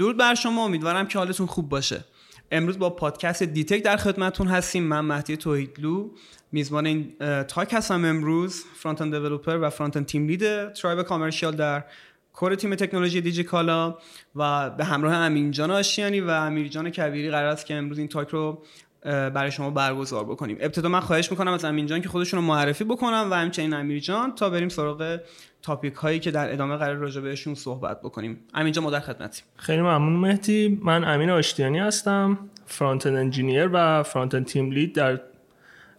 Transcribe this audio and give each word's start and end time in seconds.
درود 0.00 0.16
بر 0.16 0.34
شما. 0.34 0.64
امیدوارم 0.64 1.06
که 1.06 1.18
حالتون 1.18 1.46
خوب 1.46 1.68
باشه. 1.68 2.04
امروز 2.50 2.78
با 2.78 2.90
پادکست 2.90 3.42
دیتک 3.42 3.82
در 3.82 3.96
خدمتتون 3.96 4.46
هستیم. 4.46 4.82
من 4.82 5.00
مهدی 5.00 5.36
توحیدلو. 5.36 6.10
میزبان 6.52 6.86
این 6.86 7.14
talk 7.48 7.72
هستم 7.72 8.04
امروز. 8.04 8.64
front-end 8.74 9.14
developer 9.14 9.58
و 9.62 9.70
front-end 9.70 10.06
team 10.06 10.26
lead 10.26 10.72
tribe 10.72 11.02
commercial 11.02 11.56
در 11.56 11.84
core 12.32 12.54
تیم 12.54 12.74
تکنولوژی 12.74 13.20
دیجیکالا 13.20 13.98
و 14.36 14.70
به 14.70 14.84
همراه 14.84 15.14
امین 15.14 15.50
جان 15.50 15.70
آشتیانی 15.70 16.20
و 16.20 16.30
امیر 16.30 16.68
جان 16.68 16.90
کبیری 16.90 17.30
قرار 17.30 17.48
است 17.48 17.66
که 17.66 17.74
امروز 17.74 17.98
این 17.98 18.08
talk 18.08 18.28
رو 18.28 18.62
برای 19.04 19.50
شما 19.50 19.70
برگزار 19.70 20.24
بکنیم. 20.24 20.56
ابتدا 20.60 20.88
من 20.88 21.00
خواهش 21.00 21.30
می‌کنم 21.30 21.52
از 21.52 21.64
امین 21.64 21.86
جان 21.86 22.02
که 22.02 22.08
خودشون 22.08 22.40
رو 22.40 22.46
معرفی 22.46 22.84
بکنم 22.84 23.28
و 23.30 23.34
همچنین 23.34 23.72
امیر 23.72 23.98
جان 23.98 24.34
تا 24.34 24.50
بریم 24.50 24.68
سراغ 24.68 25.18
topic 25.62 25.94
هایی 25.94 26.20
که 26.20 26.30
در 26.30 26.52
ادامه 26.52 26.76
قرار 26.76 26.96
راجع 26.96 27.20
بهشون 27.20 27.54
صحبت 27.54 28.00
بکنیم. 28.00 28.38
امین 28.54 28.72
جان 28.72 28.90
در 28.90 29.00
خدمتیم. 29.00 29.44
خیلی 29.56 29.80
ممنون 29.80 30.12
مهدی. 30.12 30.80
من 30.82 31.04
امین 31.04 31.30
آشتیانی 31.30 31.78
هستم 31.78 32.38
front 32.66 33.06
engineer 33.06 33.70
و 33.72 34.02
front 34.02 34.44
team 34.44 34.70
lead 34.70 34.94
در 34.94 35.20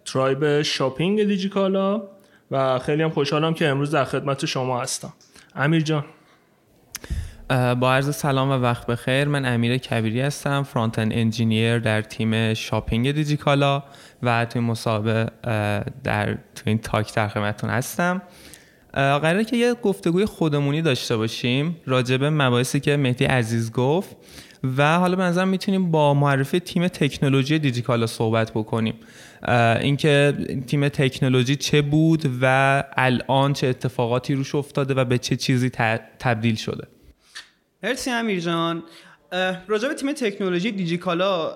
tribe 0.06 0.62
shopping 0.62 1.24
دیجیکالا 1.24 2.04
و 2.52 2.80
خیلی 2.80 3.04
هم 3.04 3.10
خوشحالم 3.10 3.54
که 3.54 3.68
امروز 3.68 3.92
در 3.92 4.06
خدمت 4.06 4.46
شما 4.46 4.82
هستم. 4.82 5.14
امیر 5.56 5.82
جان. 5.82 6.06
با 7.50 7.94
عرض 7.94 8.16
سلام 8.16 8.50
و 8.50 8.54
وقت 8.54 8.88
بخیر. 8.88 9.28
من 9.28 9.46
امیر 9.46 9.78
کبیری 9.78 10.22
هستم 10.22 10.64
front 10.64 11.00
engineer 11.00 11.80
در 11.80 12.02
تیم 12.02 12.54
shopping 12.54 13.12
دیجیکالا 13.12 13.84
و 14.24 14.46
توی 14.46 14.62
مسابقه 14.62 15.32
در 16.04 16.34
تو 16.34 16.64
این 16.66 16.78
تاک 16.78 17.16
در 17.16 17.28
خدمتتون 17.28 17.70
هستم. 17.70 18.22
قراره 18.94 19.46
که 19.46 19.58
یه 19.58 19.74
گفتگوی 19.74 20.26
خودمونی 20.26 20.82
داشته 20.82 21.18
باشیم 21.18 21.78
راجبه 21.86 22.30
مباحثی 22.30 22.80
که 22.80 22.98
مهدی 22.98 23.26
عزیز 23.26 23.72
گفت 23.72 24.16
و 24.78 25.00
حالا 25.00 25.16
به 25.16 25.24
نظرم 25.24 25.48
می‌تونیم 25.48 25.92
با 25.92 26.14
معرفی 26.14 26.60
تیم 26.60 26.88
تکنولوژی 26.88 27.60
دیجیکالا 27.60 28.08
صحبت 28.08 28.52
بکنیم. 28.52 28.94
اینکه 29.82 30.34
تیم 30.68 30.90
تکنولوژی 30.90 31.56
چه 31.56 31.82
بود 31.82 32.30
و 32.42 32.84
الان 32.98 33.54
چه 33.54 33.68
اتفاقاتی 33.68 34.34
روش 34.34 34.56
افتاده 34.56 34.94
و 34.94 35.06
به 35.06 35.18
چه 35.18 35.36
چیزی 35.36 35.70
تبدیل 36.20 36.56
شده. 36.56 36.88
مرسی 37.84 38.12
امیر 38.12 38.40
جان. 38.40 38.84
راجع 39.68 39.88
به 39.88 39.94
تیم 39.94 40.14
تکنولوژی 40.14 40.72
دیجیکالا 40.72 41.56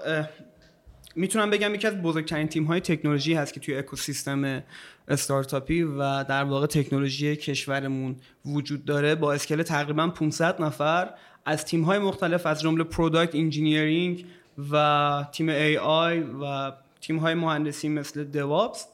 می‌تونم 1.15 1.49
بگم 1.49 1.75
یکی 1.75 1.87
از 1.87 2.01
بزرگترین 2.01 2.47
تیم 2.47 2.63
های 2.63 2.79
تکنولوژی 2.79 3.33
هست 3.33 3.53
که 3.53 3.59
توی 3.59 3.77
اکوسیستم 3.77 4.63
استارتاپی 5.07 5.83
و 5.83 6.23
در 6.23 6.43
واقع 6.43 6.67
تکنولوژی 6.67 7.35
کشورمون 7.35 8.15
وجود 8.45 8.85
داره. 8.85 9.15
با 9.15 9.33
scale 9.33 9.63
تقریبا 9.63 10.07
500 10.07 10.61
نفر 10.61 11.09
از 11.45 11.65
تیم 11.65 11.83
های 11.83 11.99
مختلف 11.99 12.45
از 12.45 12.61
جمله 12.61 12.83
product 12.83 13.35
engineering 13.35 14.25
و 14.71 15.25
تیم 15.31 15.49
AI 15.49 16.19
و 16.19 16.71
تیم 17.01 17.17
های 17.17 17.33
مهندسی 17.33 17.89
مثل 17.89 18.23
DevOps 18.23 18.87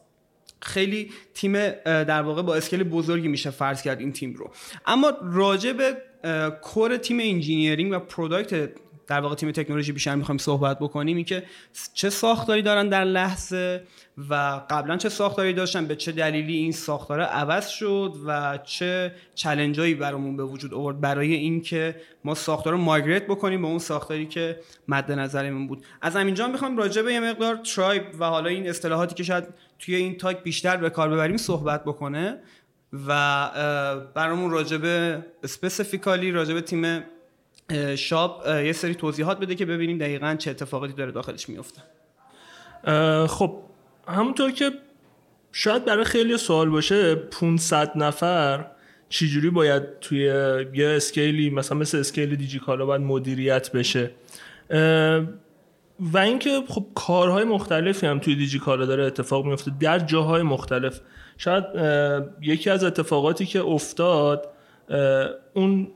خیلی 0.61 1.11
تیم 1.33 1.53
در 1.85 2.21
واقع 2.21 2.41
با 2.41 2.55
scale 2.55 2.83
بزرگی 2.83 3.27
میشه 3.27 3.49
فرض 3.49 3.81
کرد 3.81 3.99
این 3.99 4.11
تیم 4.11 4.33
رو. 4.33 4.51
اما 4.85 5.11
راجع 5.21 5.73
به 5.73 5.97
core 6.61 6.97
تیم 6.97 7.19
engineering 7.21 7.93
و 7.93 7.99
product 7.99 8.69
در 9.11 9.19
واقع 9.19 9.35
تیم 9.35 9.51
تکنولوژی 9.51 9.91
بیشتر 9.91 10.15
می‌خوایم 10.15 10.37
صحبت 10.37 10.79
بکنیم 10.79 11.15
این 11.15 11.25
که 11.25 11.43
چه 11.93 12.09
ساختاری 12.09 12.61
دارن 12.61 12.89
در 12.89 13.03
لحظه 13.03 13.83
و 14.29 14.61
قبلا 14.69 14.97
چه 14.97 15.09
ساختاری 15.09 15.53
داشتن 15.53 15.85
به 15.85 15.95
چه 15.95 16.11
دلیلی 16.11 16.53
این 16.53 16.71
ساختار 16.71 17.21
عوض 17.21 17.67
شد 17.67 18.13
و 18.25 18.59
چه 18.63 19.15
چلنجایی 19.35 19.95
برامون 19.95 20.37
به 20.37 20.43
وجود 20.43 20.73
آورد 20.73 21.01
برای 21.01 21.33
اینکه 21.33 21.95
ما 22.23 22.35
ساختار 22.35 22.73
رو 22.73 22.79
مایگریت 22.79 23.27
بکنیم 23.27 23.61
به 23.61 23.67
اون 23.67 23.79
ساختاری 23.79 24.25
که 24.25 24.59
مد 24.87 25.11
نظرمون 25.11 25.67
بود. 25.67 25.85
از 26.01 26.15
همینجا 26.15 26.47
می‌خوام 26.47 26.77
راجع 26.77 27.01
به 27.01 27.13
یه 27.13 27.19
مقدار 27.19 27.55
ترایب 27.55 28.03
و 28.19 28.25
حالا 28.25 28.49
این 28.49 28.69
اصطلاحاتی 28.69 29.15
که 29.15 29.23
شاید 29.23 29.43
توی 29.79 29.95
این 29.95 30.17
تاک 30.17 30.43
بیشتر 30.43 30.77
به 30.77 30.89
کار 30.89 31.09
ببریم 31.09 31.37
صحبت 31.37 31.83
بکنه 31.83 32.37
و 33.07 33.49
برامون 34.13 34.51
راجبه 34.51 35.25
specifically 35.43 36.31
راجبه 36.31 36.61
تیم 36.61 37.03
shop 37.95 38.43
یه 38.47 38.73
سری 38.73 38.95
توضیحات 38.95 39.39
بده 39.39 39.55
که 39.55 39.65
ببینیم 39.65 39.97
دقیقا 39.97 40.35
چه 40.39 40.51
اتفاقاتی 40.51 40.93
داره 40.93 41.11
داخلش 41.11 41.49
میفته 41.49 41.81
خب 43.27 43.57
همونطور 44.07 44.51
که 44.51 44.71
شاید 45.51 45.85
برای 45.85 46.03
خیلی 46.03 46.37
سوال 46.37 46.69
باشه 46.69 47.15
500 47.15 47.91
نفر 47.95 48.65
چجوری 49.09 49.49
باید 49.49 49.99
توی 49.99 50.19
یه 50.73 50.87
scale 50.87 51.39
ی 51.39 51.49
مثلا 51.49 51.77
مثل 51.77 51.97
scale 51.97 52.35
دیجیکالا 52.35 52.85
باید 52.85 53.01
مدیریت 53.01 53.71
بشه؟ 53.71 54.11
و 55.99 56.17
اینکه 56.17 56.61
خب 56.67 56.85
کارهای 56.95 57.43
مختلفی 57.43 58.07
هم 58.07 58.19
توی 58.19 58.35
دیجیکالا 58.35 58.85
داره 58.85 59.05
اتفاق 59.05 59.45
میفته 59.45 59.71
در 59.79 59.99
جاهای 59.99 60.41
مختلف. 60.41 60.99
شاید 61.37 61.63
یکی 62.41 62.69
از 62.69 62.83
اتفاقاتی 62.83 63.45
که 63.45 63.61
افتاد 63.61 64.47
اون 65.53 65.87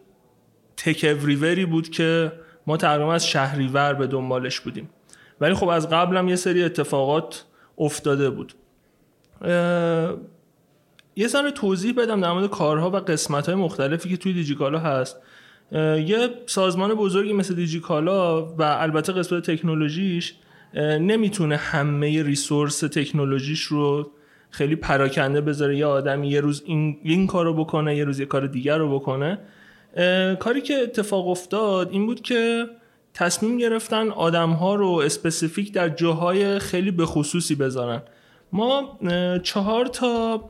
تک 0.77 1.15
اوریوری 1.19 1.65
بود 1.65 1.89
که 1.89 2.31
ما 2.67 2.77
تقریبا 2.77 3.13
از 3.13 3.27
شهریور 3.27 3.93
به 3.93 4.07
دنبالش 4.07 4.59
بودیم. 4.59 4.89
ولی 5.41 5.53
خب 5.53 5.67
از 5.67 5.89
قبل 5.89 6.17
هم 6.17 6.27
یه 6.27 6.35
سری 6.35 6.63
اتفاقات 6.63 7.45
افتاده 7.77 8.29
بود. 8.29 8.53
یه 11.15 11.27
سر 11.27 11.49
توضیح 11.49 11.93
بدم 11.97 12.21
در 12.21 12.31
مورد 12.31 12.49
کارها 12.49 12.89
و 12.89 12.95
قسمت 12.95 13.45
های 13.45 13.55
مختلفی 13.55 14.09
که 14.09 14.17
توی 14.17 14.33
دیجیکالا 14.33 14.79
هست. 14.79 15.17
یه 15.71 16.29
سازمان 16.45 16.93
بزرگی 16.93 17.33
مثل 17.33 17.55
دیجیکالا 17.55 18.45
و 18.45 18.63
البته 18.63 19.13
قسمت 19.13 19.51
تکنولوژیش 19.51 20.35
نمی‌تونه 20.99 21.55
همه 21.55 22.23
resource 22.23 22.79
تکنولوژیش 22.79 23.61
رو 23.61 24.11
خیلی 24.49 24.75
پراکنده 24.75 25.41
بذاره. 25.41 25.77
یه 25.77 25.85
آدمی 25.85 26.29
یه 26.29 26.41
روز 26.41 26.63
این, 26.65 26.97
این 27.03 27.27
کار 27.27 27.45
رو 27.45 27.53
بکنه 27.53 27.95
یه 27.97 28.03
روز 28.03 28.19
یه 28.19 28.25
کار 28.25 28.47
دیگر 28.47 28.77
رو 28.77 28.99
بکنه. 28.99 29.39
کاری 30.39 30.61
که 30.61 30.73
اتفاق 30.73 31.27
افتاد 31.27 31.89
این 31.91 32.05
بود 32.05 32.21
که 32.21 32.65
تصمیم 33.13 33.57
گرفتن 33.57 34.09
آدم 34.09 34.49
ها 34.49 34.75
رو 34.75 34.89
specific 34.89 35.73
در 35.73 35.89
جاهای 35.89 36.59
خیلی 36.59 36.91
به 36.91 37.05
خصوصی 37.05 37.55
بذارن. 37.55 38.01
ما 38.51 38.99
چهار 39.43 39.85
تا 39.85 40.43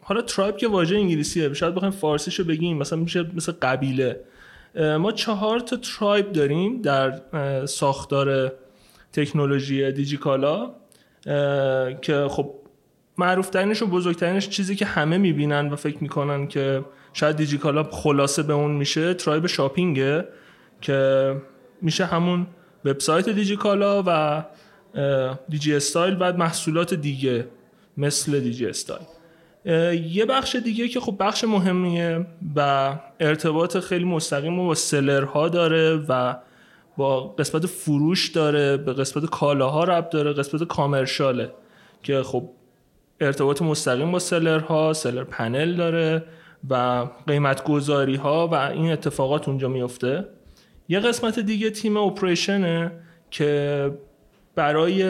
حالا 0.00 0.22
tribe 0.22 0.56
که 0.56 0.68
واژه 0.68 0.96
انگلیسیه 0.96 1.54
شاید 1.54 1.74
بخوایم 1.74 1.92
فارسیشو 1.92 2.44
بگیم 2.44 2.76
مثلا 2.76 2.98
میشه 2.98 3.26
مثل 3.34 3.52
قبیله. 3.52 4.20
ما 4.98 5.12
چهار 5.12 5.60
تا 5.60 5.76
ترایب 5.76 6.32
داریم 6.32 6.82
در 6.82 7.20
ساختار 7.66 8.52
تکنولوژی 9.12 9.92
دیجیکالا 9.92 10.70
که 12.02 12.26
خب 12.30 12.54
معروف 13.18 13.50
ترینش 13.50 13.82
و 13.82 13.86
بزرگترینش 13.86 14.48
چیزی 14.48 14.76
که 14.76 14.84
همه 14.84 15.18
می‌بینن 15.18 15.68
و 15.70 15.76
فکر 15.76 15.98
می‌کنن 16.00 16.48
که 16.48 16.84
شاید 17.12 17.36
دیجیکالا 17.36 17.82
خلاصه 17.82 18.42
به 18.42 18.52
اون 18.52 18.70
میشه 18.70 19.14
ترایب 19.14 19.46
شاپینگه 19.46 20.28
که 20.80 21.36
میشه 21.82 22.04
همون 22.04 22.46
وبسایت 22.84 23.28
دیجیکالا 23.28 24.02
و 24.06 24.44
دیجی 25.48 25.74
استایل 25.74 26.14
بعد 26.14 26.36
محصولات 26.36 26.94
دیگه 26.94 27.46
مثل 27.96 28.40
دیجی 28.40 28.66
استایل. 28.66 29.06
یه 30.10 30.26
بخش 30.26 30.56
دیگه 30.56 30.88
که 30.88 31.00
خب 31.00 31.16
بخش 31.20 31.44
مهمیه 31.44 32.26
و 32.56 32.92
ارتباط 33.20 33.78
خیلی 33.78 34.04
مستقیم 34.04 34.56
با 34.56 34.74
سلرها 34.74 35.48
داره 35.48 35.96
و 36.08 36.34
با 36.96 37.20
قسمت 37.28 37.66
فروش 37.66 38.28
داره 38.28 38.76
به 38.76 38.92
قسمت 38.92 39.24
کالاها 39.24 39.84
رب 39.84 40.10
داره 40.10 40.32
قسمت 40.32 40.64
کامرشاله 40.64 41.52
که 42.02 42.22
خب 42.22 42.48
ارتباط 43.20 43.62
مستقیم 43.62 44.12
با 44.12 44.18
سلرها 44.18 44.92
سلر 44.92 45.24
پنل 45.24 45.74
داره. 45.74 46.24
و 46.70 47.06
قیمت 47.26 47.64
گذاری 47.64 48.16
ها 48.16 48.48
و 48.48 48.54
این 48.54 48.92
اتفاقات 48.92 49.48
اونجا 49.48 49.68
میفته 49.68 50.28
یه 50.88 51.00
قسمت 51.00 51.38
دیگه 51.38 51.70
تیم 51.70 51.96
اپریشنه 51.96 52.92
که 53.30 53.90
برای 54.54 55.04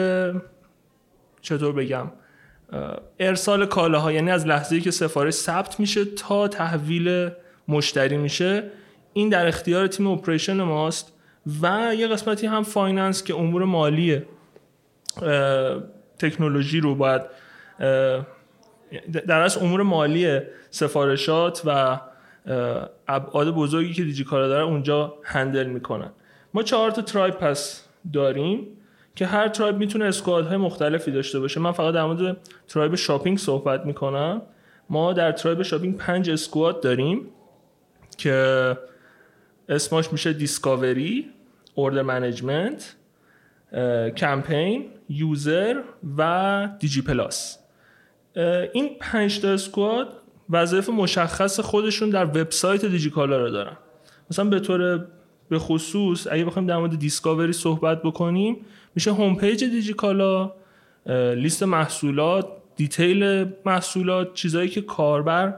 چطور 1.41 1.71
بگم 1.73 2.11
ارسال 3.19 3.65
کالاها 3.65 4.11
یعنی 4.11 4.31
از 4.31 4.47
لحظه‌ای 4.47 4.81
که 4.81 4.91
سفارش 4.91 5.33
ثبت 5.33 5.79
میشه 5.79 6.05
تا 6.05 6.47
تحویل 6.47 7.29
مشتری 7.67 8.17
میشه 8.17 8.63
این 9.13 9.29
در 9.29 9.47
اختیار 9.47 9.87
تیم 9.87 10.07
operation 10.07 10.61
ماست. 10.61 11.13
و 11.61 11.95
یه 11.95 12.07
قسمتی 12.07 12.47
هم 12.47 12.63
finance 12.63 13.23
که 13.23 13.35
امور 13.35 13.65
مالی 13.65 14.21
تکنولوژی 16.19 16.79
رو 16.79 16.95
باید 16.95 17.21
در 19.27 19.41
از 19.41 19.57
امور 19.57 19.81
مالی 19.81 20.39
سفارشات 20.69 21.61
و 21.65 21.99
ابعاد 23.07 23.51
بزرگی 23.51 23.93
که 23.93 24.03
دیجیکالا 24.03 24.47
داره 24.47 24.63
اونجا 24.63 25.13
handle 25.23 25.67
می‌کنن. 25.67 26.11
ما 26.53 26.63
چهار 26.63 26.91
تا 26.91 27.01
tribe 27.01 27.33
پس 27.33 27.85
داریم 28.13 28.67
که 29.15 29.25
هر 29.25 29.47
tribe 29.47 29.77
می‌تونه 29.77 30.11
های 30.25 30.57
مختلفی 30.57 31.11
داشته 31.11 31.39
باشه. 31.39 31.59
من 31.59 31.71
فقط 31.71 31.93
در 31.93 32.05
مورد 32.05 32.37
tribe 32.67 32.95
shopping 32.95 33.37
صحبت 33.37 33.85
می‌کنم. 33.85 34.41
ما 34.89 35.13
در 35.13 35.31
tribe 35.31 35.61
shopping 35.61 35.97
پنج 35.97 36.29
squad 36.29 36.81
داریم 36.81 37.27
که 38.17 38.77
اسمش 39.69 40.11
میشه 40.11 40.33
discovery 40.33 41.29
order 41.75 42.01
management 42.01 42.95
campaign 44.17 44.85
user 45.09 45.81
و 46.17 46.69
دیجی 46.79 47.01
پلاس. 47.01 47.59
این 48.73 48.89
پنج 48.99 49.39
تا 49.39 49.49
squad 49.49 50.07
وظایف 50.49 50.89
مشخص 50.89 51.59
خودشون 51.59 52.09
در 52.09 52.25
وبسایت 52.25 52.85
دیجیکالا 52.85 53.37
رو 53.37 53.49
دارن. 53.49 53.77
مثلا 54.31 54.45
به 54.45 54.59
طور 54.59 55.05
به 55.49 55.59
خصوص 55.59 56.27
اگه 56.31 56.45
بخوایم 56.45 56.67
در 56.67 56.77
مورد 56.77 56.99
discovery 56.99 57.53
صحبت 57.53 58.03
بکنیم 58.03 58.57
میشه 58.95 59.13
home 59.13 59.35
page 59.35 59.63
دیجیکالا 59.63 60.53
لیست 61.35 61.63
محصولات 61.63 62.47
detail 62.75 63.45
محصولات 63.65 64.33
چیزایی 64.33 64.69
که 64.69 64.81
کاربر 64.81 65.55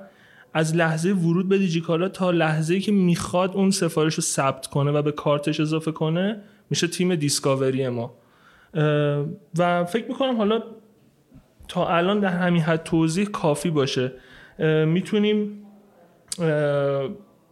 از 0.53 0.75
لحظه 0.75 1.09
ورود 1.13 1.49
به 1.49 1.57
دیجیکالا 1.57 2.09
تا 2.09 2.31
لحظه 2.31 2.79
که 2.79 2.91
می‌خواد 2.91 3.55
اون 3.55 3.71
سفارش 3.71 4.13
رو 4.13 4.21
ثبت 4.21 4.67
کنه 4.67 4.91
و 4.91 5.01
به 5.01 5.11
cart 5.11 5.43
ش 5.43 5.59
اضافه 5.59 5.91
کنه 5.91 6.41
میشه 6.69 6.87
تیم 6.87 7.15
discovery 7.15 7.89
ما. 7.89 8.13
و 9.57 9.85
فکر 9.85 10.07
می‌کنم 10.07 10.37
حالا 10.37 10.63
تا 11.67 11.87
الان 11.87 12.19
در 12.19 12.29
همین 12.29 12.61
حد 12.61 12.83
توضیح 12.83 13.25
کافی 13.25 13.69
باشه. 13.69 14.11
می‌تونیم 14.85 15.65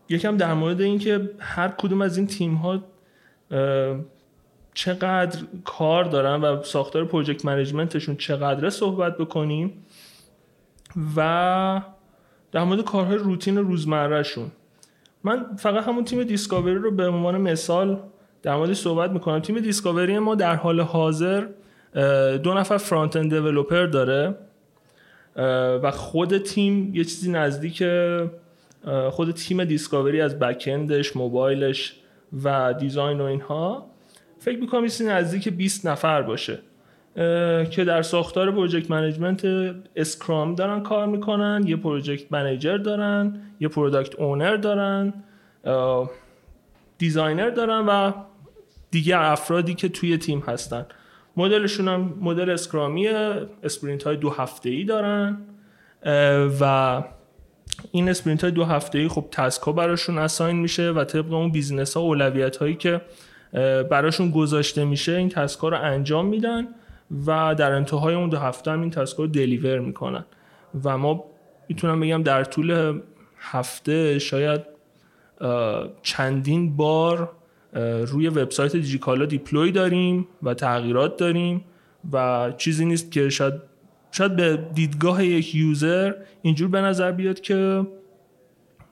یکم 0.10 0.38
در 0.38 0.54
مورد 0.54 0.82
اینکه 0.82 1.30
هر 1.40 1.68
کدوم 1.68 2.02
از 2.02 2.18
این 2.18 2.28
تیم 2.28 2.54
ها 2.54 2.80
چقدر 4.74 5.40
کار 5.66 6.04
دارن 6.04 6.42
و 6.42 6.64
ساختار 6.64 7.06
پروژکت 7.06 7.46
منیجمنتشون 7.46 8.16
چقدره 8.16 8.70
صحبت 8.70 9.18
بکنیم 9.18 9.86
و 11.16 11.82
در 12.52 12.64
مورد 12.64 12.84
کارهای 12.84 13.18
روتین 13.18 13.58
روزمرهشون. 13.58 14.52
من 15.24 15.56
فقط 15.58 15.84
همون 15.84 16.04
تیم 16.04 16.24
دیسکاوری 16.24 16.76
رو 16.76 16.92
به 16.92 17.08
عنوان 17.08 17.42
مثال 17.42 18.00
در 18.42 18.56
مورد 18.56 18.74
صحبت 18.74 19.12
می‌کنم. 19.12 19.40
تیم 19.40 19.60
دیسکاوری 19.60 20.20
ما 20.20 20.36
در 20.36 20.56
حال 20.56 20.82
حاضر 20.82 21.48
دو 22.44 22.54
نفر 22.54 22.78
front-end 22.78 23.34
developer 23.34 23.86
داره 23.86 24.36
و 25.84 25.92
خود 25.92 26.38
تیم 26.38 26.96
یه 26.96 27.04
چیزی 27.04 27.32
نزدیک 27.32 27.84
خود 29.10 29.32
تیم 29.32 29.64
discovery 29.64 30.22
از 30.22 30.40
backend 30.40 30.99
ش 30.99 31.16
موبایلش 31.16 31.96
و 32.44 32.74
design 32.74 33.22
و 33.22 33.24
اینها. 33.24 33.86
فکر 34.40 34.60
می‌کنم 34.60 34.86
یه 34.86 35.08
نزدیک 35.08 35.50
20 35.50 35.86
نفر 35.86 36.22
باشه 36.22 36.60
که 37.72 37.84
در 37.88 38.02
ساختار 38.02 38.52
project 38.52 38.92
management 38.92 39.46
scrum 39.96 40.56
دارن 40.56 40.84
کار 40.84 41.08
می‌کنن 41.08 41.64
یه 41.68 41.76
project 41.76 42.32
manager 42.32 42.78
دارن 42.78 43.42
یه 43.60 43.68
product 43.68 44.16
owner 44.16 44.56
دارن 44.56 45.14
designer 46.98 47.50
دارن 47.50 47.86
و 47.86 48.12
دیگر 48.92 49.20
افرادی 49.20 49.74
که 49.74 49.90
توی 49.90 50.18
تیم 50.18 50.40
هستن. 50.40 50.86
مدلشون 51.38 51.88
هم 51.88 52.14
مدل 52.22 52.50
scrum 52.50 53.48
یه 53.64 53.74
sprint 53.74 54.04
های 54.04 54.18
دو 54.18 54.30
هفته 54.30 54.70
ای 54.70 54.84
دارن 54.84 55.38
و 56.62 57.04
این 57.92 58.10
sprint 58.10 58.44
های 58.44 58.52
دو 58.52 58.66
هفته 58.66 59.00
ای 59.00 59.08
خب 59.08 59.26
task 59.32 59.62
ها 59.62 59.72
براشون 59.72 60.18
assign 60.18 60.56
میشه 60.56 60.92
و 60.92 61.04
طبق 61.04 61.34
اون 61.34 61.52
business 61.52 61.98
ها 61.98 62.04
اولویت 62.04 62.58
هایی 62.58 62.76
که 62.76 63.02
براشون 63.90 64.32
گذاشته 64.32 64.86
میشه 64.86 65.12
این 65.12 65.30
task 65.30 65.60
ها 65.60 65.70
رو 65.70 65.78
انجام 65.82 66.26
میدن 66.26 66.68
و 67.28 67.56
در 67.56 67.72
انتهای 67.72 68.16
اون 68.16 68.30
دو 68.30 68.38
هفته 68.38 68.72
هم 68.72 68.82
این 68.82 68.90
task 68.90 69.18
ها 69.18 69.24
رو 69.24 69.30
deliver 69.30 69.80
می‌کنن. 69.80 70.26
و 70.84 70.98
ما 70.98 71.24
می‌تونم 71.70 72.00
بگم 72.00 72.24
در 72.24 72.44
طول 72.44 73.00
هفته 73.40 74.20
شاید 74.20 74.62
چندین 76.02 76.76
بار 76.76 77.32
روی 78.08 78.28
وبسایت 78.28 78.76
دیجیکالا 78.76 79.26
دیپلوی 79.26 79.72
داریم 79.72 80.28
و 80.44 80.54
تغییرات 80.54 81.18
داریم 81.18 81.66
و 82.12 82.52
چیزی 82.58 82.86
نیست 82.86 83.12
که 83.12 83.30
شاید 83.30 83.54
شاید 84.12 84.36
به 84.36 84.68
دیدگاه 84.74 85.26
یک 85.26 85.56
یوزر 85.56 86.14
اینجور 86.42 86.68
به 86.70 86.82
نظر 86.82 87.12
بیاد 87.12 87.42
که 87.42 87.88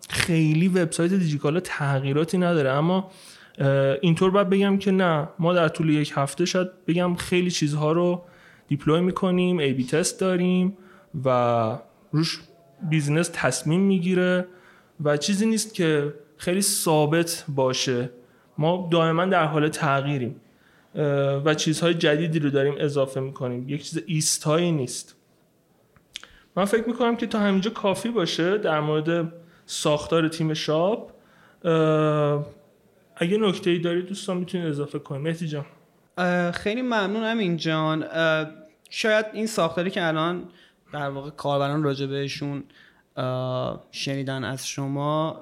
خیلی 0.09 0.67
وبسایت 0.67 1.13
دیجیکالا 1.13 1.59
تغییراتی 1.59 2.37
نداره. 2.37 2.69
اما 2.69 3.11
اینطور 4.01 4.31
باید 4.31 4.49
بگم 4.49 4.77
که 4.77 4.91
نه. 4.91 5.27
ما 5.39 5.53
در 5.53 5.67
طول 5.67 5.89
یک 5.89 6.13
هفته 6.15 6.45
شاید 6.45 6.67
بگم 6.87 7.15
خیلی 7.15 7.51
چیزها 7.51 7.91
رو 7.91 8.23
دیپلوی 8.67 9.01
می‌کنیم 9.01 9.57
ای 9.57 9.73
بی 9.73 9.85
تست 9.85 10.19
داریم 10.19 10.77
و 11.25 11.77
روش 12.11 12.39
business 12.89 13.29
تصمیم 13.33 13.81
می‌گیره 13.81 14.45
و 15.03 15.17
چیزی 15.17 15.45
نیست 15.45 15.73
که 15.73 16.13
خیلی 16.37 16.61
ثابت 16.61 17.45
باشه. 17.47 18.09
ما 18.57 18.89
دائما 18.92 19.25
در 19.25 19.45
حال 19.45 19.68
تغییریم 19.68 20.42
و 21.45 21.53
چیزهای 21.53 21.94
جدیدی 21.94 22.39
رو 22.39 22.50
داریم 22.50 22.75
اضافه 22.77 23.19
می‌کنیم. 23.19 23.69
یک 23.69 23.83
چیز 23.83 24.03
ایستایی 24.06 24.71
نیست. 24.71 25.15
من 26.56 26.65
فکر 26.65 26.88
می‌کنم 26.88 27.15
که 27.15 27.27
تا 27.27 27.39
همینجا 27.39 27.71
کافی 27.71 28.09
باشه 28.09 28.57
در 28.57 28.80
مورد 28.80 29.33
ساختار 29.65 30.27
تیم 30.27 30.53
shop 30.53 31.11
اگه 33.15 33.38
نکته 33.38 33.69
ای 33.69 33.80
دارید 33.80 34.06
دوستان 34.06 34.38
می‌تونید 34.38 34.68
اضافه 34.68 35.00
کنید. 35.00 35.21
مهدی 35.21 35.48
جان. 35.48 35.65
خیلی 36.51 36.81
ممنون 36.81 37.24
امین 37.24 37.57
جان. 37.57 38.06
شاید 38.89 39.25
این 39.33 39.48
ساختاری 39.48 39.89
که 39.89 40.07
الان 40.07 40.44
در 40.94 41.09
واقع 41.09 41.30
کاربران 41.30 41.83
راجع 41.83 42.06
بهشون 42.06 42.63
شنیدن 43.91 44.43
از 44.43 44.67
شما 44.67 45.41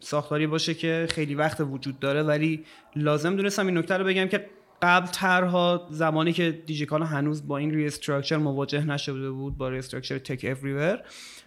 ساختاری 0.00 0.46
باشه 0.46 0.74
که 0.74 1.06
خیلی 1.10 1.34
وقت 1.34 1.60
وجود 1.60 1.98
داره 1.98 2.22
ولی 2.22 2.64
لازم 2.96 3.36
دونستم 3.36 3.66
این 3.66 3.78
نکته 3.78 3.96
رو 3.96 4.04
بگم 4.04 4.26
که 4.28 4.46
قبل 4.82 5.06
ترها 5.06 5.86
زمانی 5.90 6.32
که 6.32 6.50
دیجیکالا 6.66 7.06
هنوز 7.06 7.48
با 7.48 7.58
این 7.58 7.70
restructure 7.74 8.36
مواجه 8.36 8.86
نشده 8.86 9.30
بود 9.30 9.56
با 9.56 9.68
restructure 9.68 10.18
tech 10.18 10.44
overview 10.44 11.02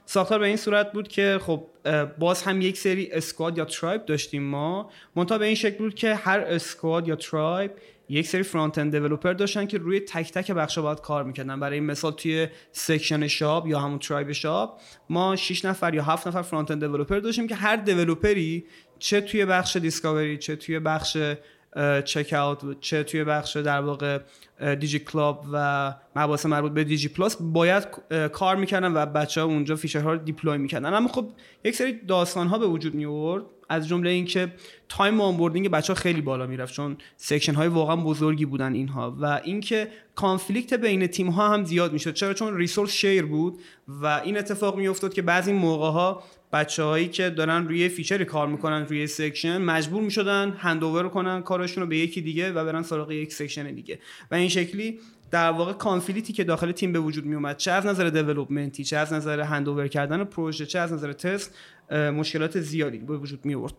ساختار 0.06 0.40
به 0.40 0.48
این 0.48 0.58
صورت 0.58 0.92
بود 0.92 1.08
که 1.08 1.40
خب 1.42 1.66
باز 2.20 2.44
هم 2.44 2.62
یک 2.62 2.78
سری 2.78 3.12
squad 3.12 3.58
یا 3.58 3.66
tribe 3.66 4.06
داشتیم 4.06 4.44
ما. 4.44 4.90
منتها 5.16 5.38
به 5.38 5.46
این 5.46 5.56
شکل 5.56 5.78
بود 5.78 5.96
که 5.96 6.16
هر 6.16 6.40
squad 6.40 7.08
یا 7.08 7.16
tribe 7.16 7.72
یک 8.10 8.28
سری 8.28 8.44
front-end 8.44 8.92
developer 8.92 9.34
داشتن 9.34 9.66
که 9.66 9.78
روی 9.78 10.00
تک 10.00 10.32
تک 10.32 10.52
بخشا 10.52 10.82
باید 10.82 11.02
کار 11.02 11.24
می‌کردن. 11.24 11.60
برای 11.60 11.80
مثال 11.80 12.12
توی 12.12 12.48
section 12.72 13.28
shop 13.28 13.68
یا 13.68 13.80
همون 13.80 14.00
tribe 14.00 14.32
shop 14.32 14.80
ما 15.10 15.36
6 15.36 15.66
نفر 15.66 15.94
یا 15.94 16.04
7 16.04 16.28
نفر 16.28 16.42
front-end 16.42 16.86
developer 16.86 17.20
داشتیم 17.20 17.48
که 17.48 17.56
هر 17.56 17.76
developer 17.76 18.57
ی 18.57 18.66
چه 19.00 19.22
توی 19.22 19.46
بخش 19.46 19.76
discovery 19.76 20.38
چه 20.38 20.56
توی 20.56 20.80
بخش 20.80 21.18
checkout 22.06 22.80
چه 22.80 23.04
توی 23.04 23.24
بخش 23.24 23.58
در 23.58 23.82
واقع 23.82 24.20
دیجی 24.80 25.00
کلاب 25.00 25.46
و 25.54 25.94
مباحث 26.16 26.46
مربوط 26.46 26.72
به 26.72 26.84
دیجی 26.84 27.08
پلاس 27.08 27.38
باید 27.40 27.88
کار 28.32 28.56
می‌کردن 28.56 28.94
و 28.94 29.06
بچه 29.06 29.42
ها 29.42 29.48
اونجا 29.48 29.76
feature 29.76 30.09
ها 30.09 30.14
رو 30.14 30.18
deploy 30.18 30.58
می‌کردن. 30.58 30.94
اما 30.94 31.08
خب 31.08 31.30
یک 31.64 31.76
سری 31.76 32.00
داستان 32.08 32.48
ها 32.48 32.58
به 32.58 32.66
وجود 32.66 32.96
می 32.96 33.06
آورد 33.06 33.44
از 33.70 33.88
جمله 33.88 34.10
اینکه 34.10 34.54
time 34.90 35.22
onboarding 35.22 35.70
بچه 35.70 35.94
ها 35.94 36.00
خیلی 36.00 36.22
بالا 36.22 36.48
می‌رفت 36.48 36.74
چون 36.74 36.98
section 37.18 37.54
های 37.54 37.68
واقعا 37.68 37.96
بزرگی 37.96 38.46
بودن 38.46 38.74
اینها 38.74 39.16
و 39.20 39.26
اینکه 39.44 39.88
conflict 40.16 40.74
بین 40.74 41.08
تیم 41.08 41.30
ها 41.30 41.54
هم 41.54 41.66
زیاد 41.66 41.94
می‌شد. 41.94 42.14
چرا؟ 42.14 42.34
چون 42.34 42.58
resource 42.58 42.92
share 42.92 43.26
بود 43.26 43.60
و 43.88 44.06
این 44.06 44.38
اتفاق 44.38 44.78
میافتاد 44.78 45.14
که 45.14 45.22
بعضی 45.22 45.54
موقع 45.54 45.90
ها 45.90 46.24
هایی 46.54 47.08
که 47.08 47.30
دارن 47.30 47.68
روی 47.68 47.90
feature 47.90 48.21
ی 48.21 48.26
کار 48.26 48.48
می‌کنن 48.48 48.86
روی 48.86 49.08
section 49.08 49.62
مجبور 49.62 50.02
می‌شدن 50.02 50.56
handover 50.58 51.10
کنن 51.10 51.42
کارشون 51.42 51.84
رو 51.84 51.90
به 51.90 51.98
یکی 51.98 52.22
دیگه 52.22 52.52
و 52.52 52.66
برن 52.66 52.84
سراغ 52.84 53.12
یک 53.12 53.34
section 53.34 53.72
دیگه. 53.72 54.00
و 54.32 54.36
این 54.36 54.50
شکلی 54.50 55.00
در 55.32 55.52
واقع 55.52 55.74
conflict 55.74 56.27
ی 56.27 56.34
که 56.34 56.44
داخل 56.44 56.72
تیم 56.72 56.94
به 56.94 57.00
وجود 57.00 57.26
می 57.26 57.36
اومد 57.36 57.58
چه 57.58 57.72
از 57.72 57.86
نظر 57.86 58.10
development 58.10 58.78
ی 58.78 58.84
چه 58.84 58.98
از 58.98 59.14
نظر 59.14 59.40
handover 59.40 59.88
کردن 59.88 60.24
پروژه 60.24 60.66
چه 60.66 60.80
از 60.80 60.94
نظر 60.94 61.14
تست 61.14 61.58
مشکلات 61.92 62.60
زیادی 62.60 62.98
به 62.98 63.18
وجود 63.18 63.46
می 63.46 63.56
آورد 63.56 63.74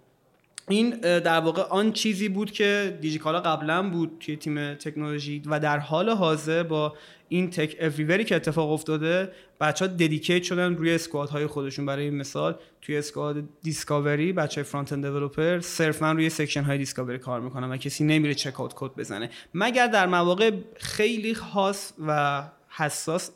این 0.71 0.91
در 1.00 1.41
واقع 1.41 1.62
آن 1.62 1.93
چیزی 1.93 2.29
بود 2.29 2.50
که 2.50 2.99
دیجیکالا 3.00 3.41
قبلا 3.41 3.91
بود 3.91 4.17
توی 4.21 4.37
تیم 4.37 4.75
تکنولوژی 4.75 5.43
و 5.47 5.61
در 5.61 5.79
حال 5.79 6.11
حاضر 6.11 6.62
با 6.62 6.95
این 7.29 7.50
tech 7.50 7.76
overview 7.81 8.20
ی 8.20 8.25
که 8.25 8.37
اتفاق 8.37 8.73
افتاده 8.73 9.33
بچه 9.61 9.85
ها 9.87 9.93
dedicate 9.93 10.43
شدن 10.43 10.77
روی 10.77 10.95
squad 10.95 11.29
های 11.29 11.47
خودشون. 11.47 11.87
برای 11.87 12.11
مثال 12.11 12.55
توی 12.83 12.97
squad 12.97 13.45
discovery 13.62 14.33
بچه 14.33 14.62
front-end 14.62 15.07
developer 15.07 15.61
صرفا 15.61 16.12
روی 16.12 16.31
section 16.31 16.62
های 16.62 16.79
discovery 16.79 17.19
کار 17.19 17.41
می‌کنن 17.41 17.71
و 17.71 17.77
کسی 17.77 18.05
نمیره 18.05 18.35
checkout 18.35 18.73
کد 18.77 18.91
بزنه. 18.97 19.31
مگر 19.55 19.87
در 19.87 20.07
مواقع 20.07 20.50
خیلی 20.77 21.35
خاص 21.35 21.93
و 22.07 22.43
حساس 22.69 23.31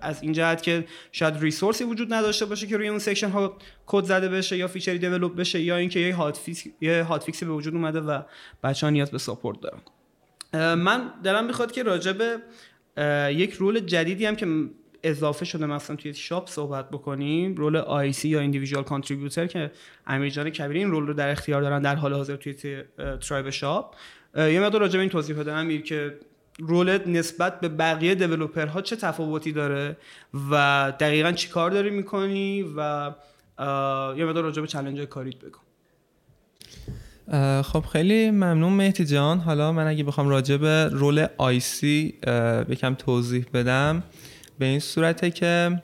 از 0.00 0.22
این 0.22 0.32
جهت 0.32 0.62
که 0.62 0.84
شاید 1.12 1.34
resource 1.40 1.79
ی 1.79 1.84
وجود 1.84 2.12
نداشته 2.12 2.46
باشه 2.46 2.66
که 2.66 2.76
روی 2.76 2.88
اون 2.88 2.98
section 2.98 3.30
ها 3.30 3.58
کد 3.86 4.04
زده 4.04 4.28
بشه 4.28 4.56
یا 4.56 4.68
feature 4.68 4.98
ی 4.98 5.03
develop 5.03 5.36
بشه 5.36 5.60
یا 5.60 5.76
اینکه 5.76 6.00
یه 6.00 6.14
hot 6.14 6.36
fix 6.36 6.64
یه 6.80 7.02
hot 7.02 7.22
fix 7.22 7.39
ی 7.39 7.44
به 7.44 7.52
وجود 7.52 7.74
اومده 7.74 8.00
و 8.00 8.22
بچه 8.62 8.86
ها 8.86 8.90
نیاز 8.90 9.10
به 9.10 9.18
support 9.18 9.58
دارن. 9.60 9.80
من 10.74 11.10
دلم 11.24 11.46
می‌خواد 11.46 11.72
که 11.72 11.82
راجع 11.82 12.12
به 12.12 12.38
یک 13.32 13.52
role 13.52 13.80
جدیدی 13.80 14.26
هم 14.26 14.36
که 14.36 14.46
اضافه 15.02 15.44
شده 15.44 15.66
مثلا 15.66 15.96
توی 15.96 16.14
shop 16.14 16.48
صحبت 16.48 16.90
بکنیم 16.90 17.54
role 17.54 17.76
IC 17.76 18.28
یا 18.28 18.40
individual 18.40 18.84
contributor 18.84 19.46
که 19.46 19.70
امیر 20.06 20.30
جان 20.30 20.50
کبیری 20.50 20.78
این 20.78 20.90
role 20.90 21.06
رو 21.06 21.14
در 21.14 21.28
اختیار 21.28 21.62
دارن 21.62 21.82
در 21.82 21.96
حال 21.96 22.14
حاضر 22.14 22.36
توی 22.36 22.54
tribe 23.20 23.50
shop 23.50 23.94
یه 24.36 24.60
مقدار 24.60 24.80
راجع 24.80 24.92
به 24.92 25.00
این 25.00 25.10
توضیح 25.10 25.36
بده 25.36 25.52
امیر 25.52 25.82
که 25.82 26.18
رولت 26.58 27.06
نسبت 27.06 27.60
به 27.60 27.68
بقیه 27.68 28.14
دیولوپرها 28.14 28.82
چه 28.82 28.96
تفاوتی 28.96 29.52
داره 29.52 29.96
و 30.50 30.92
دقیقا 31.00 31.32
چی 31.32 31.48
کار 31.48 31.70
داری 31.70 31.90
می‌کنی 31.90 32.62
و 32.62 33.10
یه 34.16 34.24
مقدار 34.24 34.44
راجع 34.44 34.60
به 34.60 34.66
چلنج 34.66 35.00
کاریت 35.00 35.36
بگو. 35.38 35.58
خب 37.62 37.84
خیلی 37.92 38.30
ممنون 38.30 38.72
مهدی 38.72 39.04
جان. 39.04 39.38
حالا 39.38 39.72
من 39.72 39.86
اگه 39.86 40.04
بخوام 40.04 40.28
راجع 40.28 40.56
به 40.56 40.88
رول 40.92 41.26
آیسی 41.38 42.14
بکم 42.68 42.94
توضیح 42.94 43.46
بدم. 43.54 44.02
به 44.58 44.66
این 44.66 44.80
صورته 44.80 45.30
که 45.30 45.82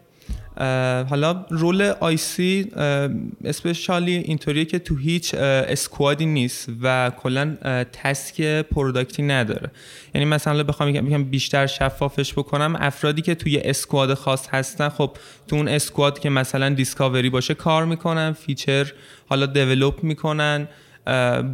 حالا 1.11 1.46
رول 1.50 1.82
آیسی 1.82 2.73
اسپشالی 3.44 4.12
اینطوریه 4.12 4.64
که 4.64 4.78
تو 4.78 4.96
هیچ 4.96 5.34
اسکوادی 5.34 6.26
نیست 6.26 6.68
و 6.82 7.12
کلا 7.23 7.56
task 7.93 8.43
product 8.43 9.12
ی 9.12 9.23
نداره. 9.23 9.70
یعنی 10.14 10.25
مثلا 10.25 10.62
بخوام 10.62 10.92
بگم 10.92 11.25
بیشتر 11.25 11.66
شفافش 11.66 12.32
بکنم 12.32 12.76
افرادی 12.80 13.23
که 13.23 13.34
توی 13.34 13.58
squad 13.59 14.14
خاص 14.14 14.49
هستن 14.49 14.88
خب 14.88 15.16
تو 15.49 15.56
اون 15.56 15.68
squad 15.69 16.19
که 16.18 16.30
مثلا 16.30 16.68
discovery 16.69 17.31
باشه 17.30 17.54
کار 17.54 17.84
می‌کنن 17.84 18.32
feature 18.33 18.93
حالا 19.28 19.46
develop 19.47 20.04
می‌کنن. 20.04 20.68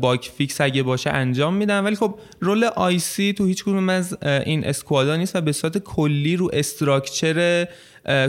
bug 0.00 0.31
fix 0.37 0.61
اگه 0.61 0.83
باشه 0.83 1.11
انجام 1.11 1.54
میدن. 1.54 1.85
ولی 1.85 1.97
خب 1.97 2.19
role 2.41 2.65
IC 2.65 3.33
تو 3.33 3.47
هیچ 3.47 3.64
کدوم 3.64 3.88
از 3.88 4.19
این 4.23 4.66
squad 4.67 5.08
ا 5.08 5.17
نیست 5.16 5.37
و 5.37 5.40
به 5.40 5.52
صورت 5.52 5.78
کلی 5.78 6.37
رو 6.37 6.50
structure 6.53 7.67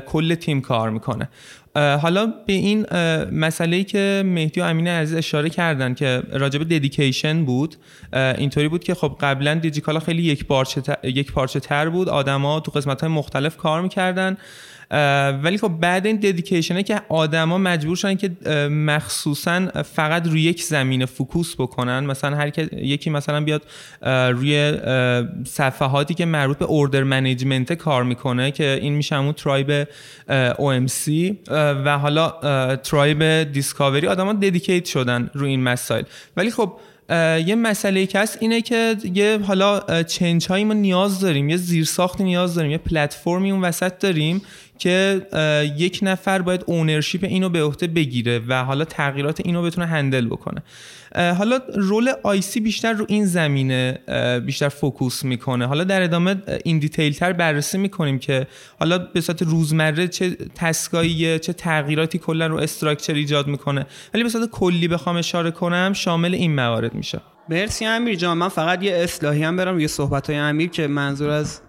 کل 0.06 0.36
تیم 0.36 0.62
کار 0.62 0.90
می‌کنه. 0.90 1.30
حالا 1.76 2.34
به 2.48 2.54
این 2.54 2.86
مسئله 3.32 3.84
که 3.84 4.24
مهدی 4.26 4.62
و 4.62 4.64
امین 4.64 4.88
عزیز 4.88 5.18
اشاره 5.18 5.50
کردن 5.50 5.94
که 5.94 6.24
راجب 6.32 6.64
dedication 6.64 7.46
بود 7.46 7.76
اینطوری 8.14 8.68
بود 8.68 8.84
که 8.84 8.94
خب 8.94 9.18
قبلا 9.20 9.54
دیجیکالا 9.54 10.00
خیلی 10.00 10.22
یک 10.22 10.46
پارچه 10.46 10.82
یک 11.04 11.32
پارچه 11.32 11.60
تر 11.60 11.90
بود. 11.90 12.10
آدما 12.10 12.60
تو 12.60 12.72
قسمت 12.72 13.02
های 13.02 13.10
مختلف 13.10 13.58
کار 13.58 13.82
می‌کردن. 13.82 14.38
ولی 15.44 15.58
خب 15.58 15.68
بعد 15.68 16.06
این 16.06 16.16
dedication 16.16 16.78
ه 16.78 16.84
که 16.84 17.02
آدما 17.10 17.58
مجبور 17.58 17.96
شدن 17.96 18.16
که 18.16 18.30
مخصوصا 18.70 19.68
فقط 19.94 20.28
روی 20.28 20.42
یک 20.42 20.64
زمینه 20.64 21.06
focus 21.06 21.56
بکنن. 21.56 22.00
مثلا 22.00 22.38
هر 22.38 22.52
یکی 22.74 23.10
مثلا 23.10 23.42
بیاد 23.42 23.62
روی 24.32 24.74
صفحاتی 25.48 26.14
که 26.14 26.26
مربوط 26.26 26.58
به 26.58 26.66
order 26.66 27.04
management 27.04 27.74
کار 27.74 28.04
می‌کنه 28.04 28.52
که 28.52 28.80
این 28.82 28.94
میشه 28.94 29.16
همون 29.16 29.34
tribe 29.34 29.84
OMC 30.54 31.34
و 31.86 31.98
حالا 31.98 32.30
tribe 32.76 33.44
discovery 33.44 34.08
آدما 34.08 34.34
dedicate 34.34 34.86
شدن 34.86 35.30
روی 35.34 35.50
این 35.50 35.64
مسائل. 35.64 36.04
ولی 36.38 36.52
خب 36.52 36.74
یه 37.46 37.56
مسئله 37.56 38.06
که 38.06 38.20
هست 38.20 38.38
اینه 38.42 38.62
که 38.62 38.96
یه 39.14 39.40
حالا 39.48 40.04
change 40.04 40.48
هایی 40.48 40.64
ما 40.64 40.74
نیاز 40.74 41.20
داریم. 41.20 41.50
یه 41.50 41.58
زیرساختی 41.58 42.24
نیاز 42.24 42.56
داریم. 42.56 42.72
یه 42.72 42.78
پلتفرمی 42.78 43.52
اون 43.52 43.62
وسط 43.62 44.00
داریم 44.00 44.42
که 44.82 45.28
یک 45.78 46.00
نفر 46.02 46.42
باید 46.42 46.64
ownership 46.68 47.24
اینو 47.24 47.50
به 47.50 47.64
عهده 47.64 47.88
بگیره 47.88 48.42
و 48.48 48.64
حالا 48.64 48.86
تغییرات 48.86 49.42
اینو 49.46 49.62
بتونه 49.62 49.88
handle 49.88 50.26
بکنه. 50.28 50.64
حالا 51.16 51.60
role 51.76 52.12
IC 52.24 52.60
بیشتر 52.60 52.94
رو 52.94 53.06
این 53.10 53.26
زمینه 53.26 54.00
بیشتر 54.46 54.70
focus 54.70 55.24
می‌کنه. 55.24 55.66
حالا 55.68 55.84
در 55.84 56.02
ادامه 56.02 56.36
این 56.64 56.80
detail 56.80 57.14
تر 57.14 57.34
بررسی 57.34 57.78
می‌کنیم 57.78 58.20
که 58.20 58.48
حالا 58.80 58.98
به 58.98 59.22
صورت 59.22 59.42
روزمره 59.42 60.08
چه 60.08 60.38
task 60.56 61.12
ایی 61.12 61.40
چه 61.40 61.54
تغییراتی 61.54 62.18
کلا 62.18 62.48
رو 62.48 62.58
structure 62.58 63.14
ایجاد 63.14 63.48
می‌کنه. 63.48 63.86
ولی 64.14 64.24
به 64.24 64.30
صورت 64.30 64.50
کلی 64.50 64.88
بخوام 64.88 65.16
اشاره 65.16 65.52
کنم 65.52 65.94
شامل 65.94 66.34
این 66.34 66.56
موارد 66.56 66.94
میشه. 66.94 67.22
مرسی 67.50 67.86
امیر 67.86 68.16
جان. 68.16 68.38
من 68.38 68.50
فقط 68.50 68.84
یه 68.84 68.94
اصلاحی 68.96 69.44
هم 69.44 69.56
بزنم 69.56 69.80
به 69.80 69.88
صحبت 69.88 70.30
های 70.30 70.40
امیر 70.40 70.70
که 70.70 70.88
منظور 70.88 71.30
از 71.30 71.62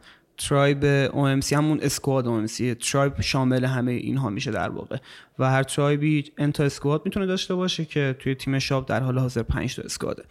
tribe 0.48 1.08
OMC 1.08 1.52
همون 1.52 1.78
squad 1.82 2.24
OMC 2.24 2.76
tribe 2.90 3.20
شامل 3.20 3.64
همه 3.64 3.92
اینها 3.92 4.30
میشه 4.30 4.50
در 4.50 4.68
واقع. 4.68 4.96
و 5.38 5.50
هر 5.50 5.62
tribe 5.62 6.24
ی 6.38 6.47
n 6.47 6.56
تا 6.56 6.64
squad 6.64 7.02
می‌تونه 7.04 7.26
داشته 7.26 7.54
باشه 7.54 7.84
که 7.84 8.16
توی 8.18 8.34
تیم 8.34 8.58
shop 8.58 8.86
در 8.86 9.00
حال 9.00 9.18
حاضر 9.18 9.42
5 9.42 9.76
تا 9.76 9.82
squad 9.82 10.17
ه 10.17 10.24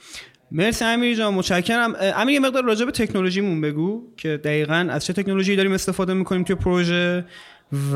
مرسی 0.51 0.85
امیر 0.85 1.17
جان 1.17 1.33
متشکرم. 1.33 1.95
امیر 2.15 2.33
یه 2.33 2.39
مقدار 2.39 2.63
راجع 2.63 2.85
به 2.85 2.91
تکنولوژیمون 2.91 3.61
بگو 3.61 4.13
که 4.17 4.37
دقیقا 4.37 4.87
از 4.89 5.05
چه 5.05 5.13
تکنولوژی 5.13 5.55
داریم 5.55 5.71
استفاده 5.71 6.13
می‌کنیم 6.13 6.43
توی 6.43 6.55
پروژه 6.55 7.25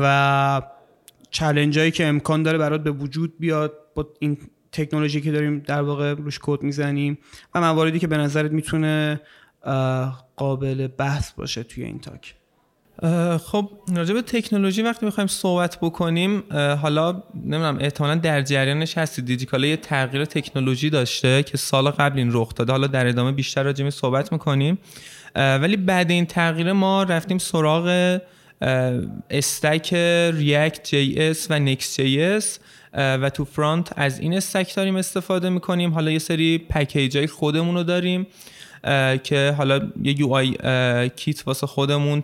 و 0.00 0.62
چلنج 1.30 1.78
هایی 1.78 1.90
که 1.90 2.06
امکان 2.06 2.42
داره 2.42 2.58
برات 2.58 2.82
به 2.82 2.90
وجود 2.90 3.38
بیاد 3.38 3.72
با 3.94 4.08
این 4.18 4.38
تکنولوژی 4.72 5.20
که 5.20 5.32
داریم 5.32 5.58
در 5.58 5.82
واقع 5.82 6.14
روش 6.14 6.38
کد 6.42 6.62
می‌زنیم 6.62 7.18
و 7.54 7.60
مواردی 7.60 7.98
که 7.98 8.06
به 8.06 8.16
نظرت 8.16 8.50
می‌تونه 8.50 9.20
قابل 10.36 10.86
بحث 10.86 11.32
باشه 11.32 11.62
توی 11.62 11.84
این 11.84 11.98
تاک. 11.98 12.34
خب 13.38 13.70
راجع 13.96 14.14
به 14.14 14.22
تکنولوژی 14.22 14.82
وقتی 14.82 15.06
می‌خوایم 15.06 15.26
صحبت 15.26 15.78
بکنیم 15.82 16.42
حالا 16.82 17.22
نمی‌دونم 17.34 17.78
احتمالا 17.80 18.14
در 18.14 18.42
جریانش 18.42 18.98
هستی. 18.98 19.22
دیجیکالا 19.22 19.66
یه 19.66 19.76
تغییر 19.76 20.24
تکنولوژی 20.24 20.90
داشته 20.90 21.42
که 21.42 21.56
سال 21.56 21.90
قبل 21.90 22.18
این 22.18 22.28
رخ 22.32 22.54
داده. 22.54 22.72
حالا 22.72 22.86
در 22.86 23.06
ادامه 23.06 23.32
بیشتر 23.32 23.62
راجع 23.62 23.90
صحبت 23.90 24.32
می‌کنیم. 24.32 24.78
ولی 25.36 25.76
بعد 25.76 26.10
این 26.10 26.26
تغییر 26.26 26.72
ما 26.72 27.02
رفتیم 27.02 27.38
سراغ 27.38 28.18
stack 29.30 29.94
React 30.34 30.90
JS 30.90 31.46
و 31.50 31.58
Next 31.58 31.96
JS 31.96 32.58
و 32.94 33.30
تو 33.30 33.44
front 33.44 33.92
از 33.96 34.18
این 34.20 34.34
stack 34.34 34.74
داریم 34.74 34.96
استفاده 34.96 35.48
می‌کنیم. 35.48 35.94
حالا 35.94 36.10
یه 36.10 36.18
سری 36.18 36.58
package 36.58 37.16
های 37.16 37.26
خودمون 37.26 37.74
رو 37.74 37.82
داریم. 37.82 38.26
که 39.22 39.54
حالا 39.58 39.90
یه 40.02 40.20
UI 40.20 40.28
kit 40.28 41.46
واسه 41.46 41.66
خودمون 41.66 42.20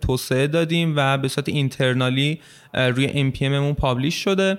توسعه 0.00 0.46
دادیم 0.46 0.94
و 0.96 1.18
به 1.18 1.28
صورت 1.28 1.48
internally 1.48 2.40
روی 2.74 3.30
NPM 3.30 3.46
مون 3.46 3.74
publish 3.74 4.14
شده. 4.14 4.58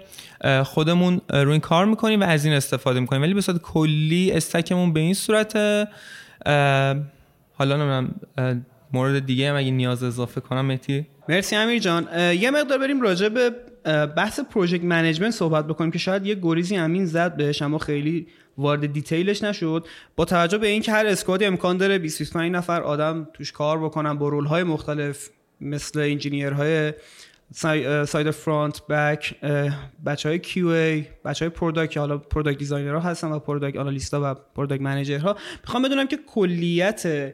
خودمون 0.63 1.21
روی 1.29 1.51
این 1.51 1.59
کار 1.59 1.85
می‌کنیم 1.85 2.21
و 2.21 2.23
از 2.23 2.45
این 2.45 2.53
استفاده 2.53 2.99
می‌کنیم. 2.99 3.21
ولی 3.21 3.33
به 3.33 3.41
صورت 3.41 3.61
کلی 3.61 4.31
stack 4.31 4.70
مون 4.70 4.93
به 4.93 4.99
این 4.99 5.13
صورت 5.13 5.55
حالا 7.53 7.77
نمی‌دونم 7.77 8.15
مورد 8.93 9.25
دیگه 9.25 9.49
هم 9.49 9.55
اگه 9.55 9.71
نیاز 9.71 10.03
اضافه 10.03 10.41
کنم 10.41 10.65
مهدی؟ 10.65 11.05
مرسی 11.29 11.55
امیر 11.55 11.79
جان. 11.79 12.07
یه 12.33 12.51
مقدار 12.51 12.77
بریم 12.77 13.01
راجع 13.01 13.29
به 13.29 13.51
بحث 13.87 14.39
project 14.39 14.83
management 14.83 15.31
صحبت 15.31 15.67
بکنیم 15.67 15.91
که 15.91 15.99
شاید 15.99 16.25
یه 16.25 16.35
گریزی 16.35 16.75
امین 16.75 17.05
زد 17.05 17.35
بهش 17.35 17.61
اما 17.61 17.77
خیلی 17.77 18.27
وارد 18.57 18.93
detail 18.93 19.31
ش 19.31 19.43
نشد. 19.43 19.87
با 20.15 20.25
توجه 20.25 20.57
به 20.57 20.67
اینکه 20.67 20.91
هر 20.91 21.05
squad 21.05 21.38
ی 21.38 21.45
امکان 21.45 21.77
داره 21.77 21.97
20 21.97 22.19
25 22.19 22.51
نفر 22.51 22.81
آدم 22.81 23.27
توش 23.33 23.51
کار 23.51 23.79
بکنن 23.79 24.13
با 24.13 24.29
role 24.29 24.45
های 24.45 24.63
مختلف 24.63 25.29
مثل 25.61 25.99
engineer 25.99 26.93
های 28.07 28.15
side 28.15 28.31
front 28.31 28.87
back 28.87 29.35
بچه 30.05 30.29
های 30.29 30.39
QA 30.39 31.05
بچه 31.25 31.45
های 31.45 31.49
product 31.49 31.91
که 31.91 31.99
حالا 31.99 32.17
product 32.17 32.59
designer 32.59 32.93
ها 32.93 32.99
هستن 32.99 33.27
و 33.27 33.39
product 33.39 33.77
analyst 33.77 34.16
ا 34.16 34.21
و 34.23 34.35
product 34.55 34.81
manager 34.81 35.19
ها 35.19 35.37
می‌خوام 35.61 35.83
بدونم 35.83 36.07
که 36.07 36.17
کلیت 36.27 37.33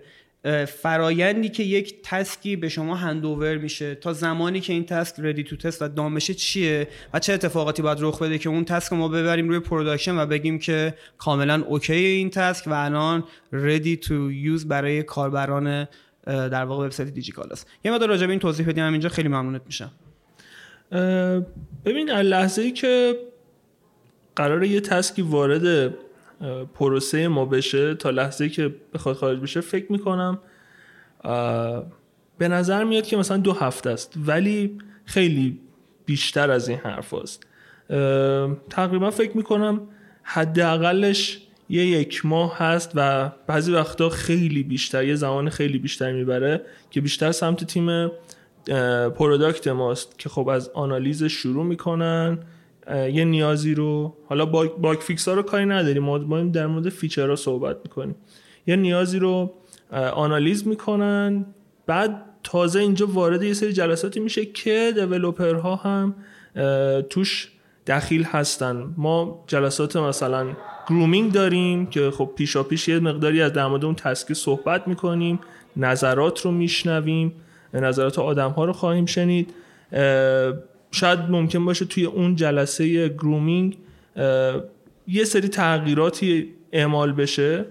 فرایندی 0.68 1.50
که 1.50 1.64
یک 1.64 1.96
task 2.04 2.46
ی 2.46 2.56
به 2.56 2.70
شما 2.70 2.96
handover 2.96 3.58
میشه. 3.58 3.96
تا 3.96 4.14
زمانی 4.14 4.60
که 4.60 4.74
این 4.74 4.86
task 4.86 5.16
ready 5.20 5.44
to 5.44 5.58
test 5.58 5.82
و 5.82 5.88
done 5.88 6.14
شه 6.14 6.34
چیه 6.34 6.88
و 7.14 7.20
چه 7.20 7.34
اتفاقاتی 7.34 7.82
باید 7.82 7.98
رخ 8.02 8.22
بده 8.22 8.38
که 8.38 8.50
اون 8.50 8.66
task 8.66 8.94
ما 8.94 9.08
ببریم 9.08 9.50
روی 9.50 9.60
production 9.60 10.20
و 10.20 10.26
بگیم 10.26 10.60
که 10.60 10.94
کاملا 11.18 11.64
okay 11.64 11.94
این 11.94 12.30
task 12.30 12.68
و 12.68 12.74
الان 12.74 13.24
ready 13.52 13.98
to 13.98 14.32
use 14.32 14.68
برای 14.68 15.04
کاربران 15.04 15.88
در 16.26 16.66
واقع 16.66 16.86
وبسایت 16.86 17.10
دیجی 17.10 17.48
کالاست. 17.52 17.68
یه 17.86 17.92
مقدار 17.92 18.10
راجع 18.10 18.26
به 18.26 18.32
این 18.32 18.40
توضیح 18.40 18.68
بدیم. 18.68 18.84
اینجا 18.84 19.10
خیلی 19.10 19.28
ممنونت 19.28 19.62
میشم. 19.66 19.92
ببین 21.86 22.10
لحظه 22.10 22.62
ای 22.62 22.72
که 22.72 23.16
قرار 24.36 24.64
یه 24.64 24.82
task 24.82 25.14
ی 25.14 25.22
وارد 25.22 25.94
پروسه 26.74 27.28
ما 27.28 27.46
بشه 27.46 27.96
تا 27.96 28.10
لحظه 28.10 28.50
که 28.50 28.76
بخواد 28.94 29.16
خارج 29.16 29.40
بشه 29.40 29.62
فکر 29.62 29.92
می‌کنم 29.92 30.40
به 32.38 32.48
نظر 32.48 32.84
میاد 32.84 33.06
که 33.06 33.18
مثلا 33.18 33.38
دو 33.38 33.54
هفته 33.54 33.90
است. 33.90 34.14
ولی 34.26 34.78
خیلی 35.06 35.60
بیشتر 36.06 36.52
از 36.52 36.70
این 36.70 36.78
حرف 36.78 37.14
است 37.14 37.44
تقریبا 38.70 39.12
فکر 39.12 39.38
می‌کنم 39.38 39.82
حداقلش 40.24 41.40
یه 41.70 41.86
یک 41.86 42.26
ماه 42.26 42.58
هست 42.58 42.92
و 42.96 43.32
بعضی 43.48 43.72
وقتا 43.72 44.10
خیلی 44.10 44.64
بیشتر 44.64 45.04
یه 45.04 45.16
زمان 45.16 45.50
خیلی 45.50 45.78
بیشتر 45.78 46.12
می‌بره 46.12 46.62
که 46.92 47.02
بیشتر 47.02 47.32
سمت 47.32 47.64
تیم 47.64 48.12
پروداکت 49.16 49.68
ماست 49.68 50.20
که 50.20 50.30
خب 50.30 50.48
از 50.48 50.70
آنالیز 50.70 51.24
شروع 51.24 51.66
می‌کنن. 51.66 52.40
یه 52.92 53.26
نیازی 53.26 53.76
رو 53.76 54.14
حالا 54.30 54.46
bug 54.46 55.02
fix 55.02 55.28
ها 55.28 55.34
رو 55.34 55.42
کاری 55.42 55.66
نداریم. 55.66 56.04
ما 56.04 56.42
در 56.42 56.68
مورد 56.68 56.90
feature 56.90 57.30
ها 57.30 57.36
صحبت 57.36 57.78
می‌کنیم. 57.84 58.16
یه 58.68 58.76
نیازی 58.76 59.20
رو 59.20 59.54
آنالیز 60.14 60.68
می‌کنن. 60.68 61.46
بعد 61.86 62.26
تازه 62.44 62.80
اینجا 62.80 63.08
وارد 63.08 63.44
یه 63.44 63.54
سری 63.54 63.74
جلساتی 63.74 64.20
میشه 64.20 64.46
که 64.46 64.94
ها 65.64 65.76
هم 65.76 66.16
توش 67.10 67.52
دخیل 67.88 68.24
هستن. 68.24 68.94
ما 68.98 69.44
جلسات 69.48 69.96
مثلا 69.96 70.48
grooming 70.90 71.32
داریم 71.32 71.86
که 71.86 72.12
خب 72.12 72.30
پیشا 72.36 72.64
پیش 72.64 72.88
یه 72.88 73.00
مقداری 73.00 73.42
از 73.42 73.54
در 73.54 73.68
مورد 73.68 73.86
اون 73.86 73.96
task 73.96 74.26
ی 74.26 74.34
صحبت 74.34 74.88
می‌کنیم 74.88 75.40
نظرات 75.78 76.42
رو 76.42 76.52
میشنویم 76.52 77.34
نظرات 77.74 78.20
آدم 78.20 78.50
ها 78.50 78.66
رو 78.66 78.74
خواهیم 78.74 79.06
شنید. 79.06 79.54
شاید 80.94 81.20
ممکن 81.20 81.66
باشه 81.66 81.86
توی 81.86 82.06
اون 82.06 82.36
جلسه 82.36 83.10
grooming 83.10 83.78
یه 85.08 85.24
سری 85.26 85.48
تغییراتی 85.48 86.50
اعمال 86.72 87.12
بشه 87.12 87.66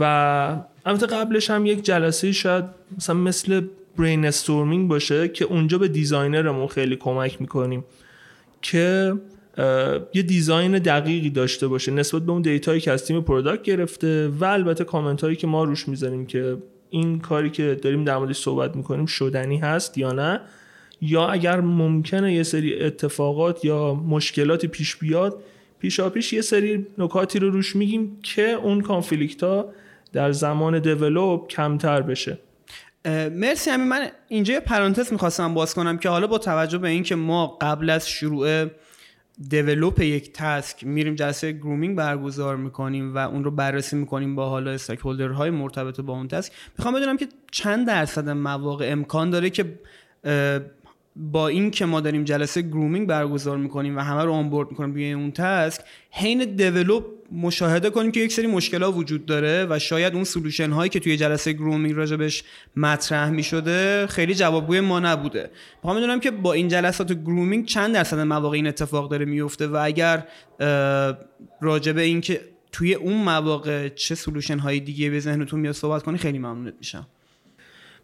و 0.00 0.02
البته 0.86 1.06
قبلش 1.06 1.50
هم 1.50 1.66
یک 1.66 1.84
جلسه 1.84 2.32
شاید 2.32 2.64
مثلا 2.96 3.16
مثل 3.16 3.60
brainstorming 3.98 4.88
باشه 4.88 5.28
که 5.28 5.44
اونجا 5.44 5.78
به 5.78 5.88
designer 5.88 6.45
مون 6.45 6.66
خیلی 6.66 6.96
کمک 6.96 7.40
می‌کنیم 7.40 7.84
که 8.62 9.14
یه 10.14 10.22
design 10.22 10.78
دقیقی 10.78 11.30
داشته 11.30 11.68
باشه 11.68 11.92
نسبت 11.92 12.22
به 12.22 12.32
اون 12.32 12.42
data 12.42 12.67
یی 12.67 12.80
که 12.80 12.92
از 12.92 13.04
تیم 13.04 13.20
product 13.20 13.62
گرفته 13.62 14.28
و 14.28 14.44
البته 14.44 14.84
کامنت 14.84 15.24
هایی 15.24 15.36
که 15.36 15.46
ما 15.46 15.64
روش 15.64 15.88
می‌ذاریم 15.88 16.26
که 16.26 16.56
این 16.90 17.18
کاری 17.18 17.50
که 17.50 17.78
داریم 17.82 18.04
در 18.04 18.18
موردش 18.18 18.38
صحبت 18.38 18.76
می‌کنیم 18.76 19.06
شدنی 19.06 19.56
هست 19.56 19.98
یا 19.98 20.12
نه. 20.12 20.40
یا 21.00 21.28
اگر 21.28 21.60
ممکنه 21.60 22.34
یه 22.34 22.42
سری 22.42 22.82
اتفاقات 22.82 23.64
یا 23.64 23.94
مشکلاتی 23.94 24.68
پیش 24.68 24.96
بیاد 24.96 25.42
پیشا 25.78 26.10
پیش 26.10 26.32
یه 26.32 26.40
سری 26.40 26.86
نکاتی 26.98 27.38
رو 27.38 27.50
روش 27.50 27.76
میگیم 27.76 28.18
که 28.22 28.42
اون 28.42 28.80
conflict 28.80 29.42
ها 29.42 29.72
در 30.12 30.32
زمان 30.32 30.78
develop 30.78 31.48
کمتر 31.48 32.02
بشه. 32.02 32.38
مرسی 33.32 33.70
همین 33.70 33.88
من 33.88 34.08
اینجا 34.28 34.54
یه 34.54 34.60
پرانتز 34.60 35.12
می‌خواستم 35.12 35.54
باز 35.54 35.74
کنم 35.74 35.98
که 35.98 36.08
حالا 36.08 36.26
با 36.26 36.38
توجه 36.38 36.78
به 36.78 36.88
اینکه 36.88 37.14
ما 37.14 37.46
قبل 37.60 37.90
از 37.90 38.08
شروع 38.08 38.66
develop 39.48 40.00
یک 40.00 40.32
task 40.32 40.84
میریم 40.84 41.14
جلسه 41.14 41.52
grooming 41.52 41.96
برگزار 41.96 42.56
می‌کنیم 42.56 43.14
و 43.14 43.18
اون 43.18 43.44
رو 43.44 43.50
بررسی 43.50 43.96
می‌کنیم 43.96 44.34
با 44.36 44.48
حالا 44.48 44.70
stack 44.70 44.98
های 44.98 45.50
مرتبط 45.50 46.00
با 46.00 46.12
اون 46.12 46.28
task 46.28 46.52
می‌خوام 46.78 46.94
بدونم 46.94 47.16
که 47.16 47.28
چند 47.52 47.86
درصد 47.86 48.28
مواقع 48.28 48.88
امکان 48.92 49.30
داره 49.30 49.50
که 49.50 49.64
با 51.18 51.48
این 51.48 51.70
که 51.70 51.86
ما 51.86 52.00
داریم 52.00 52.24
جلسه 52.24 52.62
grooming 52.62 53.06
برگزار 53.06 53.56
می‌کنیم 53.56 53.96
و 53.96 54.00
همه 54.00 54.24
رو 54.24 54.32
onboard 54.32 54.70
می‌کنیم 54.70 54.94
روی 54.94 55.12
اون 55.12 55.30
task 55.30 55.80
حین 56.10 56.44
develop 56.44 57.04
مشاهده 57.32 57.90
کنیم 57.90 58.12
که 58.12 58.20
یک 58.20 58.32
سری 58.32 58.46
مشکلات 58.46 58.96
وجود 58.96 59.26
داره 59.26 59.66
و 59.70 59.78
شاید 59.78 60.14
اون 60.14 60.24
solution 60.24 60.70
هایی 60.70 60.90
که 60.90 61.00
توی 61.00 61.16
جلسه 61.16 61.52
grooming 61.52 61.96
راجبش 61.96 62.44
مطرح 62.76 63.30
می‌شده 63.30 64.06
خیلی 64.06 64.34
جوابگوی 64.34 64.80
ما 64.80 65.00
نبوده. 65.00 65.50
می‌خوام 65.76 65.96
می‌دونم 65.96 66.20
که 66.20 66.30
با 66.30 66.52
این 66.52 66.68
جلسات 66.68 67.12
grooming 67.12 67.66
چند 67.66 67.94
درصد 67.94 68.18
مواقع 68.18 68.54
این 68.54 68.66
اتفاق 68.66 69.10
داره 69.10 69.24
میفته 69.24 69.66
و 69.66 69.76
اگر 69.76 70.24
راجبه 71.60 72.02
این 72.02 72.20
که 72.20 72.40
توی 72.72 72.94
اون 72.94 73.22
مواقع 73.22 73.88
چه 73.88 74.14
سلوشن 74.14 74.58
های 74.58 74.80
دیگه 74.80 75.10
به 75.10 75.20
ذهنتون 75.20 75.60
میاد 75.60 75.74
صحبت 75.74 76.02
کنی 76.02 76.18
خیلی 76.18 76.38
ممنونت 76.38 76.74
میشم. 76.78 77.06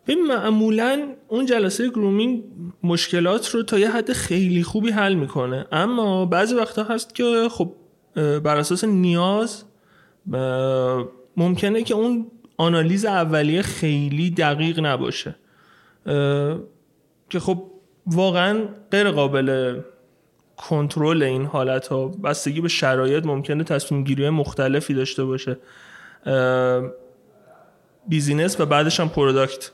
ببین 0.06 0.26
معمولا 0.26 1.08
اون 1.28 1.46
جلسه 1.46 1.88
گرومینگ 1.88 2.44
مشکلات 2.82 3.49
رو 3.49 3.62
تا 3.62 3.78
یه 3.78 3.90
حد 3.90 4.12
خیلی 4.12 4.62
خوبی 4.62 4.90
حل 4.90 5.14
می‌کنه. 5.14 5.66
اما 5.73 6.26
بعضی 6.26 6.54
وقتا 6.54 6.84
هست 6.84 7.14
که 7.14 7.49
خب 7.50 7.73
بر 8.14 8.56
اساس 8.56 8.84
نیاز 8.84 9.64
ممکنه 11.37 11.83
که 11.83 11.94
اون 11.94 12.26
آنالیز 12.57 13.05
اولیه 13.05 13.62
خیلی 13.62 14.31
دقیق 14.31 14.81
نباشه. 14.81 15.35
که 17.31 17.40
خب 17.40 17.62
واقعا 18.07 18.68
غیر 18.90 19.11
قابل 19.11 19.81
کنترل 20.57 21.22
این 21.22 21.44
حالت 21.44 21.87
ها 21.87 22.09
بستگی 22.09 22.61
به 22.61 22.68
شرایط 22.68 23.26
ممکنه 23.26 23.64
تصمیم 23.64 24.05
گیری 24.05 24.31
مختلفی 24.31 24.94
داشته 24.94 25.24
باشه. 25.24 25.59
business 28.09 28.61
و 28.61 28.66
بعدش 28.66 29.00
هم 29.00 29.09
product. 29.09 29.70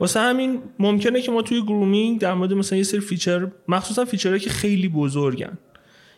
واسه 0.00 0.20
همین 0.20 0.62
ممکنه 0.78 1.22
که 1.22 1.32
ما 1.32 1.42
توی 1.42 1.62
grooming 1.62 2.20
در 2.20 2.34
مورد 2.34 2.52
مثلا 2.52 2.78
یه 2.78 2.84
سری 2.84 3.00
feature 3.00 3.48
مخصوصا 3.68 4.04
feature 4.04 4.29
هایی 4.29 4.40
که 4.40 4.50
خیلی 4.50 4.88
بزرگن. 4.88 5.58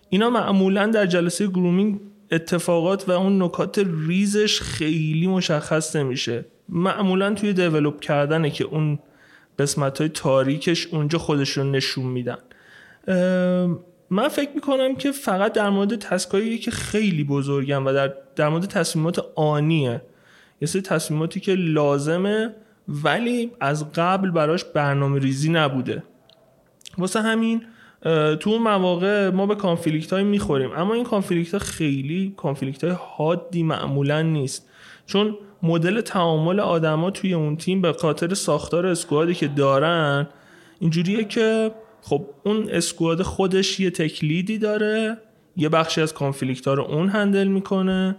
اینا 0.09 0.31
معمولا 0.31 0.87
در 0.87 1.07
جلسه 1.07 1.47
grooming 1.47 2.01
اتفاقات 2.33 3.09
و 3.09 3.13
اون 3.13 3.43
نکات 3.43 3.87
ریزش 4.07 4.61
خیلی 4.61 5.27
مشخص 5.27 5.97
نمیشه. 5.97 6.45
معمولا 6.69 7.35
توی 7.35 7.53
develop 7.53 8.01
کردنه 8.01 8.51
که 8.51 8.65
اون 8.65 8.99
قسمت 9.59 9.99
های 9.99 10.09
تاریکش 10.09 10.87
اونجا 10.87 11.19
خودش 11.19 11.51
رو 11.51 11.65
نشون 11.65 12.05
میدن. 12.07 12.39
من 14.11 14.29
فکر 14.29 14.51
می‌کنم 14.55 14.97
که 14.97 15.13
فقط 15.13 15.53
در 15.53 15.71
مورد 15.71 15.97
task 15.97 16.38
ایی 16.38 16.59
که 16.59 16.71
خیلی 16.71 17.25
بزرگن 17.25 17.77
و 17.77 17.93
در, 17.93 18.13
در 18.37 18.49
مورد 18.49 18.65
تصمیمات 18.65 19.25
آنیه. 19.35 20.03
یه 20.61 20.69
سری 20.69 20.83
تصمیماتی 20.83 21.41
که 21.41 21.55
لازمه 21.55 22.55
ولی 22.89 23.51
از 23.61 23.93
قبل 23.93 24.31
براش 24.31 24.65
برنامه 24.65 25.19
ریزی 25.19 25.51
نبوده. 25.51 26.03
واسه 26.99 27.21
همین 27.21 27.63
تو 28.41 28.51
اون 28.51 28.63
مواقع 28.63 29.31
ما 29.31 29.47
به 29.47 29.55
conflict 29.55 30.13
های 30.13 30.25
می‌خوریم. 30.25 30.71
اما 30.77 30.95
این 30.95 31.05
conflict 31.05 31.53
ها 31.53 31.59
خیلی 31.59 32.35
conflict 32.37 32.85
های 32.85 32.97
حادی 33.17 33.63
معمولا 33.63 34.23
نیست. 34.23 34.69
چون 35.07 35.37
مدل 35.63 36.01
تعامل 36.01 36.61
آدما 36.61 37.11
توی 37.11 37.35
اون 37.35 37.57
تیم 37.57 37.81
به 37.81 37.93
خاطر 37.93 38.35
ساختار 38.35 38.87
squad 38.87 39.27
ی 39.27 39.35
که 39.35 39.49
دارن 39.49 40.29
اینجوریه 40.79 41.25
که 41.25 41.71
خب 42.03 42.27
اون 42.45 42.69
squad 42.71 43.23
خودش 43.23 43.81
یه 43.81 43.91
tech 43.91 44.21
lead 44.21 44.51
ی 44.51 44.59
داره 44.59 45.19
یه 45.57 45.69
بخشی 45.69 46.01
از 46.01 46.15
conflict 46.15 46.69
ها 46.69 46.75
رو 46.75 46.83
اون 46.83 47.09
handle 47.09 47.49
می‌کنه. 47.49 48.17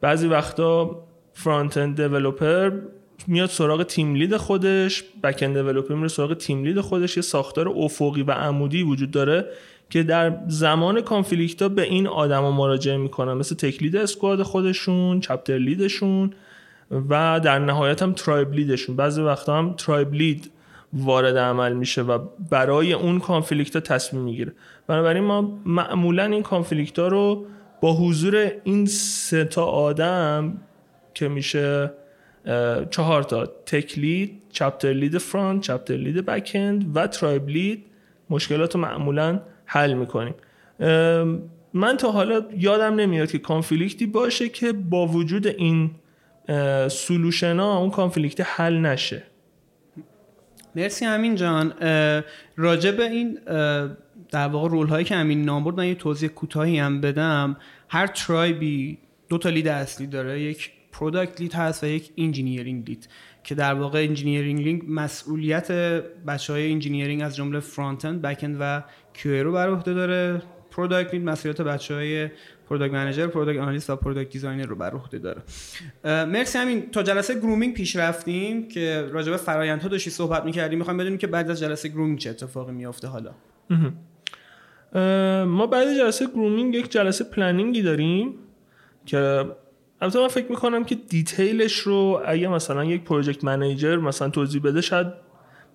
بعضی 0.00 0.26
وقتا 0.26 1.04
front-end 1.32 1.96
developer 1.96 2.72
میاد 3.26 3.48
سراغ 3.48 3.82
team 3.82 4.14
lead 4.14 4.36
خودش 4.36 5.04
back-end 5.22 5.58
میره 5.90 6.08
سراغ 6.08 6.34
team 6.34 6.64
lead 6.64 6.80
خودش. 6.80 7.16
یه 7.16 7.22
ساختار 7.22 7.68
افقی 7.68 8.22
و 8.22 8.30
عمودی 8.30 8.82
وجود 8.82 9.10
داره 9.10 9.46
که 9.90 10.02
در 10.02 10.38
زمان 10.48 11.00
conflict 11.00 11.62
ها 11.62 11.68
به 11.68 11.82
این 11.82 12.06
آدما 12.06 12.50
مراجعه 12.50 12.96
می‌کنن. 12.96 13.32
مثل 13.32 13.54
tech 13.54 13.75
lead 13.75 13.96
squad 13.96 14.42
خودشون 14.42 15.20
chapter 15.20 15.58
lead 15.58 15.94
شون 15.94 16.30
و 17.08 17.40
در 17.44 17.58
نهایت 17.58 18.02
هم 18.02 18.12
tribe 18.12 18.52
lead 18.52 18.74
شون 18.74 18.96
بعضی 18.96 19.22
وقتا 19.22 19.58
هم 19.58 19.74
tribe 19.78 20.14
lead 20.14 20.50
وارد 20.92 21.36
عمل 21.36 21.72
میشه 21.72 22.02
و 22.02 22.18
برای 22.50 22.92
اون 22.92 23.18
conflict 23.18 23.74
ها 23.74 23.80
تصمیم 23.80 24.22
می‌گیره. 24.22 24.52
بنابراین 24.86 25.24
ما 25.24 25.60
معمولا 25.64 26.24
این 26.24 26.42
conflict 26.42 26.98
ها 26.98 27.08
رو 27.08 27.46
با 27.80 27.92
حضور 27.92 28.52
این 28.64 28.86
سه 28.86 29.44
تا 29.44 29.64
آدم 29.64 30.58
که 31.14 31.28
میشه 31.28 31.92
چهار 32.90 33.22
تا. 33.22 33.46
tech 33.46 33.98
lead 33.98 34.42
chapter 34.50 34.92
lead 34.92 35.18
front 35.18 35.62
chapter 35.62 35.96
lead 35.96 36.16
back-end 36.16 36.96
و 36.96 37.06
tribe 37.06 37.48
lead 37.48 37.84
مشکلات 38.30 38.74
رو 38.74 38.80
معمولا 38.80 39.40
حل 39.64 39.92
می‌کنیم. 39.92 40.34
من 41.74 41.96
تا 41.98 42.10
حالا 42.10 42.42
یادم 42.56 42.94
نمیاد 42.94 43.30
که 43.30 43.38
conflict 43.38 43.98
ی 43.98 44.06
باشه 44.06 44.48
که 44.48 44.72
با 44.72 45.06
وجود 45.06 45.46
این 45.46 45.90
solution 46.88 47.56
ها 47.56 47.78
اون 47.78 47.90
conflict 47.90 48.40
حل 48.44 48.78
نشه. 48.78 49.22
مرسی 50.76 51.04
امین 51.04 51.34
جان. 51.34 51.72
راجع 52.56 52.90
به 52.90 53.04
این 53.04 53.38
در 54.30 54.48
واقع 54.48 54.68
role 54.68 54.86
هایی 54.86 55.04
که 55.04 55.14
امین 55.14 55.44
نام 55.44 55.64
برد 55.64 55.76
من 55.76 55.86
یه 55.86 55.94
توضیح 55.94 56.28
کوتاهی 56.28 56.78
هم 56.78 57.00
بدم. 57.00 57.56
هر 57.88 58.06
tribe 58.06 58.83
ی 58.83 58.98
دو 59.28 59.38
تا 59.38 59.48
lead 59.48 59.68
اصلی 59.68 60.06
داره. 60.06 60.40
یک 60.40 60.70
product 60.92 61.40
lead 61.40 61.52
هست 61.52 61.84
و 61.84 61.86
یک 61.86 62.10
engineering 62.18 62.88
lead 62.88 63.08
که 63.44 63.54
در 63.54 63.74
واقع 63.74 63.98
engineering 63.98 64.60
lead 64.60 64.82
مسئولیت 64.88 65.72
بچه 66.26 66.52
های 66.52 66.72
engineering 66.72 67.22
از 67.22 67.36
جمله 67.36 67.60
front-end 67.60 68.22
back-end 68.22 68.56
و 68.60 68.82
QA 69.14 69.44
رو 69.44 69.52
بر 69.52 69.68
عهده 69.68 69.94
داره. 69.94 70.42
product 70.70 71.14
lead 71.14 71.24
مسئولیت 71.24 71.60
بچه 71.60 71.94
های 71.94 72.28
product 72.68 72.94
manager 72.94 73.26
product 73.26 73.60
analyst 73.60 73.90
و 73.90 73.96
product 73.96 74.30
designer 74.30 74.66
رو 74.66 74.76
بر 74.76 74.90
عهده 74.90 75.18
داره. 75.18 75.42
مرسی 76.04 76.58
امین 76.58 76.90
تا 76.90 77.02
جلسه 77.02 77.34
grooming 77.34 77.74
پیش 77.74 77.96
رفتیم 77.96 78.68
که 78.68 79.08
راجع 79.12 79.30
به 79.30 79.36
فرآیندها 79.36 79.88
داشتی 79.88 80.10
صحبت 80.10 80.44
می‌کردیم. 80.44 80.78
می‌خوام 80.78 80.96
بدونیم 80.96 81.18
که 81.18 81.26
بعد 81.26 81.50
از 81.50 81.60
جلسه 81.60 81.88
grooming 81.88 82.18
چه 82.18 82.30
اتفاقی 82.30 82.72
میافته 82.72 83.08
حالا. 83.08 83.30
ما 85.44 85.66
بعد 85.66 85.96
جلسه 85.98 86.26
grooming 86.26 86.74
یک 86.74 86.90
جلسه 86.90 87.24
planning 87.24 87.76
ی 87.76 87.82
داریم 87.82 88.34
که 89.06 89.44
البته 90.00 90.20
من 90.20 90.28
فکر 90.28 90.46
می‌کنم 90.50 90.84
که 90.84 90.94
detail 90.94 91.57
ش 91.57 91.78
رو 91.78 92.22
اگه 92.26 92.48
مثلا 92.48 92.84
یک 92.84 93.04
project 93.04 93.44
manager 93.44 93.96
مثلا 93.96 94.28
توضیح 94.28 94.62
بده 94.62 94.80
شاید 94.80 95.06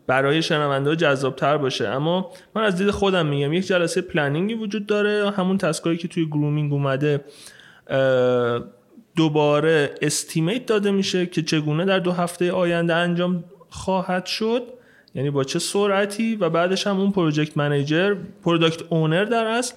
برای 0.07 0.41
شنونده 0.41 0.95
جذابتر 0.95 1.57
باشه. 1.57 1.87
اما 1.87 2.31
من 2.55 2.63
از 2.63 2.75
دید 2.75 2.91
خودم 2.91 3.25
میگم 3.25 3.53
یک 3.53 3.67
جلسه 3.67 4.01
planning 4.01 4.47
ی 4.47 4.53
وجود 4.53 4.85
داره. 4.85 5.31
همون 5.31 5.57
task 5.57 5.84
ایی 5.84 5.97
که 5.97 6.07
توی 6.07 6.25
grooming 6.25 6.73
اومده 6.73 7.25
دوباره 9.15 9.95
estimate 10.01 10.65
داده 10.65 10.91
میشه 10.91 11.25
که 11.25 11.41
چگونه 11.41 11.85
در 11.85 11.99
دو 11.99 12.11
هفته 12.11 12.51
آینده 12.51 12.95
انجام 12.95 13.43
خواهد 13.69 14.25
شد. 14.25 14.61
یعنی 15.15 15.29
با 15.29 15.43
چه 15.43 15.59
سرعتی؟ 15.59 16.35
و 16.35 16.49
بعدش 16.49 16.87
هم 16.87 16.99
اون 16.99 17.11
project 17.11 17.57
manager 17.57 18.15
product 18.43 18.81
owner 18.89 19.25
در 19.25 19.45
اصل 19.45 19.75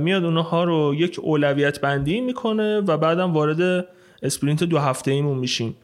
میاد 0.00 0.24
اونها 0.24 0.64
رو 0.64 0.94
یک 0.94 1.18
اولویت 1.22 1.80
بندی 1.80 2.20
می‌کنه 2.20 2.80
و 2.80 2.96
بعدم 2.96 3.32
وارد 3.32 3.86
sprint 4.22 4.64
دو 4.64 4.78
هفته 4.78 5.10
ایمون 5.10 5.38
میشیم. 5.38 5.76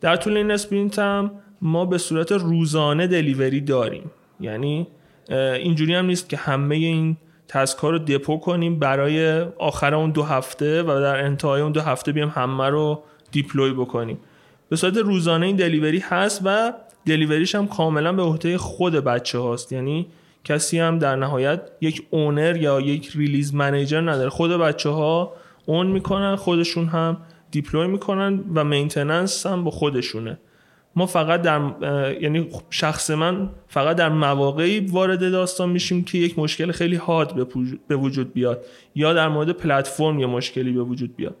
در 0.00 0.16
طول 0.16 0.36
این 0.36 0.50
sprint 0.50 0.98
هم 0.98 1.30
ما 1.62 1.84
به 1.84 1.98
صورت 1.98 2.32
روزانه 2.32 3.06
delivery 3.06 3.60
داریم. 3.60 4.10
یعنی 4.40 4.86
اینجوری 5.30 5.94
هم 5.94 6.06
نیست 6.06 6.28
که 6.28 6.36
همه 6.36 6.74
این 6.74 7.16
task 7.48 7.78
ها 7.78 7.90
رو 7.90 7.98
دپو 7.98 8.38
کنیم 8.38 8.78
برای 8.78 9.40
آخر 9.58 9.94
اون 9.94 10.10
دو 10.10 10.22
هفته 10.22 10.82
و 10.82 10.86
در 10.86 11.24
انتهای 11.24 11.62
اون 11.62 11.72
دو 11.72 11.80
هفته 11.80 12.12
بیایم 12.12 12.28
همه 12.28 12.68
رو 12.68 13.02
deploy 13.30 13.72
بکنیم. 13.72 14.18
به 14.68 14.76
صورت 14.76 14.96
روزانه 14.96 15.46
این 15.46 15.56
delivery 15.56 15.98
هست 15.98 16.42
و 16.44 16.72
delivery 17.06 17.44
ش 17.44 17.54
هم 17.54 17.68
کاملا 17.68 18.12
به 18.12 18.22
عهده 18.22 18.58
خود 18.58 18.94
بچه 18.94 19.38
هاست 19.38 19.72
یعنی 19.72 20.06
کسی 20.48 20.78
هم 20.78 20.98
در 20.98 21.16
نهایت 21.16 21.60
یک 21.80 22.06
owner 22.10 22.56
یا 22.56 22.80
یک 22.80 23.10
release 23.14 23.54
manager 23.54 24.00
نداره. 24.00 24.28
خود 24.28 24.50
بچه 24.50 24.88
ها 24.88 25.32
اون 25.66 25.86
می‌کنن 25.86 26.36
خودشون 26.36 26.86
هم 26.86 27.16
deploy 27.50 27.86
می‌کنن 27.86 28.44
و 28.54 28.64
maintenance 28.64 29.46
هم 29.46 29.64
با 29.64 29.70
خودشونه. 29.70 30.38
ما 30.96 31.06
فقط 31.06 31.42
در 31.42 31.60
یعنی 32.20 32.48
شخص 32.70 33.10
من 33.10 33.50
فقط 33.68 33.96
در 33.96 34.08
مواقعی 34.08 34.80
وارد 34.80 35.32
داستان 35.32 35.68
میشیم 35.68 36.04
که 36.04 36.18
یک 36.18 36.38
مشکل 36.38 36.72
خیلی 36.72 36.96
حاد 36.96 37.48
به 37.88 37.96
وجود 37.96 38.32
بیاد 38.32 38.64
یا 38.94 39.12
در 39.12 39.28
مورد 39.28 39.50
پلتفرم 39.50 40.18
یه 40.18 40.26
مشکلی 40.26 40.72
به 40.72 40.82
وجود 40.82 41.16
بیاد. 41.16 41.36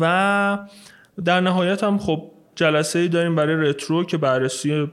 و 0.00 0.58
در 1.24 1.40
نهایت 1.40 1.84
هم 1.84 1.98
خب 1.98 2.30
جلسه 2.54 2.98
ای 2.98 3.08
داریم 3.08 3.34
برای 3.34 3.56
retro 3.56 4.04
که 4.04 4.16
بررسی 4.16 4.88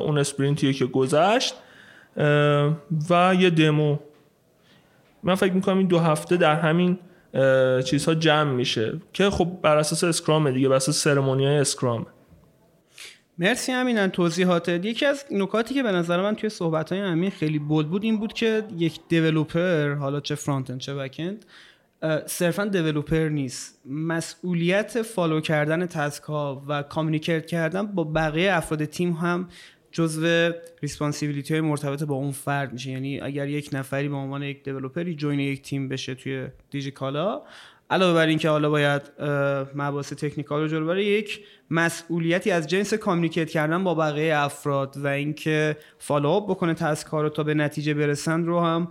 اون 0.00 0.18
sprint 0.18 0.59
یه 0.59 0.72
که 0.72 0.86
گذشت. 0.86 1.54
و 3.10 3.34
یه 3.38 3.50
دمو. 3.50 3.98
من 5.22 5.34
فکر 5.34 5.52
می‌کنم 5.52 5.78
این 5.78 5.86
دو 5.86 5.98
هفته 5.98 6.36
در 6.36 6.54
همین 6.54 6.98
چیزها 7.84 8.14
جمع 8.14 8.52
میشه 8.52 9.00
که 9.12 9.30
خب 9.30 9.48
بر 9.62 9.76
اساس 9.76 10.04
scrum 10.04 10.50
دیگه 10.50 10.68
بر 10.68 10.76
اساس 10.76 11.02
ceremony 11.02 11.46
های 11.46 11.56
scrum. 11.56 12.06
مرسی 13.38 13.72
امین 13.72 14.10
توضیحاتت 14.10 14.84
یکی 14.84 15.06
از 15.06 15.24
نکاتی 15.30 15.74
که 15.74 15.82
به 15.82 15.92
نظر 15.92 16.22
من 16.22 16.34
توی 16.34 16.50
صحبت 16.50 16.92
های 16.92 17.00
امین 17.00 17.30
خیلی 17.30 17.58
بود 17.58 17.90
بود 17.90 18.04
این 18.04 18.18
بود 18.18 18.32
که 18.32 18.64
یک 18.78 19.00
developer 19.08 19.94
حالا 19.94 20.20
چه 20.20 20.34
front 20.34 20.78
چه 20.78 20.94
back-end 20.94 21.44
صرفا 22.26 22.64
developer 22.64 23.28
نیست. 23.28 23.80
مسئولیت 23.86 25.02
follow 25.02 25.40
کردن 25.40 25.86
task 25.86 26.22
ها 26.22 26.62
و 26.68 26.82
communicate 26.82 27.46
کردن 27.46 27.86
با 27.86 28.04
بقیه 28.04 28.52
افراد 28.52 28.84
تیم 28.84 29.12
هم 29.12 29.48
جزو 29.94 30.52
responsibility 30.82 31.54
های 31.54 31.60
مرتبط 31.60 32.02
با 32.02 32.14
اون 32.14 32.32
فرد 32.32 32.72
میشه. 32.72 32.90
یعنی 32.90 33.20
اگر 33.20 33.48
یک 33.48 33.70
نفری 33.72 34.08
به 34.08 34.16
عنوان 34.16 34.42
یک 34.42 34.64
developer 34.64 35.14
ی 35.14 35.19
join 35.19 35.40
یک 35.40 35.62
تیم 35.62 35.88
بشه 35.88 36.14
توی 36.14 36.48
دیجیکالا 36.70 37.42
علاوه 37.90 38.14
بر 38.14 38.26
اینکه 38.26 38.48
حالا 38.48 38.70
باید 38.70 39.02
مباحث 39.74 40.12
technical 40.12 40.60
رو 40.60 40.68
جلو 40.68 40.86
بره 40.86 41.04
یک 41.04 41.40
مسئولیتی 41.70 42.50
از 42.50 42.66
جنس 42.66 42.94
communicate 42.94 43.50
کردن 43.50 43.84
با 43.84 43.94
بقیه 43.94 44.36
افراد 44.36 44.96
و 44.96 45.06
اینکه 45.06 45.76
follow 45.98 46.37
up 46.37 46.50
بکنه 46.50 46.74
task 46.74 47.06
ها 47.06 47.22
رو 47.22 47.28
تا 47.28 47.42
به 47.42 47.54
نتیجه 47.54 47.94
برسن 47.94 48.44
رو 48.44 48.60
هم 48.60 48.88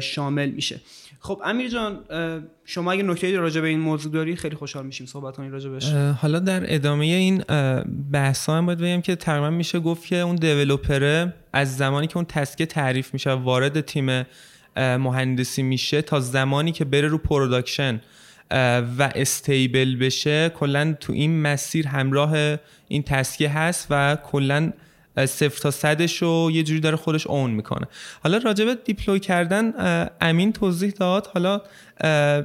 شامل 0.00 0.50
میشه. 0.50 0.80
خب 1.24 1.40
امیر 1.44 1.68
جان 1.68 1.98
شما 2.64 2.92
اگه 2.92 3.02
نکته 3.02 3.36
راجع 3.36 3.60
به 3.60 3.68
این 3.68 3.80
موضوع 3.80 4.12
داری 4.12 4.36
خیلی 4.36 4.56
خوشحال 4.56 4.86
میشیم 4.86 5.06
صحبت 5.06 5.36
کنیم 5.36 5.52
راجع 5.52 5.70
بهش. 5.70 5.92
حالا 5.92 6.38
در 6.38 6.74
ادامه 6.74 7.04
این 7.04 7.44
بحث 8.12 8.48
هم 8.48 8.66
باید 8.66 8.78
بگم 8.78 9.00
که 9.00 9.16
تقریبا 9.16 9.50
میشه 9.50 9.80
گفت 9.80 10.06
که 10.06 10.16
اون 10.16 10.36
developer 10.36 11.24
ه 11.24 11.34
از 11.52 11.76
زمانی 11.76 12.06
که 12.06 12.16
اون 12.16 12.24
task 12.24 12.58
ه 12.58 12.66
تعریف 12.66 13.14
میشه 13.14 13.30
وارد 13.30 13.80
تیم 13.80 14.26
مهندسی 14.76 15.62
میشه 15.62 16.02
تا 16.02 16.20
زمانی 16.20 16.72
که 16.72 16.84
بره 16.84 17.08
رو 17.08 17.18
production 17.18 18.00
و 18.98 19.12
stable 19.14 19.96
بشه 19.96 20.48
کلا 20.48 20.94
تو 21.00 21.12
این 21.12 21.42
مسیر 21.42 21.88
همراه 21.88 22.56
این 22.88 23.02
task 23.02 23.47
ه 23.47 23.58
هست 23.58 23.86
و 23.90 24.16
کلا 24.16 24.72
صفر 25.16 25.60
تا 25.60 25.70
صدش 25.70 26.22
رو 26.22 26.50
یه 26.52 26.62
جوری 26.62 26.80
داره 26.80 26.96
خودش 26.96 27.26
own 27.26 27.50
می‌کنه. 27.50 27.86
حالا 28.22 28.38
راجبه 28.38 28.74
deploy 28.74 29.20
کردن 29.20 29.72
امین 30.20 30.52
توضیح 30.52 30.90
داد. 30.90 31.26
حالا 31.34 31.60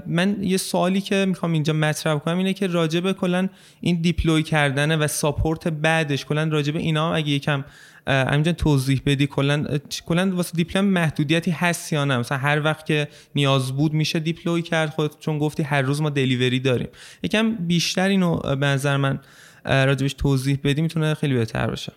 من 0.08 0.38
یه 0.41 0.58
سوالی 0.58 1.01
که 1.01 1.25
می‌خوام 1.27 1.53
اینجا 1.53 1.73
مطرح 1.73 2.17
کنم 2.17 2.38
اینه 2.38 2.53
که 2.53 2.67
راجبه 2.67 3.13
کلا 3.13 3.49
این 3.82 4.01
deploy 4.02 4.43
کردن 4.43 4.99
و 4.99 5.08
support 5.08 5.67
بعدش 5.67 6.25
کلا 6.25 6.43
راجبه 6.43 6.79
اینا 6.79 7.13
اگه 7.15 7.29
یکم 7.29 7.65
همینجا 8.08 8.51
توضیح 8.51 9.01
بدی 9.05 9.27
کلا 9.27 9.65
کلا 10.05 10.36
واسه 10.36 10.55
deploy 10.56 10.81
م 10.81 10.86
محدودیتی 10.86 11.51
هست 11.51 11.93
یا 11.93 12.05
نه؟ 12.05 12.17
مثلا 12.17 12.38
هر 12.38 12.63
وقت 12.63 12.86
که 12.86 13.08
نیاز 13.36 13.71
بود 13.71 13.93
میشه 13.93 14.19
deploy 14.19 14.62
کرد 14.62 14.89
خود 14.89 15.19
چون 15.19 15.39
گفتی 15.39 15.63
هر 15.63 15.82
روز 15.82 16.01
ما 16.01 16.10
delivery 16.10 16.60
داریم. 16.60 16.88
یکم 17.23 17.55
بیشتر 17.55 18.08
اینو 18.08 18.36
به 18.36 18.65
نظر 18.65 18.97
من 18.97 19.19
راجبش 19.65 20.13
توضیح 20.13 20.60
بدی 20.63 20.82
می‌تونه 20.82 21.13
خیلی 21.13 21.34
بهتر 21.34 21.67
باشه. 21.67 21.93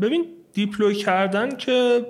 ببین 0.00 0.26
deploy 0.52 0.94
کردن 0.94 1.56
که 1.56 2.06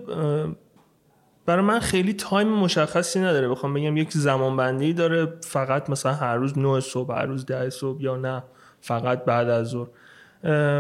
برای 1.47 1.65
من 1.65 1.79
خیلی 1.79 2.13
time 2.13 2.49
مشخصی 2.49 3.21
نداره. 3.21 3.49
بخوام 3.49 3.75
بگم 3.75 3.97
یک 3.97 4.11
زمان 4.11 4.57
بندی 4.57 4.93
داره. 4.93 5.33
فقط 5.41 5.91
مثلا 5.91 6.13
هر 6.13 6.37
روز 6.37 6.59
9 6.59 6.81
صبح 6.81 7.15
هر 7.15 7.27
روز 7.27 7.47
10 7.47 7.71
صبح 7.71 8.03
یا 8.03 8.17
نه 8.17 8.43
فقط 8.81 9.25
بعد 9.25 9.49
از 9.49 9.69
ظهر. 9.69 9.89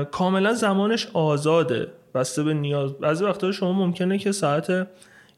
کاملا 0.05 0.55
زمانش 0.55 1.09
آزاده. 1.13 1.89
بسته 2.15 2.43
به 2.43 2.55
نیاز. 2.55 2.93
بعضی 2.93 3.25
وقتا 3.25 3.53
شما 3.53 3.73
ممکنه 3.73 4.19
که 4.19 4.33
ساعت 4.33 4.89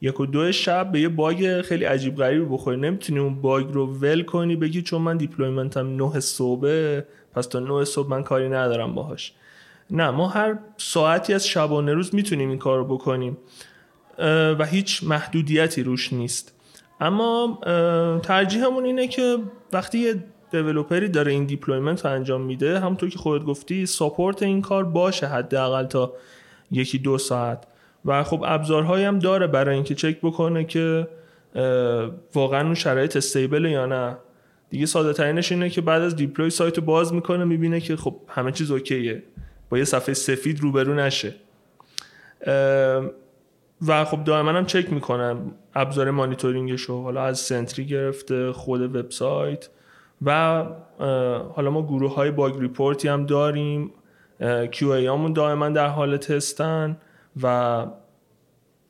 یک 0.01 0.21
و 0.21 0.27
دو 0.27 0.53
شب 0.53 0.93
به 0.93 1.01
یه 1.01 1.09
bug 1.09 1.63
خیلی 1.63 1.85
عجیب 1.85 2.17
غریبی 2.17 2.45
بخوری. 2.45 2.77
نمی‌تونی 2.77 3.19
اون 3.19 3.41
bug 3.41 3.73
رو 3.73 3.87
ول 3.87 4.23
کنی 4.23 4.57
بگی 4.57 4.83
چون 4.83 5.03
من 5.03 5.17
deployment 5.17 5.89
م 5.89 5.97
9 5.97 6.21
صبح 6.21 7.01
پس 7.33 7.47
تا 7.47 7.61
9 7.61 7.85
صبح 7.85 8.11
من 8.11 8.23
کاری 8.23 8.49
ندارم 8.49 8.95
باهاش. 8.95 9.33
نه 9.91 10.11
ما 10.11 10.29
هر 10.29 10.59
ساعتی 10.77 11.35
از 11.35 11.47
شبانه 11.47 11.93
روز 11.93 12.15
می‌تونیم 12.15 12.49
این 12.49 12.59
کار 12.59 12.79
رو 12.79 12.85
بکنیم 12.85 13.37
و 14.59 14.65
هیچ 14.65 15.05
محدودیتی 15.05 15.83
روش 15.83 16.13
نیست. 16.13 16.59
اما 17.01 17.59
ترجیحمون 18.23 18.85
اینه 18.85 19.09
که 19.09 19.39
وقتی 19.73 19.99
یه 19.99 20.25
developer 20.51 21.03
ی 21.03 21.09
داره 21.09 21.33
این 21.33 21.45
deployment 21.45 22.05
رو 22.07 22.13
انجام 22.13 22.41
میده 22.41 22.81
همونطور 22.81 23.09
که 23.09 23.19
خودت 23.19 23.45
گفتی 23.45 23.87
support 23.87 24.43
این 24.43 24.63
کار 24.63 24.85
باشه 24.85 25.27
حداقل 25.27 25.87
تا 25.87 26.13
یکی 26.71 26.99
دو 26.99 27.19
ساعت. 27.19 27.67
و 28.05 28.23
خب 28.23 28.45
ابزارهایی 28.47 29.05
هم 29.05 29.19
داره 29.19 29.47
برای 29.47 29.75
اینکه 29.75 29.95
چک 29.95 30.21
بکنه 30.21 30.65
که 30.65 31.09
واقعا 32.35 32.65
اون 32.65 32.75
شرایط 32.75 33.17
stable 33.17 33.65
یا 33.65 33.87
نه. 33.87 34.17
دیگه 34.71 34.87
ساده 34.87 35.13
ترینش 35.13 35.53
اینه 35.53 35.71
که 35.71 35.81
بعد 35.81 36.03
از 36.03 36.17
deploy 36.17 36.51
سایت 36.51 36.79
رو 36.79 36.85
باز 36.85 37.15
می‌کنه 37.15 37.45
می‌بینه 37.45 37.81
که 37.81 37.97
خب 37.97 38.17
همه 38.29 38.53
چیز 38.53 38.71
okay 38.71 39.06
ه. 39.06 39.23
با 39.73 39.79
یه 39.79 39.85
صفحه 39.85 40.15
سفید 40.15 40.61
روبرو 40.61 40.95
نشه. 40.95 41.35
و 43.87 44.05
خب 44.05 44.25
دائما 44.25 44.53
هم 44.53 44.67
چک 44.67 44.93
می‌کنم 44.93 45.55
ابزار 45.75 46.11
مانیتورینگش 46.11 46.81
رو 46.83 47.03
حالا 47.03 47.25
از 47.25 47.39
سنتری 47.39 47.87
گرفته 47.87 48.53
خود 48.53 48.97
وبسایت 48.97 49.69
و 50.23 50.65
حالا 51.55 51.71
ما 51.71 51.83
گروه 51.83 52.15
های 52.15 52.31
bug 52.31 52.61
report 52.61 53.02
ی 53.02 53.09
هم 53.09 53.27
داریم. 53.27 53.91
QA 54.73 54.83
مون 54.83 55.33
دائما 55.33 55.69
در 55.69 55.89
حال 55.89 56.17
تستن 56.17 56.97
و 57.43 57.87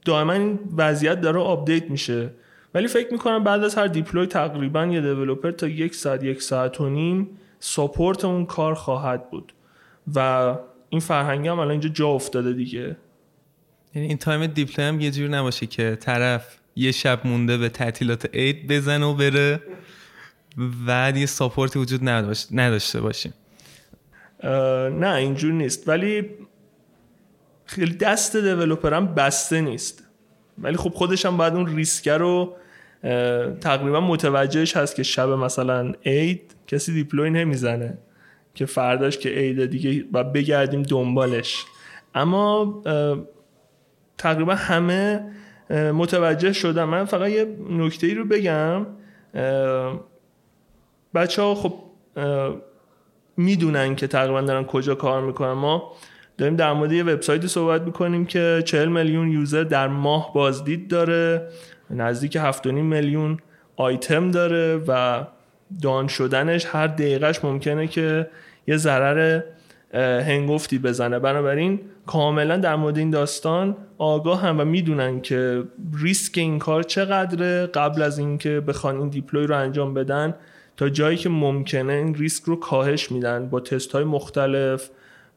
دائما 0.04 0.32
این 0.32 0.58
وضعیت 0.76 1.20
داره 1.20 1.40
update 1.40 1.90
میشه. 1.90 2.30
ولی 2.74 2.88
فکر 2.88 3.12
می‌کنم 3.12 3.44
بعد 3.44 3.64
از 3.64 3.74
هر 3.74 3.86
deploy 3.86 4.26
تقریبا 4.26 4.86
یه 4.86 5.00
developer 5.00 5.50
تا 5.50 5.66
یک 5.66 5.94
ساعت 5.94 6.24
یک 6.24 6.42
ساعت 6.42 6.80
و 6.80 6.88
نیم 6.88 7.38
support 7.58 8.24
اون 8.24 8.46
کار 8.46 8.74
خواهد 8.74 9.30
بود. 9.30 9.52
و 10.14 10.54
این 10.92 11.00
فرهنگ 11.00 11.48
هم 11.48 11.58
الان 11.58 11.70
اینجا 11.70 11.88
جا 11.88 12.08
افتاده 12.08 12.52
دیگه. 12.52 12.96
یعنی 13.94 14.08
این 14.08 14.18
time 14.18 14.46
deploy 14.46 14.88
هم 14.88 15.00
یه 15.00 15.10
جور 15.10 15.28
نباشه 15.28 15.66
که 15.66 15.98
طرف 16.00 16.56
یه 16.76 16.92
شب 16.92 17.26
مونده 17.26 17.58
به 17.58 17.68
تعطیلات 17.68 18.34
عید 18.34 18.66
بزنه 18.66 19.06
و 19.06 19.14
بره 19.14 19.60
و 20.86 21.12
یه 21.16 21.26
support 21.26 21.72
ی 21.72 21.78
وجود 21.78 22.08
نداشته 22.50 23.00
باشیم. 23.00 23.34
نه 24.92 25.14
اینجور 25.14 25.52
نیست. 25.52 25.88
ولی 25.88 26.30
خیلی 27.64 27.94
دست 27.94 28.36
هم 28.36 29.14
بسته 29.14 29.60
نیست. 29.60 30.04
ولی 30.58 30.76
خب 30.76 30.90
خودش 30.90 31.26
هم 31.26 31.36
باید 31.36 31.54
اون 31.54 31.76
ریسکه 31.76 32.12
رو 32.12 32.56
تقریبا 33.60 34.00
متوجهش 34.00 34.76
هست 34.76 34.96
که 34.96 35.02
شب 35.02 35.28
مثلا 35.28 35.92
عید 36.04 36.54
کسی 36.66 36.92
دیپلوی 36.92 37.30
نمی‌زنه. 37.30 37.98
که 38.54 38.66
فرداش 38.66 39.18
که 39.18 39.28
عید 39.28 39.66
دیگه 39.66 40.04
و 40.12 40.24
بگردیم 40.24 40.82
دنبالش. 40.82 41.64
اما 42.14 42.82
تقریبا 44.18 44.54
همه 44.54 45.24
متوجه 45.70 46.52
شدن 46.52 46.84
من 46.84 47.04
فقط 47.04 47.30
یه 47.30 47.56
نکته 47.70 48.06
ای 48.06 48.14
رو 48.14 48.24
بگم. 48.24 48.86
بچه 51.14 51.42
ها 51.42 51.54
خب 51.54 51.74
می‌دونن 53.36 53.96
که 53.96 54.06
تقریبا 54.06 54.40
دارن 54.40 54.64
کجا 54.64 54.94
کار 54.94 55.22
می‌کنن. 55.22 55.52
ما 55.52 55.92
داریم 56.38 56.56
در 56.56 56.72
مورد 56.72 56.92
یه 56.92 57.02
وبسایتی 57.02 57.48
صحبت 57.48 57.82
می‌کنیم 57.82 58.26
که 58.26 58.62
40 58.66 58.88
میلیون 58.88 59.30
یوزر 59.32 59.62
در 59.62 59.88
ماه 59.88 60.32
بازدید 60.34 60.88
داره. 60.88 61.48
نزدیک 61.90 62.38
7.5 62.38 62.66
میلیون 62.66 63.38
آیتم 63.76 64.30
داره 64.30 64.76
و 64.88 65.24
دان 65.82 66.08
شدنش 66.08 66.66
هر 66.66 66.86
دقیقهش 66.86 67.44
ممکنه 67.44 67.86
که 67.86 68.28
یه 68.66 68.76
ضرر 68.76 69.42
هنگفتی 69.94 70.78
بزنه. 70.78 71.18
بنابراین 71.18 71.80
کاملا 72.06 72.56
در 72.56 72.76
مورد 72.76 72.98
این 72.98 73.10
داستان 73.10 73.76
آگاه 73.98 74.42
هم 74.42 74.60
و 74.60 74.64
می‌دونن 74.64 75.20
که 75.20 75.62
ریسک 76.02 76.38
این 76.38 76.58
کار 76.58 76.82
چقدره. 76.82 77.66
قبل 77.66 78.02
از 78.02 78.18
اینکه 78.18 78.60
بخوان 78.60 78.96
این 78.96 79.08
دیپلوی 79.08 79.46
رو 79.46 79.56
انجام 79.58 79.94
بدن 79.94 80.34
تا 80.76 80.88
جایی 80.88 81.16
که 81.16 81.28
ممکنه 81.28 81.92
این 81.92 82.14
ریسک 82.14 82.44
رو 82.44 82.56
کاهش 82.56 83.12
میدن 83.12 83.48
با 83.48 83.60
تست 83.60 83.92
های 83.92 84.04
مختلف 84.04 84.90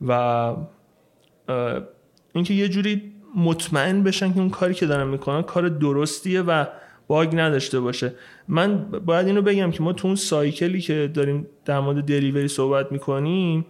و 0.08 0.54
اینکه 2.34 2.54
یه 2.54 2.70
جوری 2.70 3.12
مطمئن 3.36 4.04
بشن 4.04 4.34
که 4.34 4.40
اون 4.40 4.50
کاری 4.50 4.74
که 4.74 4.86
دارن 4.86 5.08
می‌کنن 5.08 5.42
کار 5.42 5.70
درستیه 5.70 6.42
و 6.42 6.66
باگ 7.08 7.36
نداشته 7.36 7.80
باشه. 7.80 8.14
من 8.48 8.78
باید 8.92 9.28
اینو 9.28 9.42
بگم 9.42 9.72
که 9.72 9.84
ما 9.84 9.94
تو 9.94 10.08
اون 10.08 10.16
سایکلی 10.16 10.82
که 10.82 11.12
داریم 11.14 11.48
در 11.66 11.80
مورد 11.80 12.06
دلیوری 12.06 12.48
صحبت 12.48 12.92
می‌کنیم 12.92 13.66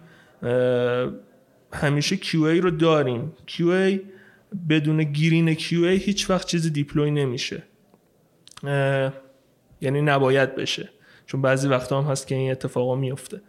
همیشه 1.72 2.16
QA 2.16 2.34
رو 2.34 2.70
داریم. 2.70 3.32
QA 3.48 3.98
بدون 4.68 5.04
گیرین 5.04 5.54
QA 5.54 5.72
هیچ 5.72 6.30
وقت 6.30 6.46
چیزی 6.46 6.70
دیپلوی 6.70 7.10
نمیشه. 7.10 7.62
یعنی 9.80 10.02
نباید 10.02 10.56
بشه 10.56 10.88
چون 11.26 11.42
بعضی 11.42 11.68
وقتا 11.68 12.02
هم 12.02 12.10
هست 12.10 12.26
که 12.26 12.34
این 12.34 12.50
اتفاقا 12.50 12.94
میفته 12.94 13.40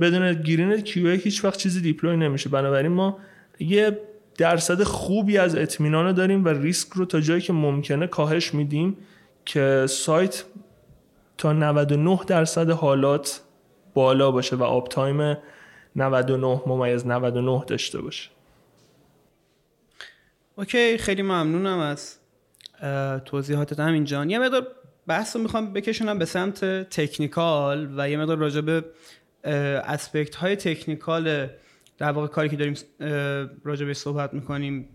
بدون 0.00 0.32
گیرین 0.32 0.84
QA 0.84 1.24
هیچ 1.24 1.44
وقت 1.44 1.58
چیزی 1.58 1.80
deploy 1.80 2.16
نمیشه. 2.16 2.50
بنابراین 2.50 2.92
ما 2.92 3.18
یه 3.60 3.98
درصد 4.38 4.82
خوبی 4.82 5.38
از 5.38 5.56
اطمینان 5.56 6.12
داریم 6.12 6.44
و 6.44 6.48
ریسک 6.48 6.88
رو 6.92 7.04
تا 7.04 7.20
جایی 7.20 7.40
که 7.40 7.52
ممکنه 7.52 8.06
کاهش 8.06 8.54
میدیم 8.54 8.96
که 9.44 9.86
سایت 9.88 10.44
تا 11.38 11.52
99 11.52 12.20
درصد 12.26 12.70
حالات 12.70 13.40
بالا 13.94 14.30
باشه 14.30 14.56
و 14.56 14.62
uptime 14.62 15.36
99 15.96 16.62
ممیز 16.66 17.06
99 17.06 17.64
داشته 17.66 18.00
باشه. 18.00 18.30
okay 20.56 20.98
خیلی 20.98 21.22
ممنونم 21.22 21.78
از 21.78 22.16
توضیحاتت 23.24 23.80
امین 23.80 24.04
جان. 24.04 24.30
یه 24.30 24.38
مقدار 24.38 24.66
بحث 25.06 25.36
رو 25.36 25.42
می‌خوام 25.42 25.72
بکشونم 25.72 26.18
به 26.18 26.24
سمت 26.24 26.64
technical 26.90 27.94
و 27.96 28.10
یه 28.10 28.16
مقدار 28.16 28.36
راجع 28.36 28.60
به 28.60 28.84
aspect 29.84 30.34
های 30.34 30.56
technical 30.56 31.48
در 32.00 32.12
واقع 32.12 32.26
کاری 32.26 32.48
که 32.48 32.56
داریم 32.56 32.74
راجع 33.64 33.86
به 33.86 33.94
صحبت 33.94 34.34
می‌کنیم 34.34 34.88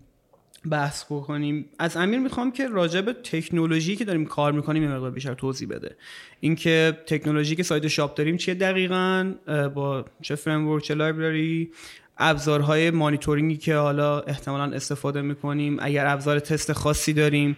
بحث 0.70 1.04
بکنیم. 1.04 1.64
از 1.78 1.96
امیر 1.96 2.18
می‌خوام 2.18 2.52
که 2.52 2.68
راجع 2.68 3.00
به 3.00 3.12
تکنولوژی 3.12 3.96
که 3.96 4.04
داریم 4.04 4.24
کار 4.24 4.52
می‌کنیم 4.52 4.82
یه 4.82 4.88
مقدار 4.88 5.10
بیشتر 5.10 5.34
توضیح 5.34 5.68
بده. 5.68 5.96
اینکه 6.40 6.98
تکنولوژی 7.06 7.56
که 7.56 7.62
سایت 7.62 7.88
شاپ 7.88 8.14
داریم 8.14 8.36
چیه 8.36 8.54
دقیقا؟ 8.54 9.34
با 9.74 10.04
چه 10.22 10.34
framework 10.34 10.78
چه 10.78 10.94
library 10.94 11.70
ابزارهای 12.18 12.90
مانیتورینگی 12.90 13.56
که 13.56 13.76
حالا 13.76 14.20
احتمالا 14.20 14.76
استفاده 14.76 15.22
می‌کنیم 15.22 15.76
اگر 15.80 16.06
ابزار 16.06 16.40
تست 16.40 16.72
خاصی 16.72 17.12
داریم. 17.12 17.56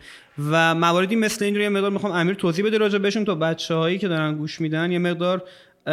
و 0.51 0.75
مواردی 0.75 1.17
مثل 1.17 1.45
این 1.45 1.55
رو 1.55 1.61
یه 1.61 1.69
مقدار 1.69 1.91
می‌خوام 1.91 2.13
امیر 2.13 2.35
توضیح 2.35 2.65
بده 2.65 2.79
راجع 2.79 2.99
بهشون 2.99 3.25
تا 3.25 3.35
بچه 3.35 3.75
هایی 3.75 3.99
که 3.99 4.09
دارن 4.09 4.35
گوش 4.35 4.61
میدن 4.61 4.93
یه 4.93 4.99
مقدار 4.99 5.43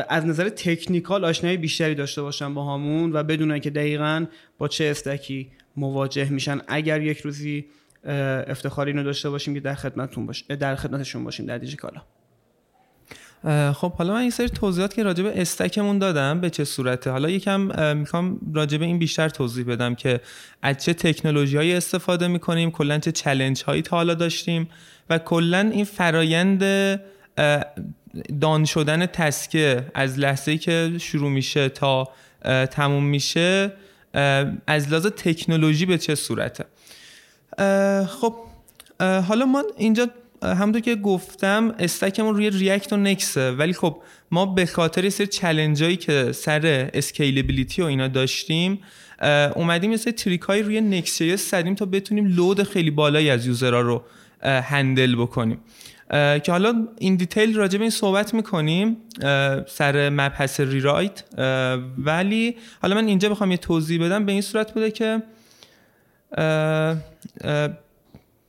از 0.09 0.25
نظر 0.25 0.49
تکنیکال 0.49 1.25
آشنایی 1.25 1.57
بیشتری 1.57 1.95
داشته 1.95 2.21
باشن 2.21 2.53
با 2.53 2.73
همون 2.73 3.13
و 3.13 3.23
بدونن 3.23 3.59
که 3.59 3.69
دقیقا 3.69 4.25
با 4.57 4.67
چه 4.67 4.85
استکی 4.85 5.51
مواجه 5.77 6.29
میشن. 6.29 6.61
اگر 6.67 7.01
یک 7.01 7.19
روزی 7.19 7.65
افتخاری 8.47 8.91
اینو 8.91 9.03
داشته 9.03 9.29
باشیم 9.29 9.53
که 9.53 9.59
در 9.59 9.75
خدمتتون 9.75 10.25
باش 10.25 10.41
در 10.41 10.75
خدمتشون 10.75 11.23
باشیم 11.23 11.45
در 11.45 11.57
دیجیکالا. 11.57 12.01
خب 13.73 13.93
حالا 13.93 14.13
من 14.13 14.19
این 14.19 14.29
سری 14.29 14.49
توضیحات 14.49 14.93
که 14.93 15.03
راجع 15.03 15.23
به 15.23 15.41
استکمون 15.41 15.99
دادم 15.99 16.39
به 16.39 16.49
چه 16.49 16.63
صورته. 16.63 17.11
حالا 17.11 17.29
یکم 17.29 17.97
می‌خوام 17.97 18.39
راجع 18.53 18.77
به 18.77 18.85
این 18.85 18.99
بیشتر 18.99 19.29
توضیح 19.29 19.65
بدم 19.65 19.95
که 19.95 20.19
از 20.61 20.77
چه 20.77 20.93
تکنولوژی 20.93 21.57
هایی 21.57 21.73
استفاده 21.73 22.27
می‌کنیم 22.27 22.71
کلا 22.71 22.99
چه 22.99 23.11
چلنج 23.11 23.63
هایی 23.63 23.81
تا 23.81 23.95
حالا 23.95 24.13
داشتیم 24.13 24.69
و 25.09 25.17
کلا 25.17 25.59
این 25.73 25.85
فرایند 25.85 26.63
دان 28.41 28.65
شدن 28.65 29.05
تسکه 29.05 29.85
از 29.93 30.19
لحظه 30.19 30.57
که 30.57 30.91
شروع 30.99 31.29
میشه 31.29 31.69
تا 31.69 32.09
تموم 32.71 33.03
میشه 33.03 33.71
از 34.67 34.89
لحاظ 34.89 35.05
تکنولوژی 35.05 35.85
به 35.85 35.97
چه 35.97 36.15
صورته؟ 36.15 36.65
خب 38.07 38.35
حالا 38.99 39.45
ما 39.45 39.63
اینجا 39.77 40.07
همونطور 40.43 40.81
که 40.81 40.95
گفتم 40.95 41.75
stack 41.79 42.14
مون 42.14 42.35
روی 42.35 42.49
React 42.49 42.93
و 42.93 42.97
Next 42.97 43.40
ه 43.40 43.51
ولی 43.51 43.73
خب 43.73 44.01
ما 44.31 44.45
به 44.45 44.65
خاطر 44.65 45.03
یه 45.03 45.09
سری 45.09 45.97
که 45.97 46.31
سر 46.31 46.89
scalability 46.93 47.81
و 47.81 47.85
اینا 47.85 48.07
داشتیم 48.07 48.79
اومدیم 49.55 49.91
یه 49.91 49.97
سری 49.97 50.13
trick 50.13 50.41
های 50.41 50.61
روی 50.61 50.81
Next 50.81 51.21
زدیم 51.21 51.75
تا 51.75 51.85
بتونیم 51.85 52.25
load 52.25 52.63
خیلی 52.63 52.91
بالایی 52.91 53.29
از 53.29 53.45
user 53.45 53.74
ها 53.74 53.81
رو 53.81 54.03
handle 54.43 55.15
بکنیم. 55.15 55.59
که 56.09 56.43
حالا 56.47 56.87
این 56.99 57.15
detail 57.15 57.55
راجع 57.57 57.77
به 57.77 57.83
این 57.83 57.91
صحبت 57.91 58.33
می‌کنیم 58.33 58.97
سر 59.67 60.09
مبحث 60.09 60.59
rewrite 60.59 61.23
ولی 61.97 62.55
حالا 62.81 62.95
من 62.95 63.07
اینجا 63.07 63.29
بخوام 63.29 63.51
یه 63.51 63.57
توضیح 63.57 64.05
بدم. 64.05 64.25
به 64.25 64.31
این 64.31 64.41
صورت 64.41 64.73
بوده 64.73 64.91
که 64.91 65.23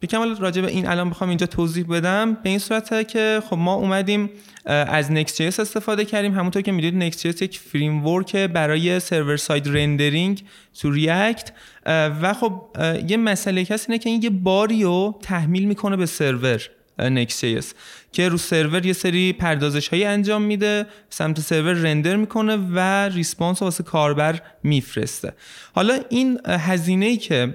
یکم 0.03 0.35
راجع 0.41 0.63
به 0.63 0.69
این 0.69 0.87
الان 0.87 1.11
بخوام 1.11 1.29
اینجا 1.29 1.47
توضیح 1.47 1.87
بدم. 1.87 2.35
به 2.35 2.49
این 2.49 2.59
صورت 2.59 3.09
که 3.09 3.43
خب 3.51 3.57
ما 3.57 3.75
اومدیم 3.75 4.31
از 4.67 5.11
Next.js 5.11 5.61
استفاده 5.61 6.05
کردیم. 6.05 6.35
همونطور 6.35 6.63
که 6.63 6.73
می‌دونید 6.73 7.13
Next.js 7.13 7.43
یک 7.43 7.59
framework 7.59 8.25
برای 8.47 9.01
server 9.01 9.37
side 9.37 9.69
rendering 9.69 10.45
تو 10.81 10.91
React 10.91 11.53
و 11.87 12.35
خب 12.41 12.63
یه 13.09 13.17
مسئله‌ای 13.17 13.65
که 13.65 13.79
هست 13.79 13.93
اینه 13.93 13.99
که 13.99 14.11
این 14.11 14.23
یه 14.23 14.31
باری 14.31 14.83
رو 14.83 15.19
تحمیل 15.23 15.65
می‌کنه 15.65 15.97
به 15.97 16.07
سرور 16.07 16.63
Next.js 17.01 17.65
که 18.13 18.29
رو 18.29 18.39
سرور 18.39 18.87
یه 18.87 18.93
سری 18.93 19.33
پردازش 19.33 19.89
هایی 19.89 20.05
انجام 20.05 20.43
میده 20.43 20.87
سمت 21.11 21.41
سرور 21.41 21.73
render 21.73 22.17
می‌کنه 22.17 22.57
و 22.57 22.79
response 23.09 23.63
واسه 23.63 23.85
کاربر 23.85 24.41
میفرسته. 24.63 25.33
حالا 25.75 25.99
این 26.09 26.41
هزینه 26.47 27.07
ای 27.07 27.17
که 27.17 27.55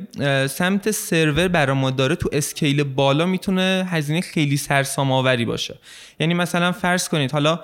سمت 0.49 0.91
سرور 0.91 1.47
برای 1.47 1.75
ما 1.75 1.91
داره 1.91 2.15
تو 2.15 2.29
scale 2.31 2.83
بالا 2.83 3.25
می‌تونه 3.25 3.87
هزینه 3.89 4.21
خیلی 4.21 4.57
سرسام 4.57 5.11
آوری 5.11 5.45
باشه. 5.45 5.75
یعنی 6.19 6.33
مثلا 6.33 6.71
فرض 6.71 7.09
کنید 7.09 7.31
حالا 7.31 7.59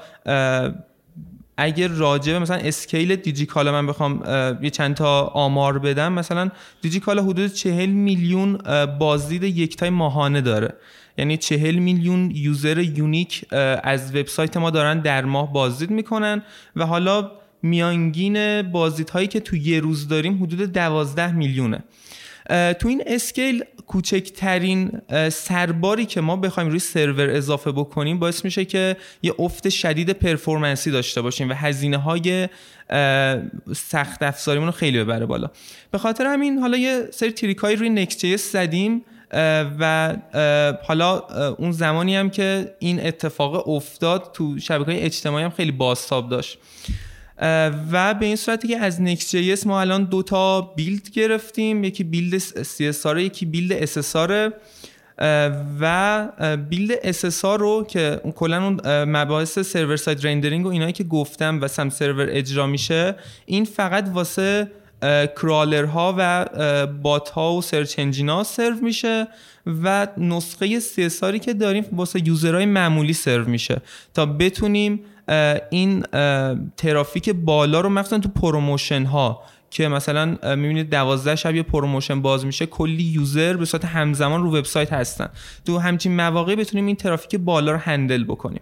اگر 1.57 1.87
راجع 1.87 2.37
مثلا 2.37 2.57
scale 2.57 3.15
دیجیکالا 3.15 3.71
من 3.71 3.87
بخوام 3.87 4.23
یه 4.61 4.69
چند 4.69 4.95
تا 4.95 5.21
آمار 5.21 5.79
بدم 5.79 6.13
مثلا 6.13 6.49
دیجیکالا 6.81 7.23
حدود 7.23 7.53
40 7.53 7.89
میلیون 7.89 8.57
بازدید 8.99 9.43
یکتای 9.43 9.89
ماهانه 9.89 10.41
داره. 10.41 10.73
یعنی 11.17 11.37
چهل 11.37 11.75
میلیون 11.75 12.31
user 12.35 12.79
unique 12.79 13.45
از 13.83 14.15
وبسایت 14.15 14.57
ما 14.57 14.69
دارن 14.69 14.99
در 14.99 15.25
ماه 15.25 15.53
بازدید 15.53 15.89
می‌کنن 15.89 16.43
و 16.75 16.85
حالا 16.85 17.31
میانگین 17.61 18.61
بازدید 18.61 19.09
هایی 19.09 19.27
که 19.27 19.39
تو 19.39 19.55
یه 19.55 19.79
روز 19.79 20.07
داریم 20.07 20.43
حدود 20.43 20.73
دوازده 20.73 21.31
میلیونه. 21.31 21.83
تو 22.49 22.87
این 22.87 23.03
scale 23.07 23.63
کوچکترین 23.87 25.01
سرباری 25.31 26.05
که 26.05 26.21
ما 26.21 26.35
بخوایم 26.35 26.69
روی 26.69 26.79
سرور 26.79 27.29
اضافه 27.29 27.71
بکنیم 27.71 28.19
باعث 28.19 28.45
میشه 28.45 28.65
که 28.65 28.97
یه 29.23 29.33
افت 29.39 29.69
شدید 29.69 30.09
performance 30.09 30.85
ی 30.85 30.91
داشته 30.91 31.21
باشیم 31.21 31.49
و 31.49 31.53
هزینه 31.53 31.97
های 31.97 32.47
سخت 33.75 34.23
افزاریمون 34.23 34.67
رو 34.67 34.71
خیلی 34.71 34.99
ببره 34.99 35.25
بالا. 35.25 35.51
به 35.91 35.97
خاطر 35.97 36.25
همین 36.25 36.57
حالا 36.57 36.77
یه 36.77 37.07
سری 37.11 37.31
trick 37.31 37.57
روی 37.57 37.89
Next 37.89 38.51
زدیم 38.51 39.03
و 39.79 40.15
حالا 40.83 41.19
اون 41.57 41.71
زمانی 41.71 42.15
هم 42.15 42.29
که 42.29 42.75
این 42.79 43.05
اتفاق 43.05 43.69
افتاد 43.69 44.31
تو 44.33 44.59
شبکه 44.59 45.05
اجتماعی 45.05 45.43
هم 45.43 45.51
خیلی 45.51 45.71
بازتاب 45.71 46.29
داشت. 46.29 46.57
و 47.91 48.13
به 48.13 48.25
این 48.25 48.35
صورتی 48.35 48.67
که 48.67 48.77
از 48.77 48.99
Next.js 48.99 49.65
ما 49.65 49.81
الان 49.81 50.03
دو 50.03 50.23
تا 50.23 50.61
build 50.61 51.09
گرفتیم. 51.09 51.83
یکی 51.83 52.03
build 52.03 52.41
CSR 52.41 53.17
یکی 53.17 53.45
build 53.45 53.85
SSR 53.85 54.53
و 55.79 56.27
build 56.69 57.11
SSR 57.11 57.43
رو 57.43 57.85
که 57.89 58.21
کلا 58.35 58.63
اون 58.63 59.03
مباحث 59.03 59.59
server 59.59 59.95
side 59.95 60.27
rendering 60.27 60.65
و 60.65 60.69
اینایی 60.69 60.93
که 60.93 61.03
گفتم 61.03 61.61
و 61.61 61.67
سمت 61.67 61.89
سرور 61.89 62.27
اجرا 62.29 62.67
میشه 62.67 63.15
این 63.45 63.65
فقط 63.65 64.09
واسه 64.13 64.71
crawler 65.41 67.29
ها 67.29 67.53
و 67.53 67.61
bot 67.61 68.29
ها 68.29 68.43
و 68.43 68.45
search 68.45 68.55
engine 68.55 68.65
ها 68.65 68.67
serve 68.67 68.75
میشه 68.81 69.27
و 69.83 70.07
نسخه 70.17 70.79
CSR 70.79 71.24
ی 71.24 71.39
که 71.39 71.53
داریم 71.53 71.85
واسه 71.91 72.27
user 72.27 72.53
های 72.53 72.65
معمولی 72.65 73.13
سرو 73.13 73.49
میشه 73.49 73.81
تا 74.13 74.25
بتونیم 74.25 74.99
این 75.69 76.03
ترافیک 76.77 77.29
بالا 77.29 77.81
رو 77.81 77.89
مخصوصا 77.89 78.19
تو 78.19 78.29
promotion 78.29 79.03
ها 79.03 79.43
که 79.69 79.87
مثلا 79.87 80.37
می‌بینید 80.55 80.89
12 80.89 81.35
شب 81.35 81.55
یه 81.55 81.63
promotion 81.63 82.21
باز 82.21 82.45
میشه 82.45 82.65
کلی 82.65 83.03
user 83.03 83.57
به 83.57 83.65
صورت 83.65 83.85
همزمان 83.85 84.43
رو 84.43 84.57
وبسایت 84.57 84.93
هستن. 84.93 85.29
تو 85.65 85.77
همچین 85.77 86.15
مواقع 86.15 86.55
بتونیم 86.55 86.85
این 86.85 86.95
ترافیک 86.95 87.35
بالا 87.35 87.71
رو 87.71 87.77
handle 87.77 88.23
بکنیم. 88.23 88.61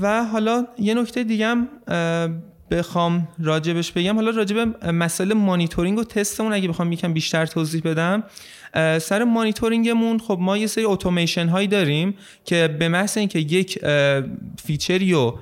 و 0.00 0.24
حالا 0.32 0.66
یه 0.78 0.94
نکته 0.94 1.24
دیگه 1.24 1.46
هم 1.46 1.68
بخوام 2.70 3.28
راجبش 3.38 3.92
بگم. 3.92 4.14
حالا 4.14 4.30
راجب 4.30 4.84
مسئله 4.86 5.34
مانیتورینگ 5.34 5.98
و 5.98 6.04
تستمون 6.04 6.52
اگه 6.52 6.68
بخوام 6.68 6.92
یکم 6.92 7.12
بیشتر 7.12 7.46
توضیح 7.46 7.82
بدم 7.84 8.22
سر 8.98 9.24
مانیتورینگمون 9.24 10.18
خب 10.18 10.38
ما 10.40 10.56
یه 10.56 10.66
سری 10.66 10.84
اتوماسیون 10.84 11.48
هایی 11.48 11.68
داریم 11.68 12.14
که 12.44 12.76
به 12.78 12.88
محض 12.88 13.18
اینکه 13.18 13.38
یک 13.38 13.78
feature 14.64 15.06
ی 15.06 15.12
رو 15.12 15.38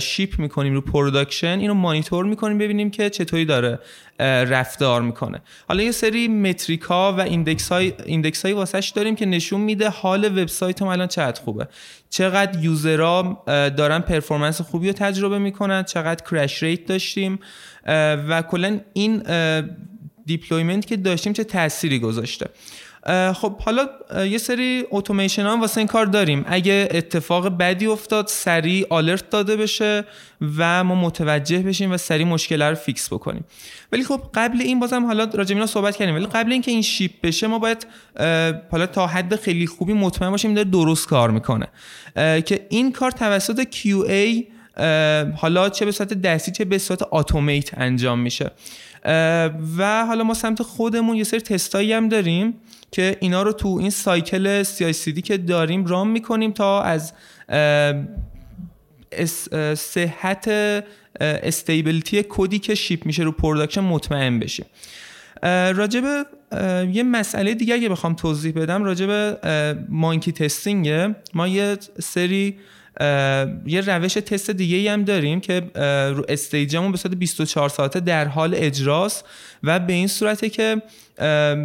ship 0.00 0.38
می‌کنیم 0.38 0.74
رو 0.74 0.80
production 0.80 1.58
اینو 1.60 1.74
مانیتور 1.74 2.24
می‌کنیم 2.24 2.58
ببینیم 2.58 2.90
که 2.90 3.10
چطوری 3.10 3.44
داره 3.44 3.78
رفتار 4.20 5.02
می‌کنه. 5.02 5.42
حالا 5.68 5.82
یه 5.82 5.90
سری 5.90 6.28
metric 6.28 7.00
ها 7.00 7.12
و 7.12 7.20
index 7.20 7.68
های 7.68 7.92
index 8.06 8.44
های 8.44 8.54
واسش 8.54 8.92
داریم 8.96 9.16
که 9.16 9.26
نشون 9.26 9.60
میده 9.60 9.88
حال 9.88 10.24
وبسایت 10.24 10.82
هم 10.82 10.88
الان 10.88 11.08
چقدر 11.08 11.42
خوبه. 11.42 11.68
چقدر 12.10 12.64
user 12.64 13.28
ها 13.28 13.44
دارن 13.76 13.98
performance 13.98 14.60
خوبی 14.60 14.86
رو 14.86 14.92
تجربه 14.92 15.38
می‌کنن 15.38 15.82
چقدر 15.82 16.24
crash 16.30 16.62
rate 16.62 16.86
داشتیم 16.86 17.38
و 18.28 18.42
کلا 18.50 18.80
این 18.92 19.22
deployment 20.26 20.86
که 20.86 20.96
داشتیم 20.96 21.32
چه 21.32 21.44
تأثیری 21.44 21.98
گذاشته. 21.98 22.46
خب 23.34 23.58
حالا 23.60 23.88
یه 24.24 24.38
سری 24.38 24.84
اتوماسیون 24.90 25.46
هم 25.46 25.60
واسه 25.60 25.78
این 25.78 25.86
کار 25.86 26.06
داریم. 26.06 26.44
اگه 26.48 26.88
اتفاق 26.90 27.48
بدی 27.48 27.86
افتاد 27.86 28.26
سریع 28.26 28.86
alert 28.90 29.30
داده 29.30 29.56
بشه 29.56 30.04
و 30.58 30.84
ما 30.84 30.94
متوجه 30.94 31.58
بشیم 31.58 31.92
و 31.92 31.96
سریع 31.96 32.26
مشکل 32.26 32.62
رو 32.62 32.74
fix 32.74 33.12
بکنیم. 33.12 33.44
ولی 33.92 34.04
خب 34.04 34.20
قبل 34.34 34.60
این 34.60 34.80
بازم 34.80 35.06
حالا 35.06 35.24
راجع 35.34 35.54
اینا 35.54 35.66
صحبت 35.66 35.96
کردیم. 35.96 36.14
ولی 36.14 36.26
قبل 36.26 36.52
اینکه 36.52 36.70
این 36.70 36.82
ship 36.82 37.12
بشه 37.22 37.46
ما 37.46 37.58
باید 37.58 37.86
حالا 38.70 38.86
تا 38.86 39.06
حد 39.06 39.36
خیلی 39.36 39.66
خوبی 39.66 39.92
مطمئن 39.92 40.30
باشیم 40.30 40.54
داره 40.54 40.70
درست 40.70 41.08
کار 41.08 41.30
می‌کنه. 41.30 41.68
که 42.16 42.66
این 42.70 42.92
کار 42.92 43.10
توسط 43.10 43.62
QA 43.62 44.44
حالا 45.36 45.68
چه 45.68 45.84
به 45.84 45.92
صورت 45.92 46.14
دستی 46.14 46.52
چه 46.52 46.64
به 46.64 46.78
صورت 46.78 47.02
اتومات 47.12 47.70
انجام 47.76 48.18
میشه. 48.18 48.50
و 49.78 50.04
حالا 50.06 50.24
ما 50.24 50.34
سمت 50.34 50.62
خودمون 50.62 51.16
یه 51.16 51.24
سری 51.24 51.40
تستایی 51.40 51.92
هم 51.92 52.08
داریم. 52.08 52.54
که 52.94 53.16
اینا 53.20 53.42
رو 53.42 53.52
تو 53.52 53.68
این 53.80 53.90
cycle 53.90 54.62
CI/CD 54.62 55.22
که 55.22 55.36
داریم 55.36 55.86
run 55.86 56.08
می‌کنیم 56.08 56.52
تا 56.52 56.82
از 56.82 57.12
صحت 59.74 60.48
stability 61.20 62.24
کدی 62.28 62.58
که 62.58 62.74
ship 62.74 63.06
میشه 63.06 63.22
رو 63.22 63.32
production 63.32 63.80
مطمئن 63.80 64.38
بشیم. 64.38 64.66
راجب 65.74 66.26
یه 66.92 67.02
مسئله 67.02 67.54
دیگه 67.54 67.74
اگه 67.74 67.88
بخوام 67.88 68.14
توضیح 68.14 68.52
بدم 68.52 68.84
راجب 68.84 69.38
monkey 69.88 70.32
testing 70.32 70.96
ه. 70.96 71.14
ما 71.34 71.48
یه 71.48 71.76
سری 71.98 72.58
یه 73.66 73.80
روش 73.86 74.14
تست 74.14 74.50
دیگه 74.50 74.92
هم 74.92 75.04
داریم 75.04 75.40
که 75.40 75.70
رو 76.14 76.24
stage 76.28 76.68
مون 76.68 76.92
به 76.92 76.98
صورت 76.98 77.14
24 77.14 77.68
ساعته 77.68 78.00
در 78.00 78.28
حال 78.28 78.54
اجراست 78.56 79.24
و 79.62 79.78
به 79.80 79.92
این 79.92 80.06
صورته 80.06 80.48
که 80.48 80.82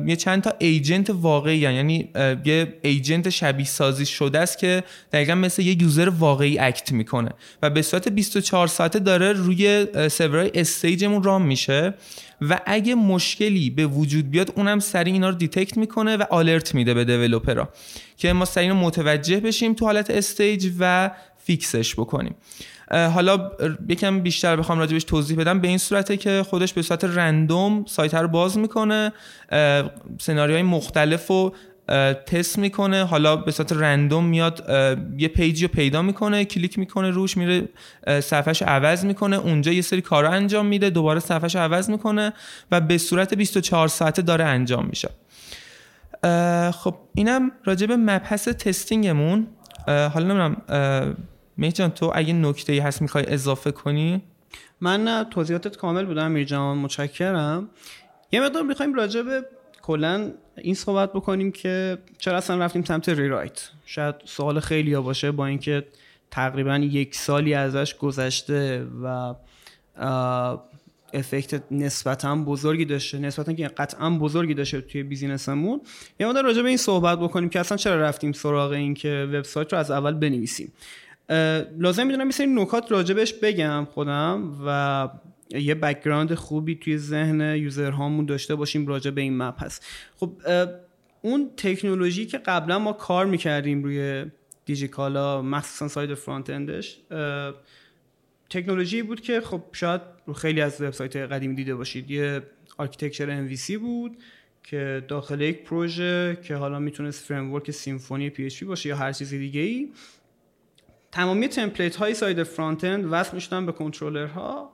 یه 0.07 0.15
چند 0.15 0.41
تا 0.41 0.53
agent 0.59 1.09
واقعی 1.09 1.57
یعنی 1.57 2.09
یه 2.45 2.73
agent 2.81 3.29
شبیه 3.29 3.65
سازی 3.65 4.05
شده 4.05 4.39
است 4.39 4.57
که 4.57 4.83
دقیقا 5.13 5.35
مثل 5.35 5.61
یه 5.61 5.81
user 5.81 6.09
واقعی 6.09 6.59
act 6.59 6.91
می‌کنه. 6.91 7.29
و 7.61 7.69
به 7.69 7.81
صورت 7.81 8.07
24 8.07 8.67
ساعته 8.67 8.99
داره 8.99 9.33
روی 9.33 9.87
سرورهای 10.09 10.51
stage 10.53 10.97
مون 10.97 11.23
run 11.23 11.45
میشه. 11.45 11.93
و 12.41 12.59
اگه 12.65 12.95
مشکلی 12.95 13.69
به 13.69 13.85
وجود 13.85 14.31
بیاد 14.31 14.53
اونم 14.55 14.79
سریع 14.79 15.13
اینا 15.13 15.29
رو 15.29 15.35
detect 15.35 15.77
می‌کنه 15.77 16.17
و 16.17 16.23
alert 16.29 16.75
میده 16.75 16.93
به 16.93 17.05
developer 17.05 17.63
ها 17.63 17.69
که 18.17 18.33
ما 18.33 18.45
سریع 18.45 18.71
متوجه 18.71 19.39
بشیم 19.39 19.73
تو 19.73 19.85
حالت 19.85 20.09
stage 20.09 20.71
و 20.79 21.11
fix 21.43 21.74
ش 21.74 21.95
بکنیم. 21.95 22.35
حالا 22.91 23.51
یکم 23.89 24.19
بیشتر 24.19 24.55
بخوام 24.55 24.79
راجبش 24.79 25.03
توضیح 25.03 25.37
بدم. 25.37 25.59
به 25.59 25.67
این 25.67 25.77
صورته 25.77 26.17
که 26.17 26.43
خودش 26.49 26.73
به 26.73 26.81
صورت 26.81 27.03
random 27.03 27.85
سایت 27.87 28.13
رو 28.13 28.27
باز 28.27 28.57
می‌کنه 28.57 29.13
سناریوهای 30.19 30.63
مختلف 30.63 31.27
رو 31.27 31.53
تست 32.25 32.59
می‌کنه. 32.59 33.05
حالا 33.05 33.35
به 33.35 33.51
صورت 33.51 33.73
random 33.73 34.25
میاد 34.25 34.65
یه 35.17 35.27
page 35.27 35.58
ی 35.58 35.65
رو 35.65 35.73
پیدا 35.73 36.01
می‌کنه 36.01 36.45
کلیک 36.45 36.79
می‌کنه 36.79 37.09
روش 37.09 37.37
میره 37.37 37.69
صفحش 38.19 38.61
عوض 38.61 39.05
می‌کنه. 39.05 39.37
اونجا 39.37 39.71
یه 39.71 39.81
سری 39.81 40.01
کارا 40.01 40.29
انجام 40.29 40.65
میده 40.65 40.89
دوباره 40.89 41.19
صفحش 41.19 41.55
عوض 41.55 41.89
می‌کنه 41.89 42.33
و 42.71 42.81
به 42.81 42.97
صورت 42.97 43.33
24 43.33 43.87
ساعته 43.87 44.21
داره 44.21 44.45
انجام 44.45 44.85
میشه. 44.85 45.09
خب 46.71 46.95
اینم 47.15 47.51
راجب 47.65 47.91
مبحث 47.91 48.47
تستینگمون. 48.47 49.47
حالا 49.87 50.19
نمی‌دونم 50.19 50.57
میجان 51.59 51.89
تو 51.91 52.11
اگه 52.15 52.33
نکته 52.33 52.73
ای 52.73 52.79
هست 52.79 53.01
می‌خوای 53.01 53.25
اضافه 53.27 53.71
کنی؟ 53.71 54.21
من 54.81 55.25
توضیحاتت 55.31 55.77
کامل 55.77 56.05
بودم 56.05 56.25
امیر 56.25 56.43
جان. 56.43 56.77
متشکرم. 56.77 57.69
یه 58.31 58.41
مقدار 58.41 58.63
می‌خوایم 58.63 58.93
راجع 58.93 59.21
به 59.21 59.45
کلا 59.81 60.31
این 60.57 60.75
صحبت 60.75 61.13
بکنیم 61.13 61.51
که 61.51 61.97
چرا 62.17 62.37
اصلا 62.37 62.57
رفتیم 62.57 62.83
سمت 62.83 63.09
ریرایت. 63.09 63.69
شاید 63.85 64.15
سوال 64.25 64.59
خیلی 64.59 64.93
ها 64.93 65.01
باشه 65.01 65.31
با 65.31 65.45
اینکه 65.45 65.85
تقریبا 66.31 66.77
یک 66.77 67.15
سالی 67.15 67.53
ازش 67.53 67.95
گذشته 67.97 68.87
و 69.03 69.33
افکت 71.13 71.63
نسبتا 71.71 72.35
بزرگی 72.35 72.85
داشته 72.85 73.17
نسبتا 73.17 73.53
که 73.53 73.67
قطعا 73.67 74.09
بزرگی 74.09 74.53
داشته 74.53 74.81
توی 74.81 75.03
بیزینسمون. 75.03 75.81
یه 76.19 76.27
مقدار 76.27 76.43
راجع 76.43 76.61
به 76.61 76.67
این 76.67 76.77
صحبت 76.77 77.19
بکنیم 77.19 77.49
که 77.49 77.59
اصلا 77.59 77.77
چرا 77.77 78.01
رفتیم 78.01 78.31
سراغ 78.31 78.71
این 78.71 78.93
که 78.93 79.29
وبسایت 79.33 79.73
رو 79.73 79.79
از 79.79 79.91
اول 79.91 80.13
بنویسیم. 80.13 80.71
لازم 81.77 82.07
می‌دونم 82.07 82.29
یه 82.39 82.45
نکات 82.45 82.91
راجبش 82.91 83.33
بگم 83.33 83.87
خودم 83.91 84.57
و 84.65 85.09
یه 85.49 85.75
background 85.75 86.33
خوبی 86.33 86.75
توی 86.75 86.97
ذهن 86.97 87.55
user 87.55 87.91
هامون 87.91 88.25
داشته 88.25 88.55
باشیم 88.55 88.87
راجع 88.87 89.11
به 89.11 89.21
این 89.21 89.37
مبحث. 89.37 89.85
خب 90.15 90.31
اون 91.21 91.49
تکنولوژی 91.57 92.25
که 92.25 92.37
قبلا 92.37 92.79
ما 92.79 92.93
کار 92.93 93.25
می‌کردیم 93.25 93.83
روی 93.83 94.25
دیجیکالا 94.65 95.41
مخصوصا 95.41 95.87
side 95.87 96.13
front-end 96.13 96.49
ش 96.49 96.99
تکنولوژی 98.49 99.01
بود 99.01 99.21
که 99.21 99.41
خب 99.41 99.61
شاید 99.71 100.01
رو 100.25 100.33
خیلی 100.33 100.61
از 100.61 100.81
وبسایت 100.81 101.15
قدیمی 101.15 101.55
دیده 101.55 101.75
باشید. 101.75 102.11
یه 102.11 102.41
architecture 102.77 103.47
MVC 103.47 103.71
بود 103.71 104.17
که 104.63 105.05
داخل 105.07 105.41
یک 105.41 105.63
پروژه 105.63 106.37
که 106.43 106.55
حالا 106.55 106.79
می‌تونست 106.79 107.25
framework 107.25 107.71
Symfony 107.71 108.29
PHP 108.29 108.65
باشه 108.65 108.89
یا 108.89 108.95
هر 108.95 109.11
چیز 109.11 109.29
دیگه 109.29 109.61
ای 109.61 109.89
تمامی 111.11 111.47
template 111.47 111.95
های 111.95 112.13
side 112.13 112.43
front-end 112.43 113.07
وصل 113.11 113.35
می‌شدن 113.35 113.65
به 113.65 113.71
کنترلرها 113.71 114.71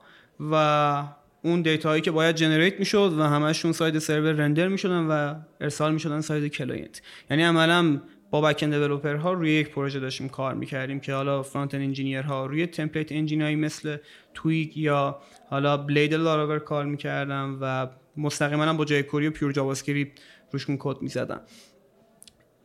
و 0.50 1.04
اون 1.42 1.62
data 1.62 1.88
هایی 1.88 2.02
که 2.02 2.10
باید 2.10 2.36
generate 2.36 2.78
می‌شد 2.78 3.14
و 3.18 3.22
همشون 3.22 3.72
side 3.72 3.98
server 3.98 4.32
render 4.32 4.68
می‌شدن 4.68 5.06
و 5.06 5.34
ارسال 5.60 5.92
می‌شدن 5.92 6.20
side 6.20 6.52
client. 6.52 7.02
یعنی 7.30 7.42
عملا 7.42 8.00
با 8.30 8.40
back-end 8.40 8.74
ها 9.20 9.32
روی 9.32 9.52
یک 9.52 9.70
پروژه 9.70 10.00
داشتیم 10.00 10.28
کار 10.28 10.54
می‌کردیم 10.54 11.00
که 11.00 11.14
حالا 11.14 11.42
front-end 11.42 11.82
engineer 11.82 12.22
ها 12.22 12.46
روی 12.46 12.66
template 12.66 13.12
engine 13.12 13.41
هایی 13.41 13.56
مثل 13.56 13.96
Twig 14.34 14.76
یا 14.76 15.18
حالا 15.48 15.76
Blade 15.76 16.14
Laravel 16.14 16.58
کار 16.58 16.84
می‌کردم 16.84 17.58
و 17.60 17.88
مستقیما 18.16 18.72
با 18.72 18.84
jQuery 18.84 19.26
و 19.26 19.30
pure 19.30 19.52
JavaScript 19.52 20.20
روشون 20.52 20.76
کد 20.80 21.02
می‌زدم 21.02 21.40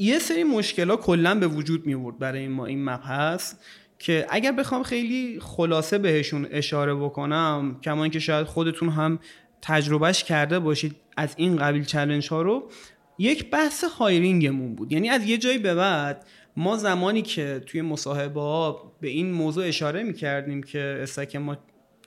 یه 0.01 0.19
سری 0.19 0.43
مشکل 0.43 0.89
ها 0.89 1.35
به 1.35 1.47
وجود 1.47 1.85
میاورد 1.85 2.11
برای 2.19 2.47
ما 2.47 2.65
این 2.65 2.83
مبحث 2.83 3.53
که 3.99 4.25
اگر 4.29 4.51
بخوام 4.51 4.83
خیلی 4.83 5.39
خلاصه 5.41 5.97
بهشون 5.97 6.47
اشاره 6.51 6.95
بکنم 6.95 7.79
کما 7.83 8.03
اینکه 8.03 8.19
شاید 8.19 8.47
خودتون 8.47 8.89
هم 8.89 9.19
تجربهش 9.61 10.23
کرده 10.23 10.59
باشید 10.59 10.95
از 11.17 11.33
این 11.37 11.55
قبیل 11.55 11.83
challenge 11.83 12.27
ها 12.27 12.41
رو 12.41 12.69
یک 13.17 13.49
بحث 13.49 13.83
hiring 13.83 14.45
مون 14.45 14.75
بود. 14.75 14.91
یعنی 14.91 15.09
از 15.09 15.25
یه 15.25 15.37
جایی 15.37 15.57
به 15.57 15.75
بعد 15.75 16.25
ما 16.57 16.77
زمانی 16.77 17.21
که 17.21 17.63
توی 17.65 17.81
مصاحبه 17.81 18.41
ها 18.41 18.93
به 19.01 19.07
این 19.07 19.31
موضوع 19.31 19.67
اشاره 19.67 20.03
می 20.03 20.13
کردیم 20.13 20.63
که 20.63 20.99
stack 21.03 21.35
ما 21.35 21.57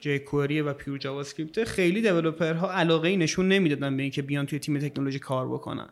jQuery 0.01 0.19
و 0.61 0.73
pure 0.73 0.99
JavaScript 0.99 1.65
خیلی 1.65 2.09
ها 2.09 2.73
علاقه 2.73 3.09
ای 3.09 3.17
نشون 3.17 3.49
نمی‌دادن 3.49 3.97
به 3.97 4.03
اینکه 4.03 4.23
بیان 4.23 4.47
توی 4.47 4.59
تیم 4.59 4.79
تکنولوژی 4.79 5.19
کار 5.19 5.49
بکنن. 5.49 5.89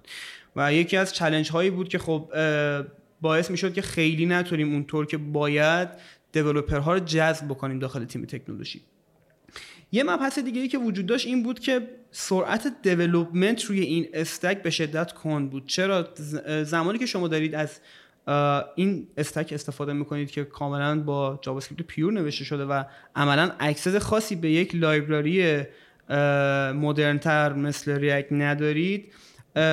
و 0.57 0.75
یکی 0.75 0.97
از 0.97 1.13
challenge 1.13 1.51
هایی 1.51 1.71
بود 1.71 1.89
که 1.89 1.99
خب 1.99 2.33
باعث 3.21 3.51
می‌شد 3.51 3.75
که 3.75 3.83
خیلی 3.83 4.27
نتونیم 4.27 4.73
اونطور 4.73 5.07
که 5.07 5.17
باید 5.17 5.89
ها 6.71 6.93
رو 6.93 6.99
جذب 6.99 7.49
بکنیم 7.49 7.79
داخل 7.79 8.05
تیم 8.05 8.25
تکنولوژی. 8.25 8.81
یه 9.93 10.05
مبحث 10.05 10.39
دیگه 10.39 10.61
ای 10.61 10.69
که 10.69 10.79
وجود 10.79 11.07
داشت 11.07 11.27
این 11.27 11.43
بود 11.43 11.61
که 11.61 11.89
سرعت 12.11 12.73
development 12.83 13.65
روی 13.65 13.81
این 13.81 14.09
stack 14.15 14.63
به 14.63 14.71
شدت 14.71 15.13
کند 15.13 15.51
بود. 15.51 15.67
چرا؟ 15.67 16.09
زمانی 16.65 16.99
که 16.99 17.07
شما 17.07 17.29
دارید 17.29 17.55
از 17.55 17.81
این 18.75 19.07
stack 19.17 19.53
استفاده 19.53 19.93
می‌کنید 19.93 20.31
که 20.31 20.45
کاملا 20.45 21.01
با 21.01 21.39
JavaScript 21.43 21.87
pure 21.87 22.13
نوشته 22.13 22.45
شده 22.45 22.65
و 22.65 22.85
عملا 23.17 23.51
access 23.61 23.97
خاصی 23.97 24.37
به 24.37 24.51
یک 24.51 24.75
library 24.75 25.63
مدرنتر 26.75 27.53
مثل 27.53 27.93
React 27.93 28.33
ندارید 28.33 29.13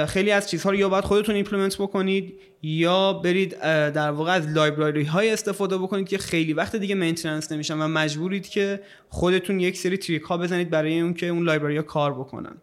خیلی 0.07 0.31
از 0.31 0.49
چیزها 0.49 0.69
رو 0.69 0.75
یا 0.75 0.89
باید 0.89 1.03
خودتون 1.03 1.35
implement 1.35 1.75
بکنید 1.77 2.39
یا 2.61 3.13
برید 3.13 3.59
در 3.91 4.11
واقع 4.11 4.31
از 4.31 4.47
library 4.47 5.03
های 5.03 5.31
استفاده 5.31 5.77
بکنید 5.77 6.07
که 6.09 6.17
خیلی 6.17 6.53
وقت 6.53 6.75
دیگه 6.75 6.95
maintenance 6.95 7.51
نمیشن 7.51 7.81
و 7.81 7.87
مجبورید 7.87 8.47
که 8.47 8.81
خودتون 9.09 9.59
یک 9.59 9.77
سری 9.77 9.97
trick 9.97 10.21
ها 10.21 10.37
بزنید 10.37 10.69
برای 10.69 10.99
اون 10.99 11.13
که 11.13 11.27
اون 11.27 11.43
library 11.43 11.77
ها 11.77 11.83
کار 11.83 12.13
بکنن. 12.13 12.57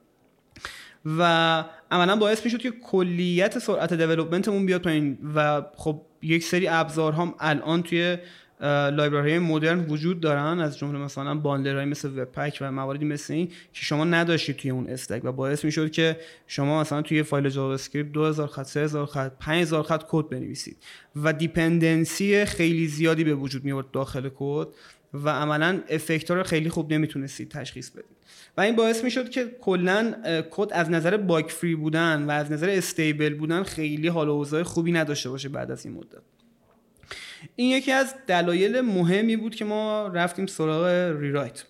و 1.19 1.65
عملا 1.91 2.17
باعث 2.17 2.45
می‌شد 2.45 2.59
که 2.59 2.71
کلیت 2.71 3.59
سرعت 3.59 3.95
development 3.95 4.51
مون 4.51 4.67
بیاد 4.67 4.83
پایین 4.83 5.19
و 5.35 5.63
خب 5.77 6.03
یک 6.23 6.45
سری 6.45 6.69
ابزارها 6.69 7.35
الان 7.41 7.83
توی 7.83 8.19
library 8.61 9.39
مدرن 9.39 9.81
وجود 9.81 10.21
دارن 10.21 10.61
از 10.61 10.79
جمله 10.79 10.99
مثلا 10.99 11.35
bundler 11.35 11.74
های 11.74 11.85
مثل 11.85 12.09
Webpack 12.09 12.59
و 12.61 12.73
مواردی 12.73 13.05
مثل 13.05 13.35
این 13.35 13.47
که 13.47 13.85
شما 13.85 14.05
نداشتید 14.05 14.57
توی 14.57 14.71
اون 14.71 14.87
stack 14.87 15.21
و 15.25 15.33
باعث 15.33 15.65
می‌شد 15.65 15.91
که 15.91 16.17
شما 16.47 16.81
مثلا 16.81 17.03
توی 17.03 17.23
فایل 17.23 17.49
JavaScript 17.49 18.13
2000 18.13 18.49
خط 18.49 18.67
3000 18.67 19.07
خط 19.07 19.33
5000 19.41 19.83
خط 19.83 20.03
کد 20.09 20.29
بنویسید. 20.29 20.77
و 21.17 21.33
dependency 21.33 22.45
خیلی 22.45 22.87
زیادی 22.87 23.25
به 23.25 23.35
وجود 23.35 23.65
می 23.65 23.73
آورد 23.73 23.91
داخل 23.91 24.29
کد 24.35 24.69
و 25.15 25.29
عملا 25.29 25.81
effect 25.89 26.31
رو 26.31 26.43
خیلی 26.43 26.69
خوب 26.69 26.93
نمی‌تونستید 26.93 27.49
تشخیص 27.49 27.91
بدید. 27.91 28.17
و 28.57 28.61
این 28.61 28.77
باعث 28.77 29.05
می‌شد 29.05 29.31
که 29.31 29.57
کلا 29.61 30.15
کد 30.51 30.69
از 30.73 30.91
نظر 30.91 31.17
bug 31.17 31.47
free 31.47 31.75
بودن 31.75 32.23
و 32.23 32.31
از 32.31 32.53
نظر 32.53 32.69
stable 32.69 33.35
بودن 33.35 33.63
خیلی 33.63 34.09
حال 34.09 34.29
و 34.29 34.65
خوبی 34.65 34.93
نداشته 34.93 35.31
باشه 35.31 35.49
بعد 35.49 35.71
از 35.71 35.87
این 35.87 35.95
مدت. 35.95 36.36
این 37.57 37.71
یکی 37.71 37.93
از 37.93 38.15
دلایل 38.27 38.81
مهمی 38.81 39.37
بود 39.37 39.55
که 39.55 39.65
ما 39.65 40.07
رفتیم 40.15 40.47
سراغ 40.47 40.87
rewrite. 41.21 41.65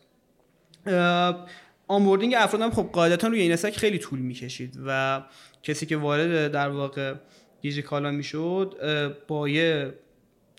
onboarding 1.89 2.35
افراد 2.39 2.63
هم 2.63 2.71
خب 2.71 2.83
قاعدتا 2.93 3.29
روی 3.29 3.41
این 3.41 3.53
stack 3.53 3.77
خیلی 3.77 3.99
طول 3.99 4.19
می‌کشید 4.19 4.79
و 4.87 5.23
کسی 5.63 5.87
که 5.87 5.97
وارد 5.97 6.53
در 6.53 6.69
واقع 6.69 7.15
دیجیکالا 7.61 8.11
می‌شد 8.11 8.77
با 9.29 9.49
یه 9.49 9.95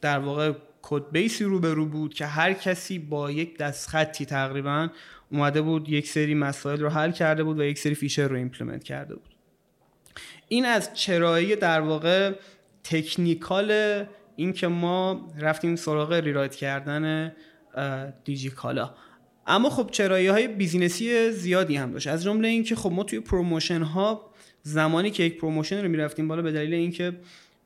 در 0.02 0.20
واقع 0.20 0.52
codebase 0.82 1.12
ی 1.12 1.44
رو 1.44 1.60
به 1.60 1.74
رو 1.74 1.86
بود 1.86 2.14
که 2.14 2.26
هر 2.26 2.54
کسی 2.54 3.00
با 3.00 3.32
یک 3.32 3.58
دست 3.58 3.90
خطی 3.90 4.26
تقریبا 4.26 4.90
اومده 5.32 5.62
بود 5.62 5.90
یک 5.90 6.08
سری 6.08 6.34
مسائل 6.34 6.80
رو 6.80 6.90
حل 6.90 7.12
کرده 7.12 7.44
بود 7.44 7.60
و 7.60 7.64
یک 7.64 7.80
سری 7.80 7.96
feature 7.96 8.28
رو 8.28 8.36
implement 8.36 8.84
کرده 8.84 9.16
بود. 9.16 9.36
این 10.48 10.66
از 10.66 10.94
چرایی 10.94 11.56
در 11.56 11.82
واقع 11.82 12.34
technical 12.84 14.04
این 14.38 14.54
که 14.54 14.68
ما 14.68 15.28
رفتیم 15.40 15.76
سراغ 15.76 16.14
rewrite 16.14 16.56
کردن 16.56 17.32
دیجیکالا. 18.24 18.94
اما 19.48 19.70
خب 19.70 19.90
چرایی 19.92 20.28
های 20.28 20.48
business 20.48 21.23
ی 21.23 21.32
زیادی 21.32 21.76
هم 21.76 21.92
داشت. 21.92 22.08
از 22.08 22.24
جمله 22.24 22.48
اینکه 22.48 22.76
خب 22.76 22.92
ما 22.92 23.04
توی 23.04 23.20
promotion 23.20 23.82
ها 23.82 24.32
زمانی 24.62 25.12
که 25.12 25.24
یک 25.24 25.38
promotion 25.38 25.84
رو 25.84 25.90
می‌رفتیم 25.90 26.28
بالا 26.28 26.42
به 26.42 26.52
دلیل 26.52 26.74
اینکه 26.74 27.14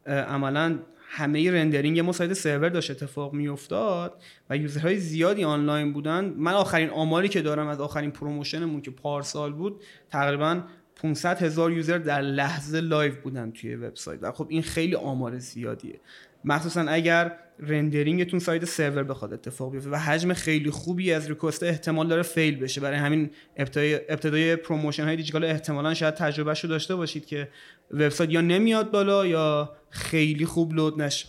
عملا 0.05 0.79
همه 1.13 1.51
rendering 1.51 1.99
ما 1.99 2.11
side 2.11 2.33
server 2.33 2.69
داشت 2.69 2.91
اتفاق 2.91 3.33
میافتاد 3.33 4.21
و 4.49 4.57
user 4.57 4.84
های 4.84 4.97
زیادی 4.97 5.43
آنلاین 5.43 5.93
بودن. 5.93 6.33
من 6.37 6.53
آخرین 6.53 6.89
آماری 6.89 7.29
که 7.29 7.41
دارم 7.41 7.67
از 7.67 7.81
آخرین 7.81 8.11
promotion 8.11 8.64
مون 8.64 8.81
که 8.81 8.91
پارسال 8.91 9.53
بود 9.53 9.83
تقریبا 10.09 10.61
500 10.95 11.41
هزار 11.41 11.71
user 11.71 11.97
در 11.97 12.21
لحظه 12.21 12.79
live 12.79 13.13
بودن 13.23 13.51
توی 13.51 13.75
وبسایت. 13.75 14.19
و 14.23 14.31
خب 14.31 14.47
این 14.49 14.61
خیلی 14.61 14.95
آمار 14.95 15.37
زیادیه. 15.37 15.99
مخصوصا 16.43 16.81
اگر 16.81 17.37
rendering 17.59 18.19
تون 18.19 18.39
side 18.39 18.65
server 18.65 19.03
بخواد 19.03 19.33
اتفاق 19.33 19.71
بیفته 19.71 19.89
و 19.89 19.95
حجم 19.95 20.33
خیلی 20.33 20.71
خوبی 20.71 21.13
از 21.13 21.29
request 21.29 21.63
احتمال 21.63 22.07
داره 22.07 22.21
fail 22.21 22.59
بشه. 22.59 22.81
برای 22.81 22.97
همین 22.97 23.29
ابتدای 23.57 23.95
ابتدای 24.09 24.55
promotion 24.55 25.03
های 25.03 25.15
دیجیکالا 25.15 25.43
احتمالا 25.43 25.93
شاید 25.93 26.13
تجربه 26.13 26.53
شو 26.53 26.67
داشته 26.67 26.95
باشید 26.95 27.25
که 27.25 27.49
وبسایت 27.91 28.31
یا 28.31 28.41
نمیاد 28.41 28.91
بالا 28.91 29.27
یا 29.27 29.75
خیلی 29.89 30.45
خوب 30.45 30.73
load 30.73 31.01
نشه. 31.01 31.27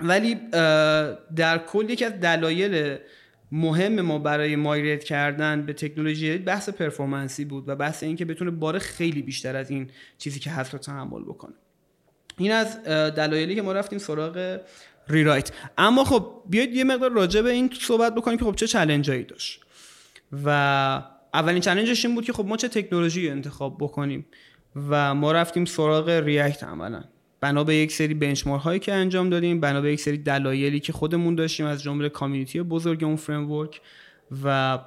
ولی 0.00 0.34
در 1.36 1.58
کل 1.66 1.90
یکی 1.90 2.04
از 2.04 2.20
دلایل 2.20 2.98
مهم 3.52 4.00
ما 4.00 4.18
برای 4.18 4.56
مایگریت 4.56 5.04
کردن 5.04 5.66
به 5.66 5.72
تکنولوژی 5.72 6.38
بحث 6.38 6.68
پرفورمنسی 6.68 7.44
بود 7.44 7.68
و 7.68 7.76
بحث 7.76 8.02
اینکه 8.02 8.24
بتونه 8.24 8.50
بار 8.50 8.78
خیلی 8.78 9.22
بیشتر 9.22 9.56
از 9.56 9.70
این 9.70 9.90
چیزی 10.18 10.40
که 10.40 10.50
هست 10.50 10.72
رو 10.72 10.78
تحمل 10.78 11.22
بکنه. 11.22 11.54
این 12.38 12.52
از 12.52 12.84
دلایلی 13.14 13.54
که 13.54 13.62
ما 13.62 13.72
رفتیم 13.72 13.98
سراغ 13.98 14.60
ریرایت. 15.08 15.50
اما 15.78 16.04
خب 16.04 16.42
بیاید 16.46 16.74
یه 16.74 16.84
مقدار 16.84 17.10
راجع 17.10 17.42
به 17.42 17.50
این 17.50 17.70
صحبت 17.80 18.14
بکنیم 18.14 18.38
که 18.38 18.44
خب 18.44 18.54
چه 18.54 18.66
چلنجایی 18.66 19.24
داشت. 19.24 19.60
و 20.44 20.48
اولین 21.34 21.60
چلنجش 21.60 22.04
این 22.04 22.14
بود 22.14 22.24
که 22.24 22.32
خب 22.32 22.46
ما 22.46 22.56
چه 22.56 22.68
تکنولوژی 22.68 23.28
انتخاب 23.28 23.76
بکنیم. 23.80 24.26
و 24.88 25.14
ما 25.14 25.32
رفتیم 25.32 25.64
سراغ 25.64 26.08
ریاکت 26.08 26.64
عملا. 26.64 27.04
بنا 27.40 27.64
به 27.64 27.74
یک 27.74 27.92
سری 27.92 28.14
بنچمارک 28.14 28.62
هایی 28.62 28.80
که 28.80 28.94
انجام 28.94 29.30
دادیم 29.30 29.60
بنا 29.60 29.80
به 29.80 29.92
یک 29.92 30.00
سری 30.00 30.18
دلایلی 30.18 30.80
که 30.80 30.92
خودمون 30.92 31.34
داشتیم 31.34 31.66
از 31.66 31.82
جمله 31.82 32.08
کامیونیتی 32.08 32.62
بزرگ 32.62 33.04
اون 33.04 33.16
فریم 33.16 33.68
و 34.44 34.78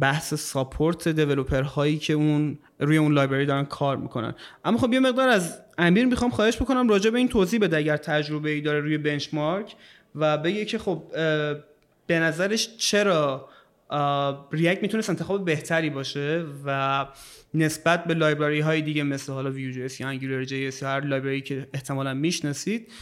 بحث 0.00 0.34
support 0.34 1.08
developer 1.08 1.62
هایی 1.62 1.98
که 1.98 2.12
اون 2.12 2.58
روی 2.78 2.96
اون 2.96 3.12
library 3.12 3.46
دارن 3.46 3.64
کار 3.64 3.96
می‌کنن. 3.96 4.34
اما 4.64 4.78
خب 4.78 4.92
یه 4.92 5.00
مقدار 5.00 5.28
از 5.28 5.58
امیر 5.78 6.06
می‌خوام 6.06 6.30
خواهش 6.30 6.56
بکنم 6.56 6.88
راجع 6.88 7.10
به 7.10 7.18
این 7.18 7.28
توضیح 7.28 7.60
بده 7.60 7.76
اگر 7.76 7.96
تجربه 7.96 8.50
ای 8.50 8.60
داره 8.60 8.80
روی 8.80 8.98
benchmark 8.98 9.74
و 10.14 10.38
بگه 10.38 10.64
که 10.64 10.78
خب 10.78 11.02
به 12.06 12.18
نظرش 12.18 12.76
چرا 12.76 13.48
React 14.52 14.82
می‌تونست 14.82 15.10
انتخاب 15.10 15.44
بهتری 15.44 15.90
باشه 15.90 16.44
و 16.66 17.06
نسبت 17.54 18.04
به 18.04 18.14
library 18.14 18.60
های 18.60 18.82
دیگه 18.82 19.02
مثل 19.02 19.32
حالا 19.32 19.50
Vue 19.50 19.88
JS 19.88 20.02
یا 20.04 20.08
Angular 20.08 20.44
JS 20.44 20.58
یا 20.58 20.88
هر 20.88 21.00
library 21.00 21.40
که 21.40 21.68
احتمالا 21.74 22.14
می‌شناسید 22.14 22.92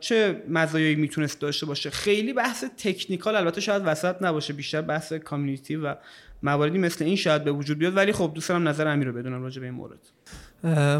چه 0.00 0.42
مزایایی 0.48 0.94
می‌تونست 0.94 1.40
داشته 1.40 1.66
باشه؟ 1.66 1.90
خیلی 1.90 2.32
بحث 2.32 2.64
technical 2.76 3.36
البته 3.36 3.60
شاید 3.60 3.82
وسط 3.86 4.16
نباشه 4.20 4.52
بیشتر 4.52 4.80
بحث 4.82 5.12
community 5.12 5.76
و 5.76 5.94
مواردی 6.42 6.78
مثل 6.78 7.04
این 7.04 7.16
شاید 7.16 7.44
به 7.44 7.52
وجود 7.52 7.78
بیاد 7.78 7.96
ولی 7.96 8.12
خب 8.12 8.32
دوست 8.34 8.48
دارم 8.48 8.68
نظر 8.68 8.88
امیر 8.88 9.08
رو 9.08 9.12
بدونم 9.12 9.42
راجع 9.42 9.60
به 9.60 9.66
این 9.66 9.74
مورد. 9.74 9.98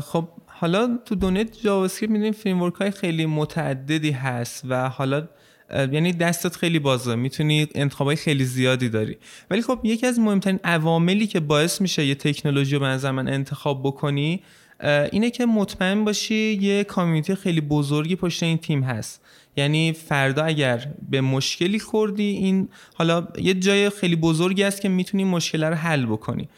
خب 0.03 0.29
حالا 0.47 0.99
تو 1.05 1.15
دنیای 1.15 1.45
JavaScript 1.45 2.13
می‌دونیم 2.13 2.33
framework 2.33 2.59
های 2.59 2.91
خیلی 2.91 3.27
متعددی 3.27 4.11
هست 4.11 4.65
و 4.69 4.89
حالا 4.89 5.29
یعنی 5.71 6.13
دستت 6.13 6.57
خیلی 6.57 6.79
بازه 6.79 7.15
می‌تونی 7.15 7.69
انتخابای 7.75 8.17
خیلی 8.17 8.45
زیادی 8.45 8.89
داری. 8.89 9.19
ولی 9.51 9.63
خب 9.63 9.81
یکی 9.85 10.07
از 10.07 10.19
مهمترین 10.19 10.61
عواملی 10.65 11.27
که 11.27 11.41
باعث 11.41 11.81
میشه 11.81 12.07
یه 12.07 12.15
تکنولوژی 12.15 12.75
رو 12.75 12.81
به 12.81 13.11
من 13.11 13.29
انتخاب 13.29 13.83
بکنی 13.85 14.43
اینه 14.83 15.31
که 15.31 15.47
مطمئن 15.47 16.05
باشی 16.05 16.59
یه 16.63 16.85
community 16.85 17.35
خیلی 17.35 17.61
بزرگی 17.61 18.17
پشت 18.17 18.43
این 18.43 18.59
تیم 18.59 18.83
هست. 18.83 19.21
یعنی 19.57 19.93
فردا 19.93 20.45
اگر 20.45 20.87
به 21.11 21.21
مشکلی 21.21 21.79
خوردی 21.79 22.23
این 22.23 22.69
حالا 22.95 23.29
یه 23.39 23.55
جای 23.55 23.91
خیلی 23.91 24.17
بزرگی 24.17 24.63
است 24.63 24.81
که 24.81 24.89
می‌تونی 24.89 25.25
مشکل 25.25 25.65
رو 25.65 25.75
حل 25.75 26.07
بکنی. 26.07 26.49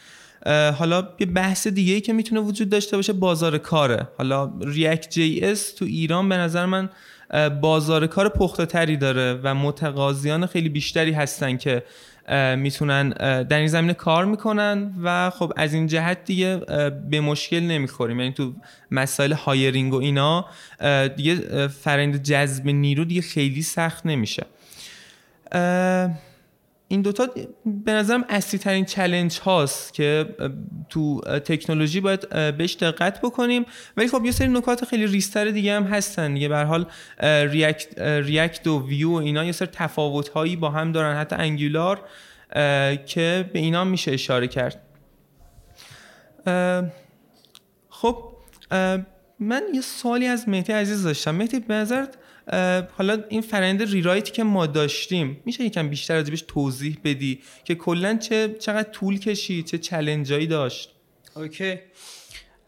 حالا 0.79 1.09
یه 1.21 1.27
بحث 1.27 1.67
دیگه 1.67 1.95
ای 1.95 2.01
که 2.01 2.13
می‌تونه 2.13 2.41
وجود 2.41 2.71
داشته 2.71 2.97
باشه 2.97 3.13
بازار 3.13 3.59
کاره. 3.59 4.09
حالا 4.19 4.53
React 4.61 5.11
JS 5.11 5.73
تو 5.73 5.85
ایران 5.85 6.29
به 6.29 6.37
نظر 6.37 6.67
من 6.67 6.91
بازار 7.61 8.07
کار 8.07 8.29
پخته 8.29 8.67
تری 8.67 8.97
داره 8.97 9.41
و 9.43 9.55
متقاضیان 9.55 10.47
خیلی 10.47 10.69
بیشتری 10.69 11.13
هستن 11.13 11.57
که 11.57 11.83
می‌تونن 12.57 13.09
در 13.43 13.59
این 13.59 13.67
زمینه 13.67 13.95
کار 13.95 14.25
می‌کنن 14.25 14.93
و 15.03 15.31
خب 15.31 15.53
از 15.57 15.75
این 15.75 15.87
جهت 15.87 16.25
دیگه 16.25 16.57
به 17.11 17.21
مشکل 17.21 17.61
نمی‌خوریم. 17.61 18.21
یعنی 18.21 18.33
تو 18.33 18.53
مسائل 18.91 19.33
hiring 19.33 19.95
و 19.95 19.97
اینا 19.97 20.47
دیگه 21.17 21.69
فرایند 21.69 22.23
جذب 22.23 22.67
نیرو 22.69 23.05
دیگه 23.05 23.23
خیلی 23.23 23.63
سخت 23.63 24.07
نمیشه. 24.07 24.47
این 26.93 27.03
دوتا 27.03 27.29
به 27.67 27.93
نظرم 27.93 28.25
اصلی 28.29 28.59
ترین 28.59 28.85
چلنج 28.85 29.39
هاست 29.39 29.95
که 29.95 30.37
تو 30.91 31.21
تکنولوژی 31.21 32.01
باید 32.01 32.29
بهش 32.29 32.75
دقت 32.75 33.21
بکنیم. 33.21 33.65
ولی 33.97 34.09
خب 34.09 34.25
یه 34.25 34.31
سری 34.31 34.49
نکات 34.49 34.85
خیلی 34.85 35.07
ریستر 35.07 35.45
دیگه 35.45 35.77
هم 35.77 35.83
هستن 35.83 36.35
دیگه. 36.35 36.49
به 36.49 36.57
حال 36.57 36.87
ریاکت, 37.23 37.99
ریاکت 37.99 38.67
و 38.67 38.87
ویو 38.87 39.11
و 39.11 39.15
اینا 39.15 39.45
یه 39.45 39.53
سری 39.53 39.69
تفاوت 39.73 40.29
هایی 40.29 40.57
با 40.57 40.71
هم 40.71 40.93
دارن. 40.93 41.17
حتی 41.17 41.37
انگولار 41.37 42.01
که 43.07 43.51
به 43.53 43.59
اینا 43.59 43.85
میشه 43.85 44.13
اشاره 44.13 44.49
کرد. 44.49 44.83
خب 47.89 48.33
من 49.39 49.63
یه 49.75 49.81
سوالی 49.81 50.27
از 50.27 50.49
مهدی 50.49 50.73
عزیز 50.73 51.03
داشتم. 51.03 51.35
مهدی 51.35 51.61
به 51.61 51.75
نظرت 51.75 52.15
حالا 52.97 53.23
این 53.29 53.41
فرند 53.41 53.83
ریرایتی 53.83 54.33
که 54.33 54.45
ما 54.45 54.67
داشتیم 54.67 55.41
میشه 55.45 55.65
یکم 55.65 55.89
بیشتر 55.89 56.17
از 56.17 56.31
بهش 56.31 56.45
توضیح 56.49 56.99
بدی 57.05 57.41
که 57.65 57.75
کلا 57.75 58.17
چه 58.17 58.57
چقدر 58.59 58.91
طول 58.91 59.19
کشید 59.19 59.65
چه 59.67 59.79
چلنجایی 59.79 60.47
داشت؟ 60.47 60.95
اوکی. 61.37 61.79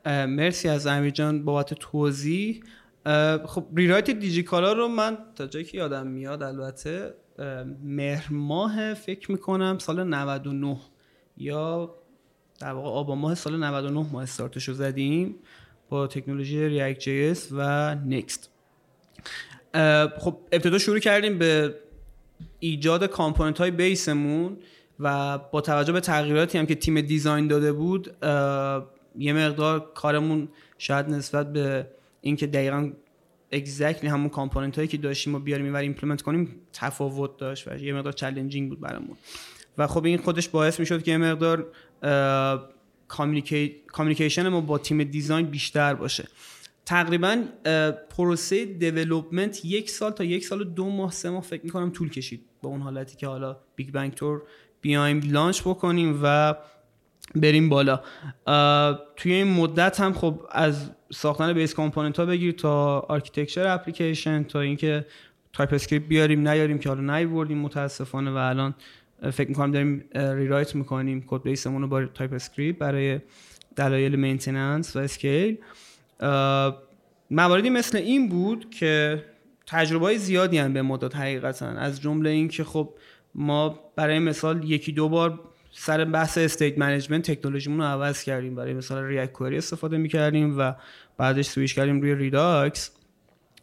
مرسی 0.07 0.69
از 0.69 0.87
امیر 0.87 1.11
جان 1.11 1.45
بابت 1.45 1.75
توضیح. 1.75 2.63
خب 3.47 3.67
ریرایت 3.77 4.11
دیجیکالا 4.11 4.73
رو 4.73 4.89
من 4.89 5.19
تا 5.37 5.47
جایی 5.47 5.65
که 5.65 5.79
یادم 5.79 6.07
میاد 6.07 6.43
البته 6.43 7.15
مهر 7.83 8.33
ماه 8.33 8.95
فکر 8.95 9.33
می‌کنم 9.33 9.79
سال 9.79 10.05
99 10.05 10.77
یا 11.37 11.95
در 12.61 12.73
واقع 12.73 12.89
آبان 12.89 13.19
ماه 13.19 13.35
سال 13.35 13.65
99 13.65 14.07
ما 14.13 14.23
استارتش 14.23 14.69
رو 14.69 14.75
زدیم 14.75 15.37
با 15.89 16.07
تکنولوژی 16.07 16.69
React 16.69 16.99
JS 16.99 17.35
و 17.53 17.95
Next 17.95 18.51
خب 20.19 20.39
ابتدا 20.53 20.79
شروع 20.79 20.99
کردیم 20.99 21.39
به 21.39 21.75
ایجاد 22.59 23.07
component 23.07 23.59
های 23.59 23.71
base 23.71 24.20
مون 24.20 24.57
و 25.01 25.39
با 25.39 25.61
توجه 25.61 25.93
به 25.93 26.01
تغییراتی 26.01 26.59
هم 26.59 26.67
که 26.67 26.75
تیم 26.75 27.01
design 27.01 27.49
داده 27.49 27.73
بود 27.73 28.17
یه 29.19 29.33
مقدار 29.33 29.93
کارمون 29.95 30.49
شاید 30.79 31.09
نسبت 31.09 31.53
به 31.53 31.87
اینکه 32.21 32.47
دقیقا 32.47 32.93
exactly 33.53 34.11
همون 34.11 34.29
component 34.29 34.77
هایی 34.77 34.89
که 34.89 34.97
داشتیم 34.97 35.35
و 35.35 35.39
بیاریم 35.39 35.75
و 35.75 35.77
implement 35.77 36.23
کنیم 36.23 36.57
تفاوت 36.73 37.37
داشت 37.37 37.69
و 37.69 37.79
یه 37.79 37.93
مقدار 37.93 38.13
challenging 38.13 38.69
بود 38.69 38.81
برامون. 38.81 39.17
و 39.79 39.87
خب 39.87 40.05
این 40.05 40.19
خودش 40.19 40.49
باعث 40.49 40.81
می‌شد 40.81 41.03
که 41.03 41.11
یه 41.11 41.17
مقدار 41.17 41.67
communication 43.89 44.49
ما 44.49 44.61
با 44.61 44.79
تیم 44.79 45.05
design 45.05 45.47
بیشتر 45.47 45.95
باشه. 45.95 46.29
تقریبا 46.87 47.45
پروسه 48.11 48.65
development 48.65 49.65
یک 49.65 49.91
سال 49.91 50.13
تا 50.13 50.25
یک 50.25 50.45
سال 50.45 50.61
و 50.61 50.65
دو 50.65 50.91
ماه 50.91 51.13
سه 51.13 51.31
ماه 51.31 51.43
فکر 51.43 51.65
می‌کنم 51.65 51.91
طول 51.91 52.11
کشید 52.11 52.41
با 52.63 52.71
اون 52.71 52.81
حالتی 52.81 53.17
که 53.17 53.27
حالا 53.27 53.57
big 53.77 53.91
bang 53.91 54.15
طور 54.15 54.43
بیایم 54.81 55.21
launch 55.25 55.61
بکنیم 55.61 56.21
و 56.23 56.55
بریم 57.35 57.69
بالا. 57.69 58.01
توی 59.17 59.33
این 59.33 59.47
مدت 59.47 60.01
هم 60.01 60.13
خب 60.13 60.41
از 60.51 60.91
ساختن 61.13 61.53
base 61.53 61.75
component 61.75 62.19
ها 62.19 62.27
بگیر 62.27 62.53
تا 62.53 63.01
architecture 63.01 63.67
اپلیکیشن 63.67 64.43
تا 64.43 64.61
اینکه 64.61 65.07
TypeScript 65.53 66.09
بیاریم 66.09 66.49
نیاریم 66.49 66.79
که 66.79 66.89
حالا 66.89 67.19
نیوردیم 67.19 67.59
متاسفانه 67.59 68.31
و 68.31 68.35
الان 68.37 68.75
فکر 69.33 69.49
می‌کنم 69.49 69.71
داریم 69.71 70.05
rewrite 70.15 70.75
می‌کنیم. 70.75 71.25
code 71.27 71.43
base 71.43 71.66
مون 71.66 71.83
رو 71.83 71.89
با 71.89 72.07
TypeScript 72.07 72.79
برای 72.79 73.21
دلایل 73.77 74.17
maintenance 74.17 74.97
و 74.97 74.99
scale. 74.99 75.59
مواردی 77.31 77.71
مثل 77.71 77.99
این 77.99 78.29
بود 78.29 78.71
که 78.71 79.25
تجربه 79.67 80.05
های 80.05 80.19
زیادی 80.19 80.59
هم 80.59 80.73
به 80.73 80.83
دست 80.83 81.00
اومد 81.00 81.17
حقیقتا. 81.17 81.67
از 81.67 82.01
جمله 82.01 82.31
این 82.31 82.49
که 82.49 82.65
خب 82.65 82.95
ما 83.35 83.81
برای 83.97 84.19
مثال 84.19 84.65
یکی 84.65 84.93
دو 84.93 85.09
بار 85.09 85.41
سر 85.73 86.05
بحث 86.05 86.39
state 86.39 86.79
management 86.79 87.31
تکنولوژیمون 87.31 87.79
رو 87.79 87.85
عوض 87.85 88.25
کردیم. 88.25 88.55
برای 88.55 88.75
مثال 88.75 89.05
React 89.05 89.33
Query 89.33 89.59
استفاده 89.59 89.97
می‌کردیم 89.97 90.59
و 90.59 90.75
بعدش 91.19 91.47
سویش 91.47 91.75
کردیم 91.75 92.01
روی 92.01 92.15
Redux 92.15 92.91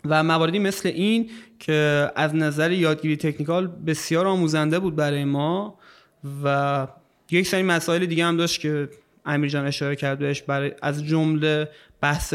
و 0.05 0.23
مواردی 0.23 0.59
مثل 0.59 0.89
این 0.89 1.29
که 1.59 2.11
از 2.15 2.35
نظر 2.35 2.71
یادگیری 2.71 3.17
technical 3.17 3.67
بسیار 3.67 4.27
آموزنده 4.27 4.79
بود 4.79 4.95
برای 4.95 5.25
ما 5.25 5.79
و 6.43 6.87
یک 7.31 7.47
سری 7.47 7.63
مسائل 7.63 8.05
دیگه 8.05 8.25
هم 8.25 8.37
داشت 8.37 8.61
که 8.61 8.89
امیر 9.25 9.49
جان 9.49 9.65
اشاره 9.65 9.95
کرد 9.95 10.19
بهش. 10.19 10.41
برای 10.41 10.71
از 10.81 11.05
جمله 11.05 11.69
بحث 12.01 12.33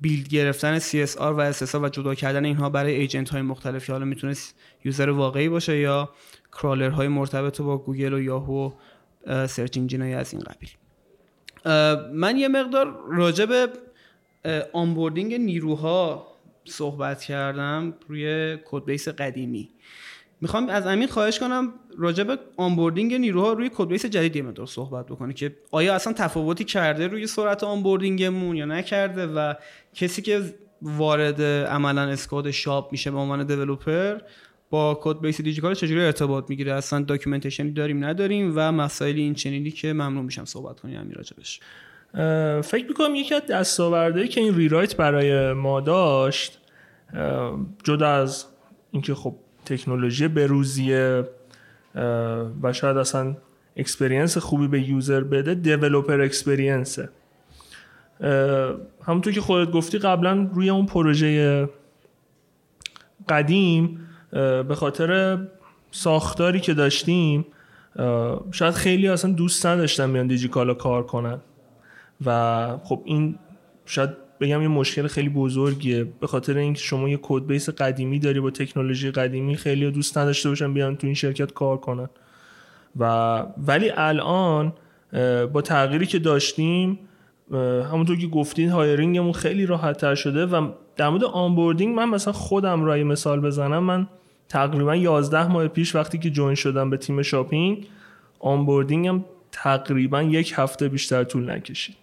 build 0.00 0.28
گرفتن 0.28 0.78
CSR 0.78 1.20
و 1.20 1.52
SSR 1.52 1.74
و 1.74 1.88
جدا 1.88 2.14
کردن 2.14 2.44
اینها 2.44 2.70
برای 2.70 2.94
agent 2.94 3.30
های 3.30 3.42
مختلف 3.42 3.90
حالا 3.90 4.04
می‌تونست 4.04 4.54
user 4.84 5.10
واقعی 5.10 5.48
باشه 5.48 5.78
یا 5.78 6.10
crawler 6.52 6.90
های 6.90 7.08
مرتبط 7.08 7.60
با 7.60 7.78
گوگل 7.78 8.12
و 8.12 8.20
یاهو 8.20 8.72
search 9.26 9.78
engine 9.78 10.02
های 10.02 10.14
از 10.14 10.34
این 10.34 10.42
قبیل. 10.42 10.70
من 12.14 12.36
یه 12.36 12.48
مقدار 12.48 13.04
راجع 13.08 13.44
به 13.44 13.68
onboarding 14.72 15.34
نیروها 15.34 16.26
صحبت 16.64 17.22
کردم 17.22 17.94
روی 18.08 18.58
code 18.64 18.84
base 18.84 19.08
قدیمی. 19.08 19.70
می‌خوام 20.40 20.68
از 20.68 20.86
امین 20.86 21.08
خواهش 21.08 21.38
کنم 21.38 21.72
راجع 21.98 22.24
به 22.24 22.38
onboarding 22.56 23.14
نیروها 23.14 23.52
روی 23.52 23.70
code 23.74 23.88
base 23.88 24.06
جدید 24.06 24.36
یه 24.36 24.42
مقدار 24.42 24.66
صحبت 24.66 25.06
بکنه 25.06 25.32
که 25.32 25.56
آیا 25.70 25.94
اصلا 25.94 26.12
تفاوتی 26.12 26.64
کرده 26.64 27.06
روی 27.06 27.26
سرعت 27.26 27.64
onboarding 27.64 28.35
مون 28.35 28.56
یا 28.56 28.64
نکرده 28.64 29.26
و 29.26 29.54
کسی 29.94 30.22
که 30.22 30.54
وارد 30.82 31.42
عملا 31.66 32.02
squad 32.02 32.50
shop 32.50 32.92
میشه 32.92 33.10
به 33.10 33.18
عنوان 33.18 33.46
developer 33.46 34.18
با 34.70 34.98
code 35.02 35.20
base 35.20 35.40
دیجیکالا 35.40 35.74
چجوری 35.74 36.00
ارتباط 36.00 36.50
می‌گیره؟ 36.50 36.72
اصلا 36.72 37.02
documentation 37.02 37.65
ی 37.65 37.70
داریم 37.70 38.04
نداریم 38.04 38.52
و 38.56 38.72
مسائل 38.72 39.16
این 39.16 39.34
چنینی 39.34 39.70
که 39.70 39.92
ممنون 39.92 40.24
میشم 40.24 40.44
صحبت 40.44 40.80
کنی 40.80 41.00
امین 41.00 41.16
راجبش. 41.16 41.60
فکر 42.62 42.86
می‌کنم 42.88 43.14
یکی 43.14 43.34
از 43.34 43.46
دستاوردهایی 43.46 44.28
که 44.28 44.40
این 44.40 44.54
rewrite 44.54 44.96
برای 44.96 45.52
ما 45.52 45.80
داشت 45.80 46.58
جدا 47.84 48.08
از 48.08 48.46
اینکه 48.90 49.14
خب 49.14 49.36
تکنولوژی 49.64 50.28
بروزیه 50.28 51.24
و 52.62 52.72
شاید 52.72 52.96
اصلا 52.96 53.36
experience 53.76 54.38
خوبی 54.38 54.68
به 54.68 54.88
user 54.88 55.20
بده 55.20 55.54
developer 55.54 56.20
experience 56.20 57.00
ه 57.00 57.08
همونطور 59.06 59.32
که 59.32 59.40
خودت 59.40 59.70
گفتی 59.70 59.98
قبلا 59.98 60.50
روی 60.54 60.70
اون 60.70 60.86
پروژه 60.86 61.68
قدیم 63.28 64.08
به 64.68 64.74
خاطر 64.74 65.38
ساختاری 65.90 66.60
که 66.60 66.74
داشتیم 66.74 67.46
شاید 68.50 68.74
خیلی 68.74 69.08
اصلا 69.08 69.32
دوست 69.32 69.66
نداشتن 69.66 70.10
میان 70.10 70.26
دیجیکالا 70.26 70.74
کار 70.74 71.06
کنن. 71.06 71.38
و 72.26 72.78
خب 72.84 73.02
این 73.04 73.38
شاید 73.86 74.10
بگم 74.40 74.62
یه 74.62 74.68
مشکل 74.68 75.06
خیلی 75.06 75.28
بزرگیه. 75.28 76.04
به 76.04 76.26
خاطر 76.26 76.56
اینکه 76.56 76.80
شما 76.80 77.08
یه 77.08 77.18
code 77.22 77.46
base 77.46 77.68
قدیمی 77.70 78.18
داری 78.18 78.40
با 78.40 78.50
تکنولوژی 78.50 79.10
قدیمی 79.10 79.56
خیلی 79.56 79.90
دوست 79.90 80.18
نداشته 80.18 80.48
باشن 80.48 80.74
بیان 80.74 80.96
تو 80.96 81.06
این 81.06 81.14
شرکت 81.14 81.52
کار 81.52 81.76
کنن. 81.76 82.08
و 82.96 83.04
ولی 83.66 83.90
الان 83.96 84.72
با 85.52 85.62
تغییری 85.62 86.06
که 86.06 86.18
داشتیم 86.18 86.98
همونطور 87.90 88.18
که 88.18 88.26
گفتین 88.26 88.68
hiring 88.68 89.11
مون 89.11 89.32
خیلی 89.32 89.66
راحت 89.66 89.96
تر 89.96 90.14
شده 90.14 90.46
و 90.46 90.68
در 90.96 91.08
مورد 91.08 91.24
onboarding 91.24 91.96
من 91.96 92.08
مثلا 92.08 92.32
خودم 92.32 92.84
رو 92.84 93.04
مثال 93.04 93.40
بزنم. 93.40 93.78
من 93.78 94.06
تقریبا 94.48 94.96
11 94.96 95.46
ماه 95.46 95.68
پیش 95.68 95.94
وقتی 95.94 96.18
که 96.18 96.30
join 96.30 96.54
شدم 96.54 96.90
به 96.90 96.96
تیم 96.96 97.22
shopping 97.22 97.86
onboarding 98.38 99.16
م 99.16 99.24
تقریبا 99.52 100.22
یک 100.22 100.52
هفته 100.56 100.88
بیشتر 100.88 101.24
طول 101.24 101.50
نکشید. 101.50 101.96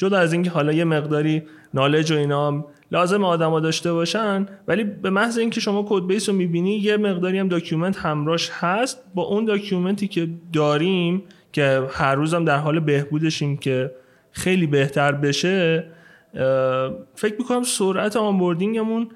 جدا 0.00 0.18
از 0.18 0.32
اینکه 0.32 0.50
حالا 0.50 0.72
یه 0.72 0.84
مقداری 0.84 1.42
knowledge 1.74 2.12
و 2.12 2.16
اینا 2.16 2.64
لازم 2.92 3.24
آدما 3.24 3.60
داشته 3.60 3.92
باشن 3.92 4.46
ولی 4.68 4.84
به 4.84 5.10
محض 5.10 5.38
اینکه 5.38 5.60
شما 5.60 5.86
code 5.88 6.06
base 6.06 6.28
رو 6.28 6.34
می‌بینی 6.34 6.76
یه 6.76 6.96
مقداری 6.96 7.38
هم 7.38 7.48
document 7.48 7.98
همراش 7.98 8.50
هست. 8.52 9.02
با 9.14 9.22
اون 9.22 9.44
document 9.44 10.01
ی 10.01 10.08
که 10.08 10.28
داریم 10.52 11.22
که 11.52 11.82
هر 11.90 12.14
روزم 12.14 12.44
در 12.44 12.56
حال 12.56 12.80
بهبودشیم 12.80 13.56
که 13.56 13.90
خیلی 14.32 14.66
بهتر 14.66 15.12
بشه 15.12 15.84
فکر 17.14 17.34
می‌کنم 17.38 17.62
سرعت 17.62 18.16
onboarding 18.16 18.87
مون 18.87 19.08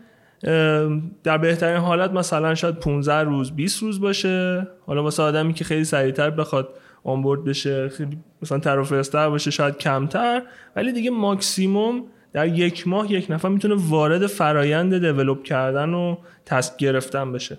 در 1.24 1.38
بهترین 1.38 1.76
حالت 1.76 2.10
مثلا 2.10 2.54
شاید 2.54 2.74
15 2.74 3.14
روز 3.14 3.52
20 3.52 3.82
روز 3.82 4.00
باشه. 4.00 4.66
حالا 4.86 5.02
واسه 5.02 5.22
آدمی 5.22 5.54
که 5.54 5.64
خیلی 5.64 5.84
سریعتر 5.84 6.30
بخواد 6.30 6.68
onboard 7.04 7.44
بشه 7.44 7.88
خیلی 7.88 8.18
مثلا 8.42 8.58
تر 8.58 9.28
باشه 9.28 9.50
شاید 9.50 9.78
کمتر. 9.78 10.42
ولی 10.76 10.92
دیگه 10.92 11.10
ماکسیموم 11.10 12.04
در 12.32 12.48
یک 12.48 12.88
ماه 12.88 13.12
یک 13.12 13.30
نفر 13.30 13.48
می‌تونه 13.48 13.74
وارد 13.78 14.26
فرایند 14.26 14.98
develop 14.98 15.42
کردن 15.42 15.94
و 15.94 16.16
task 16.46 16.76
گرفتن 16.76 17.32
بشه. 17.32 17.58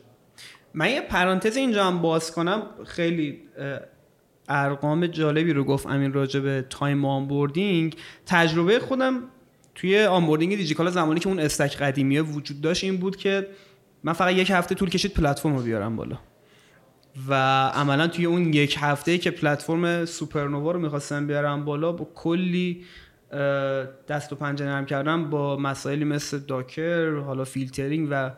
من 0.74 0.90
یه 0.90 1.02
پرانتز 1.02 1.58
اینجا 1.58 1.84
هم 1.84 2.02
باز 2.02 2.32
کنم. 2.32 2.62
خیلی 2.86 3.40
ارقام 4.50 5.08
جالبی 5.08 5.54
رو 5.54 5.64
گفت 5.64 5.88
امین 5.88 6.14
راجع 6.14 6.40
به 6.40 6.66
time 6.70 7.06
onboarding. 7.06 7.96
تجربه 8.26 8.80
خودم 8.80 9.24
توی 9.76 10.04
onboarding 10.04 10.56
دیجیکالا 10.56 10.92
زمانی 10.92 11.20
که 11.20 11.28
اون 11.28 11.40
stack 11.40 11.78
قدیمیه 11.78 12.22
وجود 12.22 12.62
داشت 12.62 12.84
این 12.84 12.98
بود 12.98 13.16
که 13.16 13.48
من 14.04 14.14
فقط 14.14 14.34
یک 14.34 14.52
هفته 14.52 14.76
طول 14.76 14.90
کشید 14.90 15.14
پلتفرم 15.14 15.56
رو 15.56 15.64
بیارم 15.64 15.96
بالا. 15.96 16.18
و 17.28 17.34
عملا 17.68 18.08
توی 18.08 18.26
اون 18.26 18.54
یک 18.54 18.78
هفته 18.80 19.18
که 19.18 19.32
پلتفرم 19.32 20.06
Supernova 20.06 20.72
رو 20.72 20.80
می‌خواستم 20.80 21.28
بیارم 21.28 21.66
بالا 21.66 21.92
با 21.92 22.08
کلی 22.16 22.84
دست 24.08 24.34
و 24.34 24.36
پنجه 24.36 24.66
نرم 24.66 24.86
کردم 24.86 25.30
با 25.30 25.58
مسائلی 25.58 26.04
مثل 26.04 26.40
Docker 26.40 27.16
حالا 27.16 27.44
فیلترینگ 27.44 28.08
و 28.12 28.32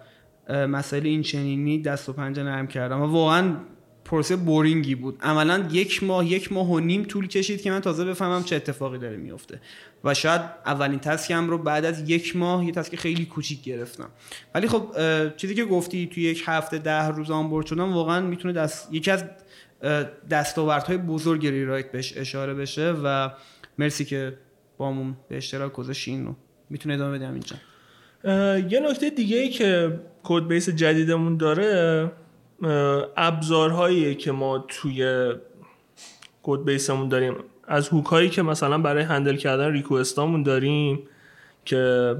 مسائل 0.67 1.05
این 1.05 1.21
چنینی 1.21 1.81
دست 1.81 2.09
و 2.09 2.13
پنجه 2.13 2.43
نرم 2.43 2.67
کردم. 2.67 3.01
و 3.01 3.05
واقعا 3.05 3.55
پروسه 4.07 4.35
boring 4.35 4.87
ی 4.87 4.95
بود. 4.95 5.17
عملا 5.21 5.67
یک 5.71 6.03
ماه 6.03 6.25
یک 6.25 6.53
ماه 6.53 6.71
و 6.71 6.79
نیم 6.79 7.03
طول 7.03 7.27
کشید 7.27 7.61
که 7.61 7.71
من 7.71 7.79
تازه 7.79 8.05
بفهمم 8.05 8.43
چه 8.43 8.55
اتفاقی 8.55 8.97
داره 8.97 9.17
میفته. 9.17 9.59
و 10.03 10.13
شاید 10.13 10.41
اولین 10.65 10.99
تسکم 10.99 11.49
رو 11.49 11.57
بعد 11.57 11.85
از 11.85 12.09
یک 12.09 12.35
ماه 12.35 12.65
یه 12.65 12.71
تسک 12.71 12.95
خیلی 12.95 13.25
کوچیک 13.25 13.63
گرفتم. 13.63 14.09
ولی 14.55 14.67
خب 14.67 14.95
چیزی 15.37 15.55
که 15.55 15.65
گفتی 15.65 16.07
توی 16.07 16.23
یک 16.23 16.43
هفته 16.45 16.77
ده 16.77 17.07
روز 17.07 17.31
آنبورد 17.31 17.65
شدن 17.65 17.83
واقعا 17.83 18.21
می‌تونه 18.21 18.53
دست 18.53 18.87
یکی 18.91 19.11
از 19.11 19.23
دستاوردهای 20.29 20.97
بزرگ 20.97 21.47
ریرایت 21.47 21.91
بهش 21.91 22.17
اشاره 22.17 22.53
بشه 22.53 22.91
و 23.03 23.29
مرسی 23.77 24.05
که 24.05 24.37
بامون 24.77 25.17
به 25.29 25.37
اشتراک 25.37 25.73
گذاشتین 25.73 26.25
رو 26.25 26.35
می‌تونه 26.69 26.95
ادامه 26.95 27.17
بدم 27.17 27.33
اینجا 27.33 27.55
یه 28.69 28.79
نکته 28.79 29.09
دیگه 29.09 29.37
ای 29.37 29.49
که 29.49 29.99
کد 30.23 30.47
بیس 30.47 30.69
جدیدمون 30.69 31.37
داره 31.37 32.11
ابزارهایی 33.17 34.15
که 34.15 34.31
ما 34.31 34.65
توی 34.67 35.31
کد 36.43 36.65
بیسمون 36.65 37.07
داریم. 37.07 37.33
از 37.67 37.89
هوک 37.89 38.05
هایی 38.05 38.29
که 38.29 38.41
مثلا 38.41 38.77
برای 38.77 39.03
هندل 39.03 39.35
کردن 39.35 39.71
ریکوستامون 39.71 40.43
داریم 40.43 40.99
که 41.65 42.15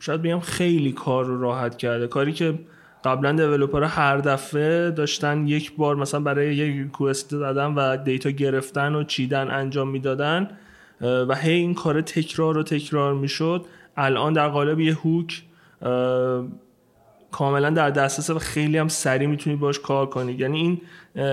شاید 0.00 0.22
بگم 0.22 0.40
خیلی 0.40 0.92
کار 0.92 1.24
رو 1.24 1.40
راحت 1.40 1.76
کرده. 1.76 2.06
کاری 2.06 2.32
که 2.32 2.58
قبلا 3.04 3.32
دیولپرها 3.32 3.88
هر 3.88 4.16
دفعه 4.16 4.90
داشتن 4.90 5.46
یک 5.46 5.76
بار 5.76 5.96
مثلا 5.96 6.20
برای 6.20 6.54
یک 6.54 6.76
ریکوست 6.76 7.30
دادن 7.30 7.74
و 7.74 7.96
دیتا 7.96 8.30
گرفتن 8.30 8.94
و 8.94 9.04
چیدن 9.04 9.50
انجام 9.50 9.88
می‌دادن 9.88 10.50
و 11.00 11.34
هی 11.34 11.52
این 11.52 11.74
کار 11.74 12.00
تکرار 12.00 12.58
و 12.58 12.62
تکرار 12.62 13.14
می‌شد. 13.14 13.66
الان 13.96 14.32
در 14.32 14.48
قالب 14.48 14.80
یه 14.80 14.94
هوک 14.94 15.42
کاملا 17.32 17.70
در 17.70 17.90
دسترس 17.90 18.30
و 18.30 18.38
خیلی 18.38 18.78
هم 18.78 18.88
سریع 18.88 19.28
می‌تونید 19.28 19.58
باش 19.58 19.80
کار 19.80 20.06
کنید 20.06 20.40
یعنی 20.40 20.58
این 20.58 20.80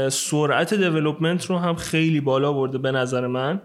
سرعت 0.09 0.73
development 0.73 1.45
رو 1.45 1.57
هم 1.57 1.75
خیلی 1.75 2.21
بالا 2.21 2.53
برده 2.53 2.77
به 2.77 2.91
نظر 2.91 3.27
من. 3.27 3.61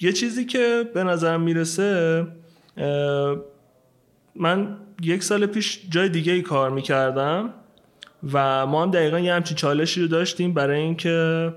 یه 0.00 0.12
چیزی 0.12 0.44
که 0.44 0.90
به 0.94 1.04
نظرم 1.04 1.40
می‌رسه 1.40 2.26
من 4.36 4.76
یک 5.02 5.22
سال 5.22 5.46
پیش 5.46 5.80
جای 5.90 6.08
دیگه 6.08 6.32
ای 6.32 6.42
کار 6.42 6.70
می‌کردم 6.70 7.54
و 8.32 8.66
ما 8.66 8.82
هم 8.82 8.90
دقیقا 8.90 9.18
یه 9.18 9.34
همچین 9.34 9.56
چالشی 9.56 10.00
رو 10.00 10.06
داشتیم 10.06 10.54
برای 10.54 10.80
اینکه 10.80 11.52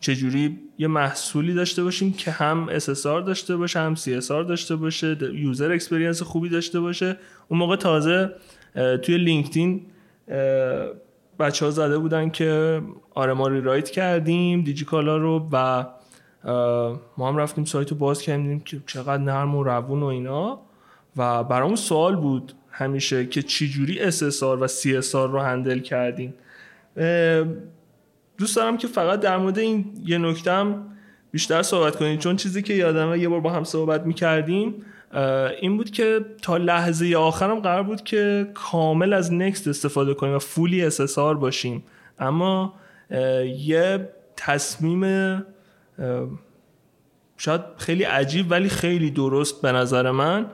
چجوری 0.00 0.58
یه 0.78 0.88
محصولی 0.88 1.54
داشته 1.54 1.84
باشیم 1.84 2.12
که 2.12 2.30
هم 2.30 2.78
SSR 2.78 3.04
داشته 3.04 3.56
باشه 3.56 3.80
هم 3.80 3.94
CSR 3.94 4.28
داشته 4.28 4.76
باشه 4.76 5.16
user 5.34 5.72
experience 5.72 6.22
خوبی 6.22 6.48
داشته 6.48 6.80
باشه. 6.80 7.16
اون 7.48 7.60
موقع 7.60 7.76
تازه 7.76 8.30
توی 9.02 9.18
لینکدین 9.18 9.86
بچه 11.38 11.64
ها 11.64 11.70
زده 11.70 11.98
بودن 11.98 12.30
که 12.30 12.80
آره 13.14 13.32
ما 13.32 13.48
ریرایت 13.48 13.90
کردیم 13.90 14.62
دیجیکالا 14.62 15.16
رو 15.16 15.48
و 15.52 15.84
ما 17.16 17.28
هم 17.28 17.36
رفتیم 17.36 17.64
سایت 17.64 17.90
رو 17.90 17.96
باز 17.96 18.22
کردیم 18.22 18.60
که 18.60 18.80
چقدر 18.86 19.22
نرم 19.22 19.54
و 19.54 19.64
روون 19.64 20.02
و 20.02 20.06
اینا. 20.06 20.60
و 21.16 21.44
برامون 21.44 21.76
سوال 21.76 22.16
بود 22.16 22.52
همیشه 22.70 23.26
که 23.26 23.42
چجوری 23.42 24.10
SSR 24.10 24.42
و 24.42 24.68
CSR 24.68 25.14
رو 25.14 25.38
هندل 25.40 25.78
کردیم. 25.78 26.34
دوست 28.38 28.56
دارم 28.56 28.78
که 28.78 28.88
فقط 28.88 29.20
در 29.20 29.36
مورد 29.36 29.58
این 29.58 30.02
یه 30.04 30.18
نکتم 30.18 30.84
بیشتر 31.30 31.62
صحبت 31.62 31.96
کنیم. 31.96 32.18
چون 32.18 32.36
چیزی 32.36 32.62
که 32.62 32.74
یادمه 32.74 33.18
یه 33.18 33.28
بار 33.28 33.40
با 33.40 33.50
هم 33.50 33.64
صحبت 33.64 34.06
می‌کردیم 34.06 34.84
این 35.60 35.76
بود 35.76 35.90
که 35.90 36.20
تا 36.42 36.56
لحظه 36.56 37.16
آخرم 37.16 37.60
قرار 37.60 37.82
بود 37.82 38.02
که 38.02 38.50
کامل 38.54 39.12
از 39.12 39.32
نکست 39.32 39.68
استفاده 39.68 40.14
کنیم 40.14 40.34
و 40.34 40.38
فولی 40.38 40.90
SSR 40.90 41.18
باشیم. 41.18 41.84
اما 42.18 42.74
یه 43.58 44.08
تصمیم 44.36 45.02
شاید 47.36 47.60
خیلی 47.76 48.04
عجیب 48.04 48.50
ولی 48.50 48.68
خیلی 48.68 49.10
درست 49.10 49.62
به 49.62 49.72
نظر 49.72 50.10
من. 50.10 50.46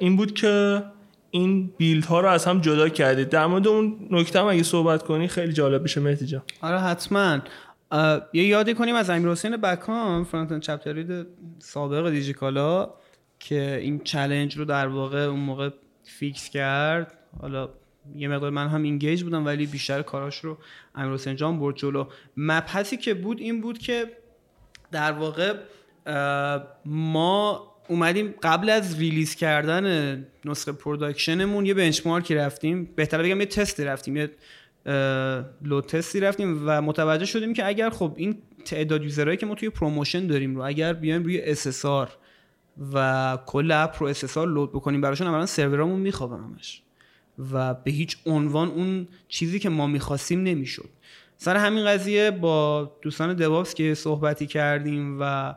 این 0.00 0.16
بود 0.16 0.34
که 0.34 0.82
این 1.34 1.74
بیلد 1.76 2.04
ها 2.04 2.20
رو 2.20 2.28
از 2.28 2.44
هم 2.44 2.60
جدا 2.60 2.88
کردید. 2.88 3.28
در 3.28 3.46
مورد 3.46 3.68
اون 3.68 4.08
نکته 4.10 4.40
هم 4.40 4.46
اگه 4.46 4.62
صحبت 4.62 5.02
کنی 5.02 5.28
خیلی 5.28 5.52
جالب 5.52 5.82
میشه. 5.82 6.00
مهدی 6.00 6.26
جان. 6.26 6.42
آره 6.60 6.78
حتما. 6.78 7.38
یه 8.32 8.44
یادی 8.44 8.74
کنیم 8.74 8.94
از 8.94 9.10
امیر 9.10 9.28
حسین 9.28 9.56
بکان 9.56 10.24
فرانت 10.24 10.60
چپترید 10.60 11.26
سابق 11.58 12.10
دیجیکالا 12.10 12.90
که 13.38 13.78
این 13.82 13.98
challenge 14.04 14.56
رو 14.56 14.64
در 14.64 14.86
واقع 14.86 15.18
اون 15.18 15.40
موقع 15.40 15.70
fix 16.04 16.50
کرد. 16.50 17.18
حالا 17.40 17.68
یه 18.16 18.28
مقدار 18.28 18.50
من 18.50 18.68
هم 18.68 18.82
engage 18.82 19.22
بودم 19.22 19.46
ولی 19.46 19.66
بیشتر 19.66 20.02
کاراش 20.02 20.38
رو 20.38 20.58
امیر 20.94 21.14
حسین 21.14 21.36
جان 21.36 21.60
برد 21.60 21.76
جلو. 21.76 22.04
مبحثی 22.36 22.96
که 22.96 23.14
بود 23.14 23.40
این 23.40 23.60
بود 23.60 23.78
که 23.78 24.04
در 24.92 25.12
واقع 25.12 25.54
ما 26.84 27.71
اومدیم 27.92 28.34
قبل 28.42 28.70
از 28.70 28.98
release 28.98 29.34
کردن 29.34 30.26
نسخه 30.44 30.72
production 30.72 31.44
مون 31.44 31.66
یه 31.66 31.74
benchmark 31.74 32.28
ی 32.28 32.34
رفتیم. 32.34 32.88
بهتر 32.96 33.22
بگم 33.22 33.40
یه 33.40 33.46
تستی 33.46 33.84
رفتیم 33.84 34.16
یه 34.16 34.30
load 35.62 35.80
test 35.80 36.12
ی 36.12 36.20
رفتیم 36.20 36.62
و 36.66 36.82
متوجه 36.82 37.24
شدیم 37.24 37.54
که 37.54 37.66
اگر 37.66 37.90
خب 37.90 38.14
این 38.16 38.38
تعداد 38.64 39.02
user 39.02 39.21
هایی 39.21 39.36
که 39.36 39.46
ما 39.46 39.54
توی 39.54 39.70
promotion 39.70 40.26
داریم 40.26 40.56
رو 40.56 40.62
اگر 40.62 40.92
بیایم 40.92 41.22
روی 41.22 41.54
SSR 41.54 42.08
و 42.94 43.38
کل 43.46 43.70
اپ 43.70 44.02
رو 44.02 44.14
SSR 44.14 44.36
load 44.36 44.72
بکنیم 44.72 45.00
براشون 45.00 45.26
اولا 45.26 45.46
سرورامون 45.46 46.00
میخوابه 46.00 46.36
همش 46.36 46.82
و 47.52 47.74
به 47.74 47.90
هیچ 47.90 48.16
عنوان 48.26 48.68
اون 48.68 49.08
چیزی 49.28 49.58
که 49.58 49.68
ما 49.68 49.86
می‌خواستیم 49.86 50.42
نمی‌شد. 50.42 50.88
سر 51.36 51.56
همین 51.56 51.84
قضیه 51.86 52.30
با 52.30 52.92
دوستان 53.02 53.34
DevOps 53.34 53.74
که 53.74 53.94
صحبتی 53.94 54.46
کردیم 54.46 55.18
و 55.20 55.54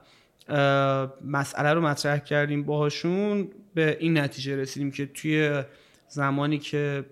مسئله 1.26 1.74
رو 1.74 1.82
مطرح 1.82 2.20
کردیم 2.20 2.64
باهاشون 2.64 3.48
به 3.74 3.98
این 4.00 4.18
نتیجه 4.18 4.56
رسیدیم 4.56 4.92
که 4.92 5.06
توی 5.06 5.64
زمانی 6.08 6.58
که 6.58 7.06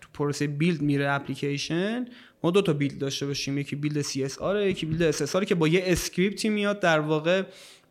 تو 0.00 0.08
پروسه 0.14 0.46
build 0.46 0.82
میره 0.82 1.10
اپلیکیشن 1.10 2.06
ما 2.42 2.50
دو 2.50 2.62
تا 2.62 2.72
build 2.72 2.98
داشته 2.98 3.26
باشیم. 3.26 3.58
یکی 3.58 3.76
build 3.76 4.02
CSR 4.02 4.56
یکی 4.56 4.86
build 4.86 5.10
SSR 5.14 5.44
که 5.44 5.54
با 5.54 5.68
یه 5.68 5.82
script 5.86 6.39
ی 6.39 6.48
میاد 6.48 6.80
در 6.80 7.00
واقع 7.00 7.42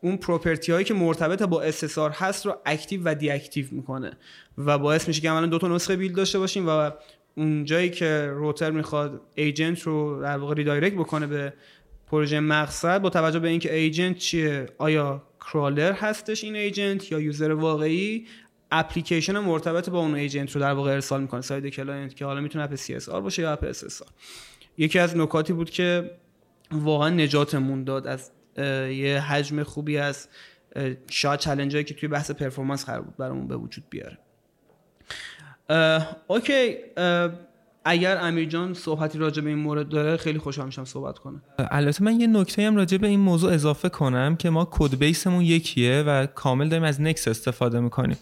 اون 0.02 0.18
property 0.18 0.72
هایی 0.72 0.86
که 0.86 0.94
مرتبط 0.94 1.44
با 1.44 1.72
SSR 1.72 2.12
هست 2.14 2.46
رو 2.46 2.58
active 2.66 3.02
و 3.06 3.16
deactive 3.16 3.66
می‌کنه 3.72 4.12
و 4.58 4.78
باعث 4.78 5.08
میشه 5.08 5.22
که 5.22 5.30
عملا 5.30 5.46
دو 5.46 5.58
تا 5.58 5.68
نسخه 5.68 5.96
build 5.96 6.16
داشته 6.16 6.40
باشیم 6.40 6.70
و 6.70 6.92
اون 7.36 7.66
جایی 7.66 7.90
که 7.90 8.30
router 8.34 8.72
می‌خواد 8.72 9.22
agent 9.36 9.82
رو 9.82 10.22
در 10.22 10.38
واقع 10.38 10.56
redirect 10.56 10.96
بکنه 10.96 11.28
به 11.28 11.54
پروژه 12.08 12.40
مقصد 12.40 13.02
با 13.02 13.10
توجه 13.10 13.40
به 13.40 13.48
اینکه 13.48 13.76
agent 13.76 14.18
چیه؟ 14.18 14.66
آیا 14.78 15.24
crawler 15.40 15.92
هستش 15.92 16.44
این 16.44 16.56
agent 16.56 17.12
یا 17.12 17.20
user 17.20 17.52
واقعی؟ 17.52 18.28
اپلیکیشن 18.72 19.40
مرتبط 19.40 19.90
با 19.90 20.00
اون 20.00 20.16
agent 20.16 20.52
رو 20.52 20.62
در 20.62 20.74
واقع 20.74 20.92
ارسال 20.92 21.22
می‌کنه. 21.22 21.42
side 21.42 21.68
client 21.68 22.16
که 22.16 22.26
حالا 22.26 22.42
می‌تونه 22.42 22.64
اپ 22.64 22.76
CSR 22.76 23.10
باشه 23.10 23.42
یا 23.42 23.52
اپ 23.52 23.72
SSR 23.72 24.12
یکی 24.78 25.00
از 25.00 25.18
نکاتی 25.18 25.54
بود 25.54 25.70
که 25.70 26.12
واقعا 26.72 27.10
نجاتمون 27.10 27.84
داد 27.84 28.08
از 28.08 28.32
یه 28.92 29.24
حجم 29.30 29.64
خوبی 29.64 29.98
از 29.98 30.28
شاید 31.12 31.40
challenge 31.40 31.76
ایی 31.76 31.84
که 31.84 31.94
توی 31.94 32.10
بحث 32.10 32.32
performance 32.32 32.86
قرار 32.86 33.02
بود 33.02 33.18
برامون 33.18 33.48
به 33.48 33.58
وجود 33.58 33.84
بیاره. 33.90 34.18
OK 36.28 36.76
اگر 37.88 38.18
امیر 38.18 38.50
جان 38.50 38.74
صحبتی 38.74 39.18
راجع 39.18 39.42
به 39.42 39.50
این 39.50 39.60
مورد 39.60 39.90
داره 39.90 40.18
خیلی 40.18 40.40
خوشحال 40.40 40.66
میشم 40.66 40.86
صحبت 40.86 41.20
کنه. 41.20 41.42
البته 41.72 42.04
من 42.04 42.20
یه 42.20 42.28
نکته 42.28 42.68
هم 42.68 42.76
راجع 42.76 42.98
به 42.98 43.08
این 43.08 43.20
موضوع 43.20 43.54
اضافه 43.54 43.90
کنم 43.90 44.36
که 44.36 44.50
ما 44.50 44.68
code 44.72 44.96
base 44.96 45.22
مون 45.22 45.42
یکیه 45.42 46.04
و 46.08 46.26
کامل 46.26 46.70
داریم 46.70 46.84
از 46.84 47.02
نکس 47.02 47.28
استفاده 47.28 47.80
می‌کنیم. 47.80 48.18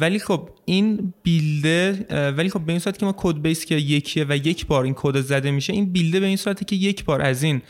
ولی 0.00 0.18
خب 0.18 0.48
این 0.68 1.14
build 1.22 1.92
ه 1.92 2.06
ولی 2.36 2.50
خب 2.50 2.60
به 2.60 2.72
این 2.72 2.78
صورت 2.78 2.98
که 2.98 3.06
ما 3.06 3.14
کد 3.16 3.42
بیس 3.42 3.64
که 3.64 3.74
یکیه 3.74 4.26
و 4.28 4.36
یک 4.36 4.66
بار 4.66 4.84
این 4.84 4.94
کد 4.96 5.20
زده 5.20 5.50
میشه 5.50 5.72
این 5.72 5.92
بیلده 5.92 6.20
به 6.20 6.26
این 6.26 6.36
صورته 6.36 6.64
که 6.64 6.76
یک 6.76 7.04
بار 7.04 7.22
از 7.22 7.42
این 7.42 7.62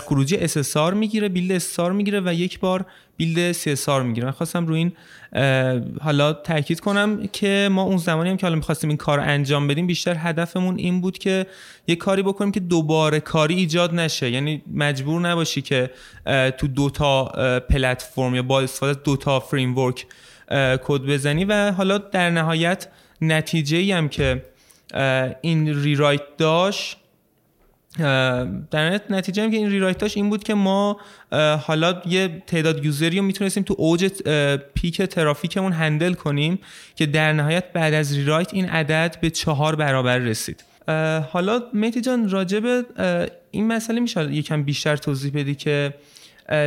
خروجی 0.00 0.48
SSR 0.48 0.94
می‌گیره 0.94 1.28
بیلد 1.28 1.58
SSR 1.58 1.90
می‌گیره 1.92 2.20
و 2.24 2.34
یک 2.34 2.60
بار 2.60 2.86
بیلد 3.16 3.52
CSR 3.52 3.88
می‌گیره. 3.88 4.26
من 4.26 4.32
خواستم 4.32 4.66
رو 4.66 4.74
این 4.74 4.92
حالا 6.00 6.32
تاکید 6.32 6.80
کنم 6.80 7.26
که 7.32 7.68
ما 7.72 7.82
اون 7.82 7.96
زمانی 7.96 8.30
هم 8.30 8.36
که 8.36 8.46
حالا 8.46 8.56
می‌خواستیم 8.56 8.90
این 8.90 8.96
کار 8.96 9.20
انجام 9.20 9.66
بدیم 9.66 9.86
بیشتر 9.86 10.16
هدفمون 10.18 10.78
این 10.78 11.00
بود 11.00 11.18
که 11.18 11.46
یه 11.86 11.96
کاری 11.96 12.22
بکنیم 12.22 12.52
که 12.52 12.60
دوباره 12.60 13.20
کاری 13.20 13.54
ایجاد 13.54 13.94
نشه. 13.94 14.30
یعنی 14.30 14.62
مجبور 14.74 15.20
نباشی 15.20 15.62
که 15.62 15.90
تو 16.58 16.66
دوتا 16.66 17.24
پلتفرم 17.70 18.34
یا 18.34 18.42
با 18.42 18.60
استفاده 18.60 19.00
دوتا 19.04 19.40
فریم 19.40 19.78
ورک 19.78 20.06
کد 20.82 21.00
بزنی 21.00 21.44
و 21.44 21.72
حالا 21.72 21.98
در 21.98 22.30
نهایت 22.30 22.88
نتیجه 23.20 23.96
هم 23.96 24.08
که 24.08 24.44
این 25.40 25.82
rewrite 25.82 26.36
داشت 26.38 26.96
در 28.70 29.00
نتیجه 29.10 29.42
هم 29.42 29.50
که 29.50 29.56
این 29.56 29.70
rewrite 29.70 29.98
داشت 29.98 30.16
این 30.16 30.30
بود 30.30 30.44
که 30.44 30.54
ما 30.54 30.96
حالا 31.66 32.02
یه 32.06 32.42
تعداد 32.46 32.84
user 32.84 33.11
ی 33.11 33.18
رو 33.18 33.24
می‌تونستیم 33.24 33.62
تو 33.62 33.74
اوج 33.78 34.06
peak 34.74 35.02
ترافیکمون 35.02 35.72
handle 35.72 36.12
کنیم 36.12 36.58
که 36.94 37.06
در 37.06 37.32
نهایت 37.32 37.72
بعد 37.72 37.94
از 37.94 38.16
rewrite 38.16 38.54
این 38.54 38.68
عدد 38.68 39.16
به 39.20 39.30
چهار 39.30 39.76
برابر 39.76 40.18
رسید. 40.18 40.64
حالا 41.30 41.62
مهدی 41.74 42.00
جان 42.00 42.28
راجب 42.28 42.86
این 43.50 43.66
مسئله 43.66 44.00
میشه 44.00 44.34
یکم 44.34 44.62
بیشتر 44.62 44.96
توضیح 44.96 45.32
بدی 45.34 45.54
که 45.54 45.94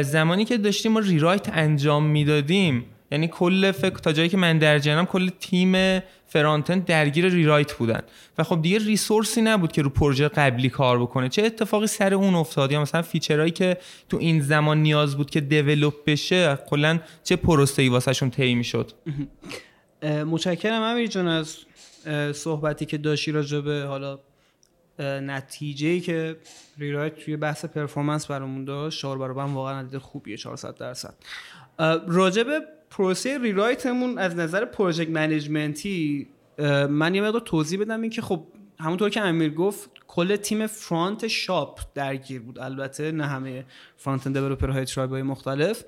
زمانی 0.02 0.46
که 0.46 0.58
داشتیم 0.58 0.92
ما 0.92 1.00
rewrite 1.00 1.50
انجام 1.54 2.06
می‌دادیم 2.06 2.86
یعنی 3.14 3.28
کل 3.28 3.72
فکر 3.72 3.96
تا 3.98 4.12
جایی 4.12 4.30
که 4.30 4.38
من 4.38 4.58
در 4.58 4.80
جریانم 4.80 5.06
کل 5.06 5.30
تیم 5.40 6.00
front-end 6.28 6.80
درگیر 6.80 7.30
rewrite 7.30 7.74
بودن. 7.74 8.02
و 8.38 8.44
خب 8.44 8.62
دیگه 8.62 8.78
resource 8.78 9.35
ی 9.35 9.42
نبود 9.42 9.72
که 9.72 9.82
رو 9.82 9.90
پروژه 9.90 10.28
قبلی 10.28 10.70
کار 10.70 11.00
بکنه. 11.00 11.30
چه 11.30 11.44
اتفاقی 11.44 11.88
سر 11.88 12.14
اون 12.14 12.36
افتاد؟ 12.36 12.72
یا 12.72 12.82
مثلا 12.82 13.02
feature 13.02 13.37
هایی 13.37 13.52
که 13.52 13.78
تو 14.10 14.18
این 14.18 14.42
زمان 14.42 14.78
نیاز 14.78 15.18
بود 15.18 15.30
که 15.30 15.42
develop 15.42 15.94
بشه 16.06 16.58
کلا 16.70 17.00
چه 17.24 17.36
پروسه‌ای 17.36 17.90
واسهشون 17.90 18.30
طی 18.30 18.56
می‌شد؟ 18.56 18.92
متشکرم 20.04 20.82
امیر 20.82 21.08
جان 21.08 21.28
از 21.28 21.58
صحبتی 22.34 22.86
که 22.86 22.98
داشتی 22.98 23.32
راجع 23.32 23.60
به 23.60 23.86
حالا 23.88 24.20
نتیجه 25.00 26.00
که 26.00 26.38
rewrite 26.78 27.16
توی 27.16 27.38
بحث 27.38 27.66
performance 27.66 28.26
برامون 28.28 28.66
داشت. 28.66 29.00
چهار 29.00 29.18
برابر 29.18 29.44
واقعا 29.44 29.82
نتیجه 29.82 30.00
خوبیه 30.00 30.38
400 30.38 30.76
درصد. 30.76 31.14
راجع 32.08 32.44
به 32.44 32.60
پروسه 32.94 33.38
rewrite 33.38 33.94
مون 33.94 34.18
از 34.18 34.36
نظر 34.36 34.66
project 34.66 35.10
management 35.10 36.17
ی 36.17 36.28
من 36.90 37.16
یه 37.16 37.22
مقدار 37.22 37.42
توضیح 37.42 37.80
بدم 37.80 38.02
این 38.02 38.10
که 38.10 38.22
خب 38.22 38.44
همونطور 38.80 39.10
که 39.10 39.22
امیر 39.22 39.54
گفت 39.54 39.90
کل 40.08 40.36
تیم 40.36 40.68
front 40.68 41.28
shop 41.28 41.80
درگیر 41.96 42.42
بود. 42.42 42.60
البته 42.60 43.12
نه 43.12 43.26
همه 43.26 43.66
front-end 43.98 44.38
های 44.64 44.86
tribe 44.86 45.14
مختلف. 45.14 45.84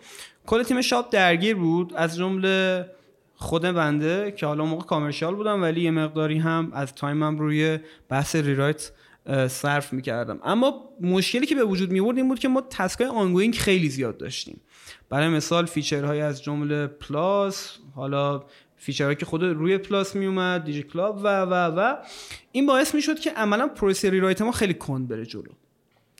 کل 0.46 0.64
تیم 0.64 0.82
shop 0.82 1.10
درگیر 1.12 1.56
بود. 1.56 1.94
از 1.94 2.18
جمله 2.18 2.86
خود 3.36 3.62
بنده 3.62 4.32
که 4.32 4.46
حالا 4.46 4.66
موقع 4.66 4.86
commercial 4.86 5.36
بودم 5.36 5.62
ولی 5.62 5.82
یه 5.82 5.92
مقداری 5.92 6.38
هم 6.38 6.72
از 6.74 6.96
time 6.96 7.29
م 7.29 7.38
روی 7.38 7.80
بحث 8.10 8.36
rewrite 8.36 8.92
صرف 9.48 9.94
می‌کردم. 9.94 10.40
اما 10.44 10.90
مشکلی 11.02 11.46
که 11.46 11.56
به 11.56 11.64
وجود 11.64 11.92
میورد 11.92 12.18
این 12.18 12.28
بود 12.28 12.40
که 12.40 12.48
ما 12.48 12.62
task 12.70 13.08
ای 13.08 13.14
ongoing 13.14 13.56
خیلی 13.56 13.90
زیاد 13.90 14.18
داشتیم. 14.18 14.62
برای 15.10 15.28
مثال 15.28 15.66
feature 15.66 16.09
های 16.09 16.22
از 16.22 16.44
جمله 16.44 16.88
پلاس 16.88 17.78
حالا 17.96 18.44
feature 18.78 19.04
هایی 19.04 19.16
که 19.16 19.26
خود 19.26 19.44
روی 19.44 19.78
پلاس 19.78 20.16
میومد 20.16 20.64
دیجی 20.64 20.84
کلاب 20.84 21.18
و 21.18 21.42
و 21.42 21.54
و. 21.54 21.96
این 22.52 22.66
باعث 22.66 22.96
می‌شد 22.96 23.20
که 23.20 23.32
عملا 23.32 23.68
پروسه 23.68 24.10
rewrite 24.10 24.42
ما 24.42 24.52
خیلی 24.52 24.74
کند 24.74 25.08
بره 25.08 25.26
جلو. 25.26 25.52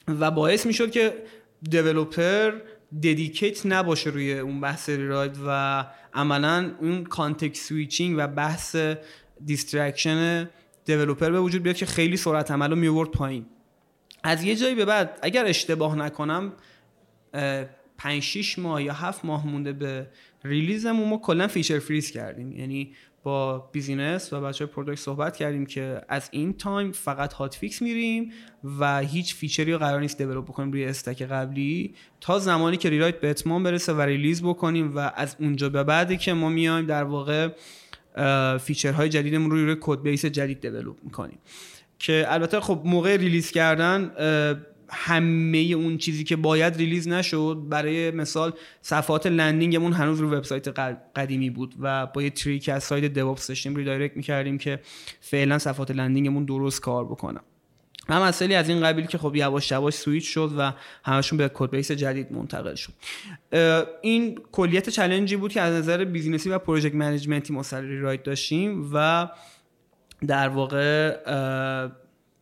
و 0.08 0.32
باعث 0.32 0.66
می‌شد 0.66 0.92
که 0.92 1.14
developer 1.70 2.52
dedicate 3.04 3.66
نباشه 3.66 4.10
روی 4.10 4.40
اون 4.40 4.62
بحث 4.62 4.90
rewrite 4.90 5.36
و 5.48 5.86
عملا 6.14 6.72
اون 6.80 7.04
context 7.04 7.70
switching 7.70 8.16
و 8.18 8.28
بحث 8.28 8.76
distraction 9.46 10.50
developer 10.86 11.30
به 11.30 11.40
وجود 11.40 11.64
بیاد 11.64 11.76
که 11.76 11.86
خیلی 11.86 12.18
سرعت 12.18 12.52
عمل 12.52 12.70
رو 12.70 12.76
میورد 12.76 13.12
پایین. 13.12 13.46
از 14.24 14.44
یه 14.44 14.56
جایی 14.56 14.76
به 14.76 14.86
بعد 14.86 15.20
اگر 15.22 15.46
اشتباه 15.46 15.96
نکنم 15.96 16.54
5 17.98 18.24
6 18.24 18.60
ماه 18.60 18.84
یا 18.84 18.94
7 18.94 19.26
ماه 19.26 19.48
مونده 19.48 19.74
به 19.74 20.08
release 20.44 20.90
مون 20.90 21.10
ما 21.10 21.18
کلا 21.18 21.48
feature 21.48 21.80
freeze 21.80 22.12
کردیم. 22.12 22.52
یعنی 22.52 22.94
با 23.24 23.70
business 23.72 24.34
و 24.34 24.42
بچه 24.42 24.66
product 24.66 25.00
صحبت 25.00 25.38
کردیم 25.38 25.66
که 25.66 26.02
از 26.10 26.30
این 26.32 26.54
time 26.54 26.92
فقط 26.92 27.34
hotfix 27.34 27.82
میریم 27.82 28.32
و 28.80 29.00
هیچ 29.00 29.36
feature 29.36 29.67
ی 29.67 29.72
رو 29.72 29.78
قرار 29.78 30.00
نیست 30.00 30.18
develop 30.18 30.44
بکنیم 30.44 30.72
روی 30.72 30.86
stack 30.86 31.22
قبلی. 31.22 31.96
تا 32.22 32.40
زمانی 32.40 32.78
که 32.78 32.90
rewrite 32.90 33.20
به 33.20 33.30
اتمام 33.30 33.64
برسه 33.64 33.94
و 33.94 34.02
release 34.02 34.44
بکنیم 34.44 34.96
و 34.96 35.12
از 35.16 35.36
اونجا 35.40 35.70
به 35.70 35.84
بعدی 35.84 36.18
که 36.18 36.34
ما 36.34 36.50
میایم 36.50 36.86
در 36.86 37.04
واقع 37.04 37.50
feature 38.62 38.99
های 38.99 39.10
جدیدمون 39.10 39.52
رو 39.52 39.58
روی 39.58 39.76
code 39.82 40.02
base 40.02 40.26
جدید 40.26 40.62
develop 40.62 40.96
می‌کنیم. 41.04 41.38
که 42.00 42.26
البته 42.28 42.60
خب 42.60 42.82
موقع 42.86 43.16
release 43.18 43.52
کردن 43.52 44.12
همه 44.90 45.58
اون 45.58 45.98
چیزی 45.98 46.24
که 46.24 46.36
باید 46.36 46.76
release 46.76 47.08
نشد 47.08 47.58
برای 47.70 48.12
مثال 48.12 48.54
صفحات 48.82 49.28
landing 49.28 49.74
مون 49.74 49.94
هنوز 49.94 50.20
رو 50.20 50.32
وبسایت 50.32 50.68
قدیمی 51.16 51.50
بود 51.50 51.76
و 51.80 52.06
با 52.06 52.22
یه 52.24 52.30
trick 52.30 52.70
از 52.70 52.84
side 52.84 53.14
DevOps 53.14 53.48
داشتیم 53.48 53.76
redirect 53.76 54.18
می‌کردیم 54.18 54.58
که 54.58 54.80
فعلا 55.22 55.60
صفحات 55.60 55.92
landing 55.92 56.30
مون 56.30 56.46
درست 56.46 56.82
کار 56.82 57.06
بکنم 57.06 57.44
هم 58.10 58.22
مسئله 58.22 58.56
از 58.56 58.70
این 58.70 58.82
قبیل 58.84 59.06
که 59.06 59.18
خب 59.18 59.36
یواش 59.36 59.72
یواش 59.72 59.94
سویچ 59.94 60.28
شد 60.28 60.52
و 60.58 60.72
همشون 61.04 61.38
به 61.38 61.52
code 61.54 61.70
base 61.70 61.92
جدید 61.92 62.32
منتقل 62.32 62.76
شد. 62.76 62.94
این 64.02 64.40
کلیت 64.52 64.90
challenge 64.90 65.31
ی 65.31 65.36
بود 65.36 65.52
که 65.52 65.62
از 65.62 65.74
نظر 65.74 66.06
business 66.06 66.45
ی 66.45 66.50
و 66.50 66.60
project 66.60 66.96
management 66.96 67.49
ی 67.49 67.54
ما 67.54 67.64
rewrite 67.72 68.24
داشتیم 68.24 68.92
و 68.94 69.30
در 70.28 70.50
واقع 70.50 71.18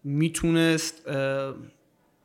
می‌تونست 0.03 1.09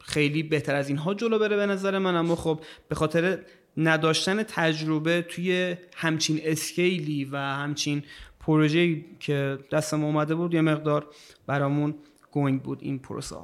خیلی 0.00 0.42
بهتر 0.42 0.74
از 0.74 0.88
اینها 0.88 1.14
جلو 1.14 1.38
بره 1.38 1.56
به 1.56 1.66
نظر 1.66 1.98
من. 1.98 2.16
اما 2.16 2.36
خب 2.36 2.60
به 2.88 2.94
خاطر 2.94 3.38
نداشتن 3.76 4.42
تجربه 4.42 5.22
توی 5.22 5.76
همچین 5.96 6.40
scale 6.44 7.11
ی 7.11 7.24
و 7.24 7.36
همچین 7.36 8.02
پروژه‌ای 8.40 9.04
که 9.20 9.58
دستم 9.72 10.04
اومده 10.04 10.34
بود 10.34 10.54
یه 10.54 10.60
مقدار 10.60 11.06
برامون 11.46 11.94
going 12.38 12.62
بود 12.62 12.78
این 12.82 12.98
پروسه. 12.98 13.36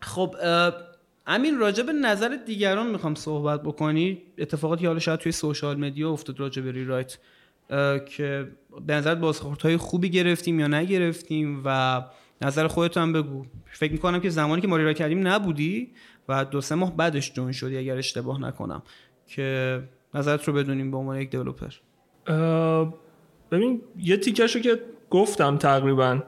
خب 0.00 0.34
امین 1.26 1.58
راجع 1.58 1.82
به 1.82 1.92
نظر 1.92 2.38
دیگران 2.46 2.90
می‌خوام 2.90 3.14
صحبت 3.14 3.62
بکنی. 3.62 4.22
اتفاقاتی 4.38 4.86
حالا 4.86 4.98
شاید 4.98 5.20
توی 5.20 5.32
سوشال 5.32 5.76
مدیا 5.76 6.10
افتاد 6.10 6.40
راجع 6.40 6.62
به 6.62 6.72
ریرایت 6.72 7.18
که 8.06 8.48
به 8.86 8.94
نظر 8.94 9.14
بازخوردهای 9.14 9.76
خوبی 9.76 10.10
گرفتیم 10.10 10.60
یا 10.60 10.66
نگرفتیم 10.66 11.62
و 11.64 12.02
نظر 12.42 12.66
خودت 12.66 12.96
هم 12.96 13.12
بگو. 13.12 13.46
فکر 13.70 13.92
می‌کنم 13.92 14.20
که 14.20 14.30
زمانی 14.30 14.62
که 14.62 14.68
ما 14.68 14.76
ریرایت 14.76 14.96
کردیم 14.96 15.28
نبودی 15.28 15.90
و 16.28 16.44
دو 16.44 16.60
سه 16.60 16.74
ماه 16.74 16.96
بعدش 16.96 17.32
جوین 17.32 17.52
شدی 17.52 17.76
اگر 17.78 17.96
اشتباه 17.96 18.40
نکنم 18.40 18.82
که 19.26 19.80
نظرت 20.14 20.44
رو 20.44 20.54
بدونیم 20.54 20.90
به 20.90 20.96
عنوان 20.96 21.20
یک 21.20 21.30
دیولپر. 21.30 21.74
ببین 23.50 23.82
یه 23.98 24.16
تیکشو 24.16 24.60
که 24.60 24.80
گفتم 25.10 25.56
تقریبا 25.56 26.22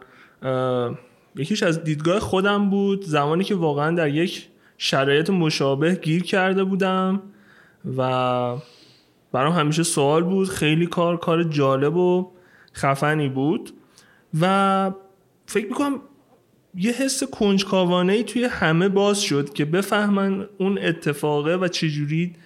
یکیش 1.38 1.62
از 1.62 1.84
دیدگاه 1.84 2.20
خودم 2.20 2.70
بود. 2.70 3.04
زمانی 3.04 3.44
که 3.44 3.54
واقعا 3.54 3.94
در 3.94 4.08
یک 4.08 4.48
شرایط 4.78 5.30
مشابه 5.30 5.94
گیر 5.94 6.22
کرده 6.22 6.64
بودم 6.64 7.22
و 7.96 8.56
برام 9.32 9.52
همیشه 9.52 9.82
سوال 9.82 10.24
بود. 10.24 10.48
خیلی 10.48 10.86
کار 10.86 11.16
کار 11.16 11.42
جالب 11.42 11.96
و 11.96 12.30
خفنی 12.74 13.28
بود. 13.28 13.70
و 14.40 14.92
فکر 15.46 15.66
می‌کنم 15.66 16.00
یه 16.74 16.92
حس 16.92 17.24
کنجکاوانه 17.24 18.12
ای 18.12 18.24
توی 18.24 18.44
همه 18.44 18.88
باز 18.88 19.22
شد 19.22 19.52
که 19.52 19.64
بفهمن 19.64 20.48
اون 20.58 20.78
اتفاقه 20.78 21.54
و 21.56 21.68
چجوری 21.68 22.36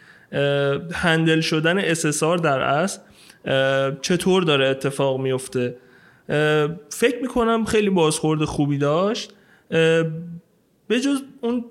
هندل 0.93 1.41
شدن 1.41 1.95
SSR 1.95 2.41
در 2.43 2.61
اصل 2.61 3.01
چطور 4.03 4.43
داره 4.43 4.69
اتفاق 4.69 5.21
میفته 5.21 5.77
فکر 6.89 7.23
می‌کنم 7.23 7.65
خیلی 7.65 7.91
بازخورد 7.91 8.45
خوبی 8.45 8.79
داشت. 8.79 9.35
به 10.89 11.01
جز 11.05 11.23
اون 11.41 11.65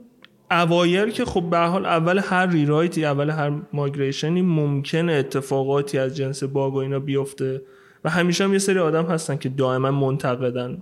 اوایل 0.51 1.11
که 1.11 1.25
خب 1.25 1.49
به 1.49 1.57
حال 1.57 1.85
اول 1.85 2.17
هر 2.17 2.45
ریرایتی 2.45 3.05
اول 3.05 3.29
هر 3.29 3.51
ماگریشنی 3.73 4.41
ممکنه 4.41 5.13
اتفاقاتی 5.13 5.97
از 5.97 6.15
جنس 6.15 6.43
باگ 6.43 6.73
و 6.73 6.77
اینا 6.77 6.99
بیفته 6.99 7.61
و 8.03 8.09
همیشه 8.09 8.43
هم 8.43 8.53
یه 8.53 8.59
سری 8.59 8.79
آدم 8.79 9.05
هستن 9.05 9.37
که 9.37 9.49
دائما 9.49 9.91
منتقدن. 9.91 10.81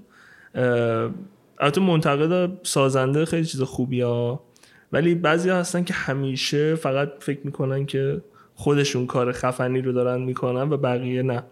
البته 1.59 1.81
منتقد 1.81 2.51
سازنده 2.63 3.25
خیلی 3.25 3.45
چیز 3.45 3.61
خوبی 3.61 4.01
ها. 4.01 4.43
ولی 4.91 5.15
بعضی 5.15 5.49
هستن 5.49 5.83
که 5.83 5.93
همیشه 5.93 6.75
فقط 6.75 7.11
فکر 7.19 7.39
می‌کنن 7.43 7.85
که 7.85 8.21
خودشون 8.55 9.05
کار 9.05 9.31
خفنی 9.31 9.81
رو 9.81 9.91
دارن 9.91 10.21
می‌کنن 10.21 10.69
و 10.69 10.77
بقیه 10.77 11.21
نه. 11.21 11.43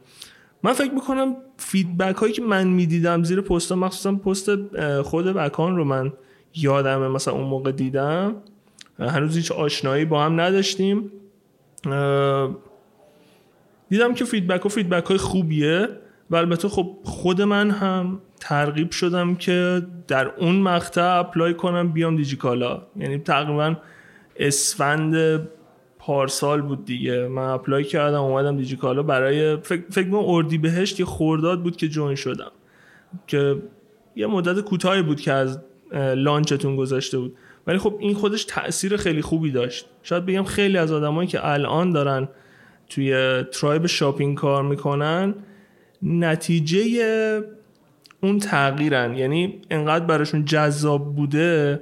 من 0.65 0.73
فکر 0.73 0.91
می‌کنم 0.91 1.35
feedback 1.57 2.15
هایی 2.15 2.33
که 2.33 2.41
من 2.41 2.67
می‌دیدم 2.67 3.23
زیر 3.23 3.41
پست 3.41 3.71
مخصوصا 3.71 4.15
پست 4.15 4.49
خود 5.01 5.25
بکان 5.25 5.75
رو 5.75 5.83
من 5.83 6.13
یادمه 6.55 7.07
مثلا 7.07 7.33
اون 7.33 7.43
موقع 7.43 7.71
دیدم. 7.71 8.35
هنوز 8.99 9.35
هیچ 9.35 9.51
آشنایی 9.51 10.05
با 10.05 10.23
هم 10.23 10.41
نداشتیم. 10.41 11.11
دیدم 13.89 14.13
که 14.13 14.25
feedback 14.25 14.65
و 14.65 14.69
feedback 14.69 15.05
های 15.05 15.17
خوبیه 15.17 15.87
و 16.29 16.35
البته 16.35 16.69
خب 16.69 16.97
خود 17.03 17.41
من 17.41 17.71
هم 17.71 18.19
ترغیب 18.39 18.91
شدم 18.91 19.35
که 19.35 19.81
در 20.07 20.27
اون 20.27 20.55
مقطع 20.55 21.19
apply 21.19 21.53
کنم 21.53 21.91
بیام 21.91 22.15
دیجیکالا. 22.15 22.81
یعنی 22.95 23.17
تقریبا 23.17 23.75
اسفند 24.35 25.39
پارسال 26.05 26.61
بود 26.61 26.85
دیگه. 26.85 27.27
من 27.27 27.49
apply 27.49 27.83
کردم 27.83 28.21
اومدم 28.21 28.57
دیجیکالا. 28.57 29.03
برای 29.03 29.57
فکر 29.57 29.83
فکر 29.89 30.15
اردی 30.15 30.57
بهشت 30.57 30.99
یه 30.99 31.05
خورداد 31.05 31.63
بود 31.63 31.75
که 31.75 31.87
join 31.87 32.15
شدم. 32.15 32.51
که 33.27 33.55
یه 34.15 34.27
مدت 34.27 34.59
کوتاهی 34.59 35.01
بود 35.01 35.21
که 35.21 35.31
از 35.31 35.59
launch 36.15 36.55
تون 36.55 36.75
گذاشته 36.75 37.17
بود. 37.17 37.35
ولی 37.67 37.77
خب 37.77 37.95
این 37.99 38.13
خودش 38.13 38.45
تاثیر 38.45 38.97
خیلی 38.97 39.21
خوبی 39.21 39.51
داشت. 39.51 39.85
شاید 40.03 40.25
بگم 40.25 40.43
خیلی 40.43 40.77
از 40.77 40.91
آدمایی 40.91 41.27
که 41.27 41.47
الان 41.47 41.91
دارن 41.91 42.27
توی 42.89 43.43
tribe 43.43 43.85
shopping 43.85 44.37
کار 44.37 44.63
می‌کنن 44.63 45.35
نتیجه 46.03 47.43
اون 48.21 48.39
تغییرن. 48.39 49.17
یعنی 49.17 49.61
انقدر 49.71 50.05
براشون 50.05 50.45
جذاب 50.45 51.15
بوده 51.15 51.81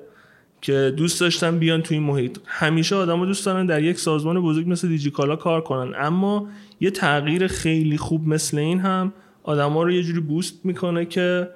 که 0.64 0.94
دوست 0.98 1.22
داشتن 1.22 1.60
بیان 1.60 1.82
توی 1.82 1.98
این 1.98 2.08
محیط. 2.08 2.38
همیشه 2.46 2.96
آدما 2.96 3.26
دوست 3.26 3.46
دارن 3.46 3.66
در 3.66 3.84
یک 3.84 4.00
سازمان 4.00 4.42
بزرگ 4.42 4.70
مثل 4.70 4.88
دیجیکالا 4.88 5.36
کار 5.36 5.62
کنن. 5.62 5.94
اما 5.98 6.48
یه 6.80 6.92
تغییر 6.92 7.48
خیلی 7.48 7.98
خوب 7.98 8.28
مثل 8.28 8.58
این 8.58 8.80
هم 8.80 9.14
آدما 9.44 9.84
رو 9.84 9.92
یه 9.92 10.04
جوری 10.04 10.20
boost 10.20 10.66
می‌کنه 10.66 11.06
که 11.06 11.50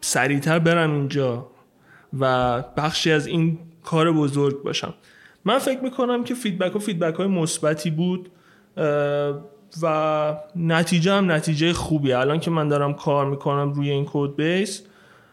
سریعتر 0.00 0.58
برم 0.58 0.94
اینجا 0.94 1.46
و 2.20 2.62
بخشی 2.76 3.12
از 3.12 3.26
این 3.26 3.58
کار 3.84 4.12
بزرگ 4.12 4.62
باشم 4.62 4.94
من 5.44 5.58
فکر 5.58 5.80
می‌کنم 5.80 6.24
که 6.24 6.34
feedback 6.34 6.76
و 6.76 6.78
feedback 6.78 7.14
های 7.14 7.26
مثبتی 7.26 7.90
بود 7.90 8.28
و 9.82 10.36
نتیجه 10.56 11.12
هم 11.12 11.30
نتیجه 11.32 11.72
خوبیه. 11.72 12.18
الان 12.18 12.40
که 12.40 12.50
من 12.50 12.68
دارم 12.68 12.94
کار 12.94 13.30
می‌کنم 13.30 13.72
روی 13.72 13.90
این 13.90 14.06
code 14.12 14.36
base 14.36 14.82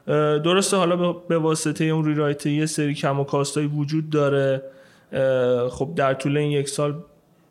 درسته 0.08 0.78
حالا 0.78 1.14
به 1.14 1.38
واسطه 1.38 1.84
اون 1.84 2.06
ریرایت 2.06 2.46
یه 2.46 2.66
سری 2.66 2.94
کم 2.94 3.20
و 3.20 3.24
کاستایی 3.24 3.68
وجود 3.68 4.10
داره. 4.10 4.62
خب 5.70 5.94
در 5.96 6.14
طول 6.14 6.38
این 6.38 6.52
یک 6.52 6.70
سال 6.70 6.96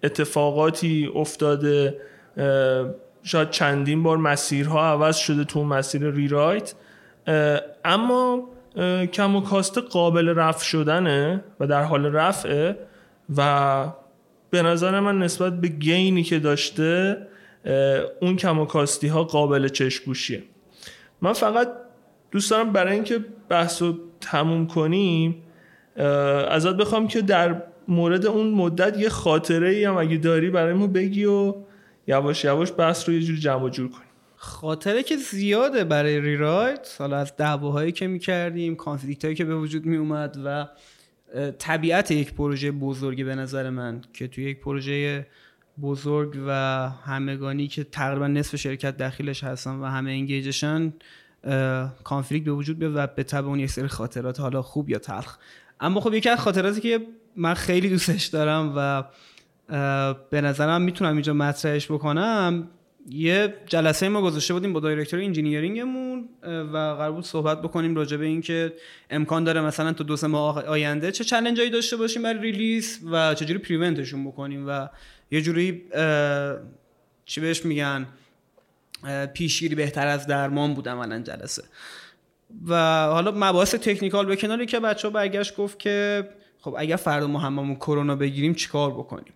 اتفاقاتی 0.02 1.10
افتاده. 1.14 2.00
شاید 3.22 3.50
چندین 3.50 4.02
بار 4.02 4.16
مسیرها 4.16 4.86
عوض 4.86 5.16
شده 5.16 5.44
تو 5.44 5.64
مسیر 5.64 6.10
ریرایت. 6.10 6.74
اما 7.84 8.48
کم 9.12 9.36
و 9.36 9.40
کاست 9.40 9.78
قابل 9.78 10.28
رفع 10.28 10.64
شدنه 10.64 11.44
و 11.60 11.66
در 11.66 11.82
حال 11.82 12.06
رفعه 12.06 12.76
و 13.36 13.86
به 14.50 14.62
نظر 14.62 15.00
من 15.00 15.18
نسبت 15.18 15.60
به 15.60 15.68
گینی 15.68 16.22
که 16.22 16.38
داشته 16.38 17.26
اون 18.20 18.36
کم 18.36 18.58
و 18.58 18.64
کاستی 18.64 19.08
ها 19.08 19.24
قابل 19.24 19.68
چشپوشیه 19.68 20.42
من 21.22 21.32
فقط 21.32 21.68
دوست 22.30 22.50
دارم 22.50 22.72
برای 22.72 22.94
اینکه 22.94 23.24
بحث 23.48 23.82
رو 23.82 23.94
تموم 24.20 24.66
کنیم 24.66 25.42
ازت 26.50 26.76
بخوام 26.76 27.08
که 27.08 27.22
در 27.22 27.62
مورد 27.88 28.26
اون 28.26 28.50
مدت 28.50 28.98
یه 28.98 29.08
خاطره 29.08 29.68
ای 29.68 29.84
هم 29.84 29.96
اگه 29.96 30.16
داری 30.16 30.50
برای 30.50 30.74
ما 30.74 30.86
بگی 30.86 31.24
و 31.24 31.54
یواش 32.06 32.44
یواش 32.44 32.72
بحث 32.78 33.08
رو 33.08 33.14
یه 33.14 33.20
جور 33.20 33.36
جمع 33.36 33.70
جور 33.70 33.88
کنیم. 33.88 34.02
خاطره 34.36 35.02
که 35.02 35.16
زیاده 35.16 35.84
برای 35.84 36.20
ریرایت. 36.20 36.96
حالا 36.98 37.16
از 37.16 37.36
دعواهایی 37.36 37.92
که 37.92 38.06
می‌کردیم 38.06 38.76
کانفلیکت 38.76 39.24
هایی 39.24 39.36
که 39.36 39.44
به 39.44 39.56
وجود 39.56 39.86
می 39.86 39.96
اومد 39.96 40.36
و 40.44 40.66
طبیعت 41.58 42.10
یک 42.10 42.34
پروژه 42.34 42.72
بزرگی 42.72 43.24
به 43.24 43.34
نظر 43.34 43.70
من 43.70 44.00
که 44.12 44.28
توی 44.28 44.44
یک 44.44 44.60
پروژه 44.60 45.26
بزرگ 45.82 46.38
و 46.46 46.52
همگانی 47.04 47.68
که 47.68 47.84
تقریبا 47.84 48.26
نصف 48.26 48.56
شرکت 48.56 48.96
داخلش 48.96 49.44
هستن 49.44 49.70
و 49.70 49.84
همه 49.84 50.10
engage 50.10 50.65
شن 50.65 50.92
conflict 52.04 52.44
به 52.44 52.52
وجود 52.52 52.78
بیاد 52.78 52.92
و 52.94 53.06
به 53.06 53.22
تبع 53.22 53.46
اون 53.46 53.60
یک 53.60 53.70
سری 53.70 53.88
خاطرات 53.88 54.40
حالا 54.40 54.62
خوب 54.62 54.90
یا 54.90 54.98
تلخ. 54.98 55.36
اما 55.80 56.00
خب 56.00 56.14
یکی 56.14 56.28
از 56.28 56.38
خاطراتی 56.38 56.80
که 56.80 57.00
من 57.36 57.54
خیلی 57.54 57.88
دوستش 57.88 58.26
دارم 58.26 58.72
و 58.76 59.04
به 60.30 60.40
نظرم 60.40 60.82
می‌تونم 60.82 61.12
اینجا 61.12 61.32
مطرحش 61.32 61.86
بکنم 61.92 62.68
یه 63.10 63.54
جلسه 63.66 64.08
ما 64.08 64.22
گذاشته 64.22 64.54
بودیم 64.54 64.72
با 64.72 64.80
director 64.80 65.20
engineering 65.20 66.05
مون 66.05 66.28
و 66.42 66.76
قرار 66.76 67.12
بود 67.12 67.24
صحبت 67.24 67.62
بکنیم 67.62 67.94
راجع 67.94 68.16
به 68.16 68.24
اینکه 68.26 68.72
امکان 69.10 69.44
داره 69.44 69.60
مثلا 69.60 69.92
تو 69.92 70.04
دو 70.04 70.16
سه 70.16 70.26
ماه 70.26 70.64
آینده 70.64 71.12
چه 71.12 71.24
challenge 71.24 71.62
ایی 71.62 71.70
داشته 71.70 71.96
باشیم 71.96 72.22
برای 72.22 72.40
release 72.40 73.00
و 73.12 73.34
چجوری 73.34 73.58
prevent 73.58 74.00
شون 74.00 74.24
بکنیم 74.24 74.64
و 74.68 74.88
یه 75.30 75.42
جوری 75.42 75.82
چی 77.24 77.40
بهش 77.40 77.64
میگن؟ 77.64 78.06
پیشگیری 79.34 79.74
بهتر 79.74 80.06
از 80.06 80.26
درمان 80.26 80.74
بود 80.74 80.88
عملا 80.88 81.18
جلسه. 81.18 81.62
و 82.66 82.74
حالا 83.06 83.32
مباحث 83.36 83.74
تکنیکال 83.74 84.26
به 84.26 84.36
کناری 84.36 84.66
که 84.66 84.80
بچه 84.80 85.08
ها 85.08 85.14
برگشت 85.14 85.56
گفت 85.56 85.78
که 85.78 86.28
خب 86.60 86.74
اگر 86.78 86.96
فردا 86.96 87.26
ما 87.26 87.38
هممون 87.38 87.74
کرونا 87.74 88.16
بگیریم 88.16 88.54
چیکار 88.54 88.90
بکنیم؟ 88.90 89.32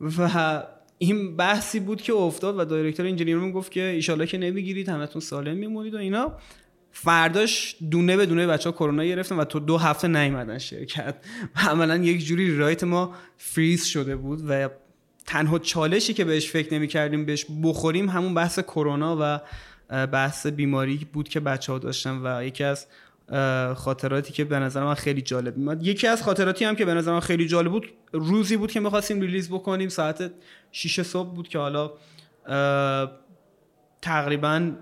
و 0.00 0.62
این 0.98 1.36
بحثی 1.36 1.80
بود 1.80 2.02
که 2.02 2.12
افتاد 2.12 2.58
و 2.58 2.64
دایرکتور 2.64 3.06
انجینیرمون 3.06 3.52
گفت 3.52 3.72
که 3.72 3.82
ایشالله 3.82 4.26
که 4.26 4.38
نمی‌گیرید 4.38 4.88
همتون 4.88 5.20
سالم 5.20 5.56
میمونید 5.56 5.94
و 5.94 5.98
اینا. 5.98 6.32
فرداش 6.92 7.76
دونه 7.90 8.16
به 8.16 8.26
دونه 8.26 8.46
بچه 8.46 8.70
ها 8.70 8.76
کرونا 8.76 9.04
گرفتن 9.04 9.36
و 9.36 9.44
تو 9.44 9.60
دو 9.60 9.78
هفته 9.78 10.08
نیومدن 10.08 10.58
شرکت. 10.58 11.14
عملا 11.70 11.96
یک 11.96 12.24
جوری 12.24 12.56
write 12.56 12.84
ما 12.84 13.14
فریز 13.36 13.84
شده 13.84 14.16
بود 14.16 14.42
و 14.48 14.68
تنها 15.28 15.58
چالشی 15.58 16.14
که 16.14 16.24
بهش 16.24 16.50
فکر 16.50 16.74
نمی 16.74 16.88
کردیم 16.88 17.24
بهش 17.24 17.46
بخوریم 17.62 18.08
همون 18.08 18.34
بحث 18.34 18.58
کرونا 18.58 19.16
و 19.20 19.40
بحث 20.06 20.46
بیماری 20.46 21.06
بود 21.12 21.28
که 21.28 21.40
بچه 21.40 21.72
ها 21.72 21.78
داشتن 21.78 22.20
و 22.24 22.44
یکی 22.44 22.64
از 22.64 22.86
خاطراتی 23.76 24.32
که 24.32 24.44
به 24.44 24.58
نظر 24.58 24.84
من 24.84 24.94
خیلی 24.94 25.22
جالب 25.22 25.56
میاد 25.56 25.86
یکی 25.86 26.06
از 26.06 26.22
خاطراتی 26.22 26.64
هم 26.64 26.76
که 26.76 26.84
به 26.84 26.94
نظر 26.94 27.12
من 27.12 27.20
خیلی 27.20 27.46
جالب 27.46 27.70
بود 27.70 27.88
روزی 28.12 28.56
بود 28.56 28.72
که 28.72 28.80
می‌خواستیم 28.80 29.20
release 29.20 29.50
بکنیم 29.50 29.88
ساعت 29.88 30.30
6 30.72 31.02
صبح 31.02 31.34
بود 31.34 31.48
که 31.48 31.58
حالا 31.58 31.92
تقریبا 34.02 34.72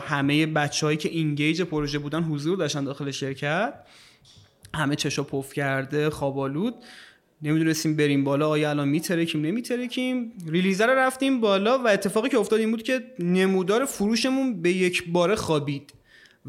همه 0.00 0.46
بچههایی 0.46 0.98
که 0.98 1.08
engage 1.08 1.62
پروژه 1.62 1.98
بودن 1.98 2.22
حضور 2.22 2.58
داشتن 2.58 2.84
داخل 2.84 3.10
شرکت. 3.10 3.74
همه 4.74 4.96
چشا 4.96 5.22
پف 5.22 5.52
کرده 5.52 6.10
خوابالود 6.10 6.74
نمی‌دونستیم 7.42 7.96
بریم 7.96 8.24
بالا 8.24 8.48
آیا 8.48 8.70
الان 8.70 8.88
میترکیم 8.88 9.40
نمیترکیم. 9.40 10.32
release 10.48 10.86
رو 10.86 10.92
رفتیم 10.92 11.40
بالا 11.40 11.78
و 11.78 11.88
اتفاقی 11.88 12.28
که 12.28 12.38
افتاد 12.38 12.60
این 12.60 12.70
بود 12.70 12.82
که 12.82 13.00
نمودار 13.18 13.84
فروشمون 13.84 14.62
به 14.62 14.72
یک 14.72 15.12
باره 15.12 15.34
خوابید 15.34 15.92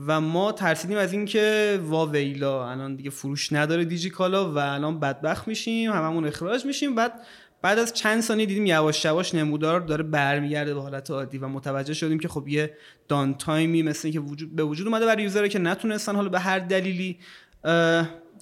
و 0.07 0.21
ما 0.21 0.51
ترسیدیم 0.51 0.97
از 0.97 1.13
اینکه 1.13 1.79
وا 1.83 2.05
ویلا 2.05 2.69
الان 2.69 2.95
دیگه 2.95 3.09
فروش 3.09 3.53
نداره 3.53 3.85
دیجیکالا 3.85 4.51
و 4.51 4.57
الان 4.57 4.99
بدبخت 4.99 5.47
میشیم 5.47 5.91
هممون 5.91 6.25
اخراج 6.25 6.65
میشیم. 6.65 6.95
بعد 6.95 7.13
بعد 7.61 7.79
از 7.79 7.93
چند 7.93 8.21
ثانیه 8.21 8.45
دیدیم 8.45 8.65
یواش 8.65 9.05
یواش 9.05 9.35
نمودار 9.35 9.79
داره 9.79 10.03
برمیگرده 10.03 10.73
به 10.73 10.81
حالت 10.81 11.11
عادی 11.11 11.38
و 11.38 11.47
متوجه 11.47 11.93
شدیم 11.93 12.19
که 12.19 12.27
خب 12.27 12.47
یه 12.47 12.73
downtime 13.07 13.34
ی 13.34 13.84
مثل 13.83 14.11
که 14.11 14.19
وجود 14.19 14.55
به 14.55 14.63
وجود 14.63 14.88
اومده 14.88 15.05
برای 15.05 15.23
user 15.24 15.47
که 15.47 15.59
نتونستن 15.59 16.15
حالا 16.15 16.29
به 16.29 16.39
هر 16.39 16.59
دلیلی 16.59 17.17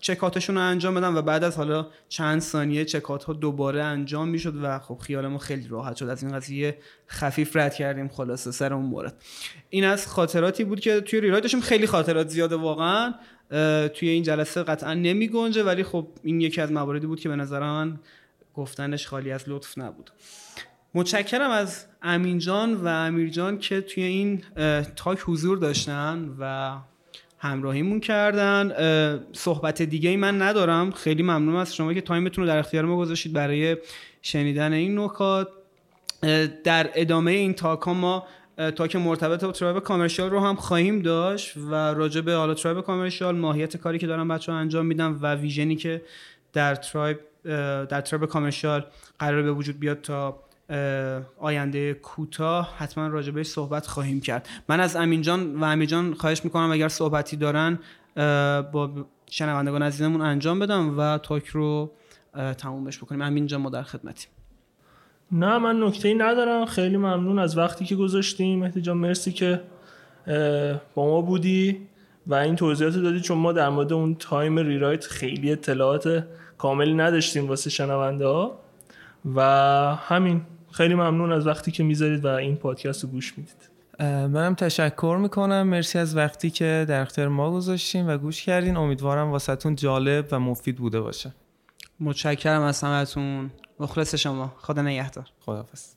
چکاتشون 0.01 0.55
رو 0.55 0.61
انجام 0.61 0.95
بدن 0.95 1.15
و 1.15 1.21
بعد 1.21 1.43
از 1.43 1.57
حالا 1.57 1.87
چند 2.09 2.41
ثانیه 2.41 2.85
چکات 2.85 3.23
ها 3.23 3.33
دوباره 3.33 3.83
انجام 3.83 4.29
می‌شد 4.29 4.63
و 4.63 4.79
خب 4.79 4.97
خیالمون 4.97 5.37
خیلی 5.37 5.67
راحت 5.67 5.95
شد. 5.95 6.05
از 6.05 6.23
این 6.23 6.33
قضیه 6.33 6.77
خفیف 7.09 7.55
رد 7.55 7.73
کردیم 7.73 8.07
خلاصه 8.07 8.51
سر 8.51 8.73
اون 8.73 8.85
مورد. 8.85 9.21
این 9.69 9.83
از 9.83 10.07
خاطراتی 10.07 10.63
بود 10.63 10.79
که 10.79 11.01
توی 11.01 11.21
ریرای 11.21 11.41
داشتیم. 11.41 11.61
خیلی 11.61 11.87
خاطرات 11.87 12.27
زیاده 12.27 12.55
واقعا. 12.55 13.13
توی 13.93 14.09
این 14.09 14.23
جلسه 14.23 14.63
قطعا 14.63 14.93
نمی 14.93 15.27
گنجه 15.27 15.63
ولی 15.63 15.83
خب 15.83 16.07
این 16.23 16.41
یکی 16.41 16.61
از 16.61 16.71
مواردی 16.71 17.07
بود 17.07 17.19
که 17.19 17.29
به 17.29 17.35
نظر 17.35 17.59
من 17.59 17.99
گفتنش 18.53 19.07
خالی 19.07 19.31
از 19.31 19.43
لطف 19.47 19.77
نبود. 19.77 20.11
متشکرم 20.93 21.51
از 21.51 21.85
امین 22.01 22.39
جان 22.39 22.73
و 22.73 22.87
امیر 22.87 23.29
جان 23.29 23.59
که 23.59 23.81
توی 23.81 24.03
این 24.03 24.43
تاک 24.95 25.19
حضور 25.25 25.57
داشتن 25.57 26.35
و 26.39 26.75
همراهیمون 27.45 27.99
کردن. 27.99 28.71
صحبت 29.33 29.81
دیگه 29.81 30.09
ای 30.09 30.17
من 30.17 30.41
ندارم. 30.41 30.91
خیلی 30.91 31.23
ممنون 31.23 31.55
از 31.55 31.75
شما 31.75 31.93
که 31.93 32.01
time 32.01 32.25
تون 32.25 32.43
رو 32.43 32.47
در 32.47 32.57
اختیار 32.57 32.85
ما 32.85 32.97
گذاشتید 32.97 33.33
برای 33.33 33.77
شنیدن 34.21 34.73
این 34.73 34.99
نکات. 34.99 35.47
در 36.63 36.89
ادامه 36.93 37.31
این 37.31 37.53
talk 37.53 37.81
ها 37.81 37.93
ما 37.93 38.27
talk 38.75 38.95
مرتبط 38.95 39.43
با 39.43 39.51
tribe 39.51 39.79
commercial 39.79 40.29
رو 40.29 40.39
هم 40.39 40.55
خواهیم 40.55 41.01
داشت 41.01 41.57
و 41.57 41.73
راجع 41.73 42.21
به 42.21 42.33
حالا 42.33 42.53
tribe 42.53 42.81
commercial 42.81 43.35
ماهیت 43.35 43.77
کاری 43.77 43.99
که 43.99 44.07
دارم 44.07 44.27
بچه 44.27 44.51
ها 44.51 44.57
انجام 44.57 44.85
میدم 44.85 45.19
و 45.21 45.35
vision 45.35 45.69
ی 45.69 45.75
که 45.75 46.01
در 46.53 46.75
tribe 46.75 47.19
در 47.89 48.01
tribe 48.01 48.29
commercial 48.29 48.85
قرار 49.19 49.41
به 49.41 49.51
وجود 49.51 49.79
بیاد 49.79 50.01
تا 50.01 50.39
آینده 51.39 51.93
کوتاه 51.93 52.75
حتما 52.77 53.07
راجبش 53.07 53.45
صحبت 53.45 53.87
خواهیم 53.87 54.21
کرد. 54.21 54.49
من 54.69 54.79
از 54.79 54.95
امین 54.95 55.21
جان 55.21 55.55
و 55.55 55.63
امین 55.63 55.87
جان 55.87 56.13
خواهش 56.13 56.45
می‌کنم 56.45 56.71
اگر 56.71 56.87
صحبتی 56.87 57.37
دارن 57.37 57.79
با 58.71 58.91
شنوندگان 59.29 59.83
عزیزمون 59.83 60.21
انجام 60.21 60.59
بدم 60.59 60.99
و 60.99 61.17
talk 61.17 61.47
رو 61.47 61.91
تمومش 62.57 62.97
بکنیم. 62.97 63.21
امین 63.21 63.47
جان 63.47 63.61
ما 63.61 63.69
در 63.69 63.83
خدمتیم. 63.83 64.29
نه 65.31 65.57
من 65.57 65.83
نکته 65.83 66.07
ای 66.07 66.15
ندارم. 66.15 66.65
خیلی 66.65 66.97
ممنون 66.97 67.39
از 67.39 67.57
وقتی 67.57 67.85
که 67.85 67.95
گذاشتیم. 67.95 68.59
مهدی 68.59 68.81
جان 68.81 68.97
مرسی 68.97 69.31
که 69.31 69.61
با 70.95 71.05
ما 71.05 71.21
بودی 71.21 71.87
و 72.27 72.33
این 72.33 72.55
توضیحات 72.55 72.95
دادی 72.95 73.21
چون 73.21 73.37
ما 73.37 73.51
در 73.51 73.69
مورد 73.69 73.93
اون 73.93 74.15
time 74.15 74.59
rewrite 74.59 75.05
خیلی 75.05 75.51
اطلاعات 75.51 76.27
کاملی 76.57 76.93
نداشتیم 76.93 77.47
واسه 77.47 77.69
شنونده 77.69 78.27
ها. 78.27 78.59
و 79.35 79.41
همین. 79.99 80.41
خیلی 80.75 80.95
ممنون 80.95 81.31
از 81.31 81.47
وقتی 81.47 81.71
که 81.71 81.83
می‌ذارید 81.83 82.25
و 82.25 82.27
این 82.27 82.55
پادکست 82.55 83.03
رو 83.03 83.09
گوش 83.09 83.37
می‌دید. 83.37 83.69
منم 84.33 84.55
تشکر 84.55 85.17
می‌کنم. 85.21 85.63
مرسی 85.67 85.99
از 85.99 86.17
وقتی 86.17 86.49
که 86.49 86.85
در 86.87 87.01
اختیار 87.01 87.27
ما 87.27 87.51
گذاشتین 87.51 88.09
و 88.09 88.17
گوش 88.17 88.43
کردین. 88.43 88.77
امیدوارم 88.77 89.31
واسهتون 89.31 89.75
جالب 89.75 90.27
و 90.31 90.39
مفید 90.39 90.75
بوده 90.75 91.01
باشه. 91.01 91.33
متشکرم 91.99 92.61
از 92.61 92.81
همتون. 92.83 93.51
مخلص 93.79 94.15
شما. 94.15 94.53
خدا 94.57 94.81
نگهدار. 94.81 95.25
خداحافظ. 95.39 95.94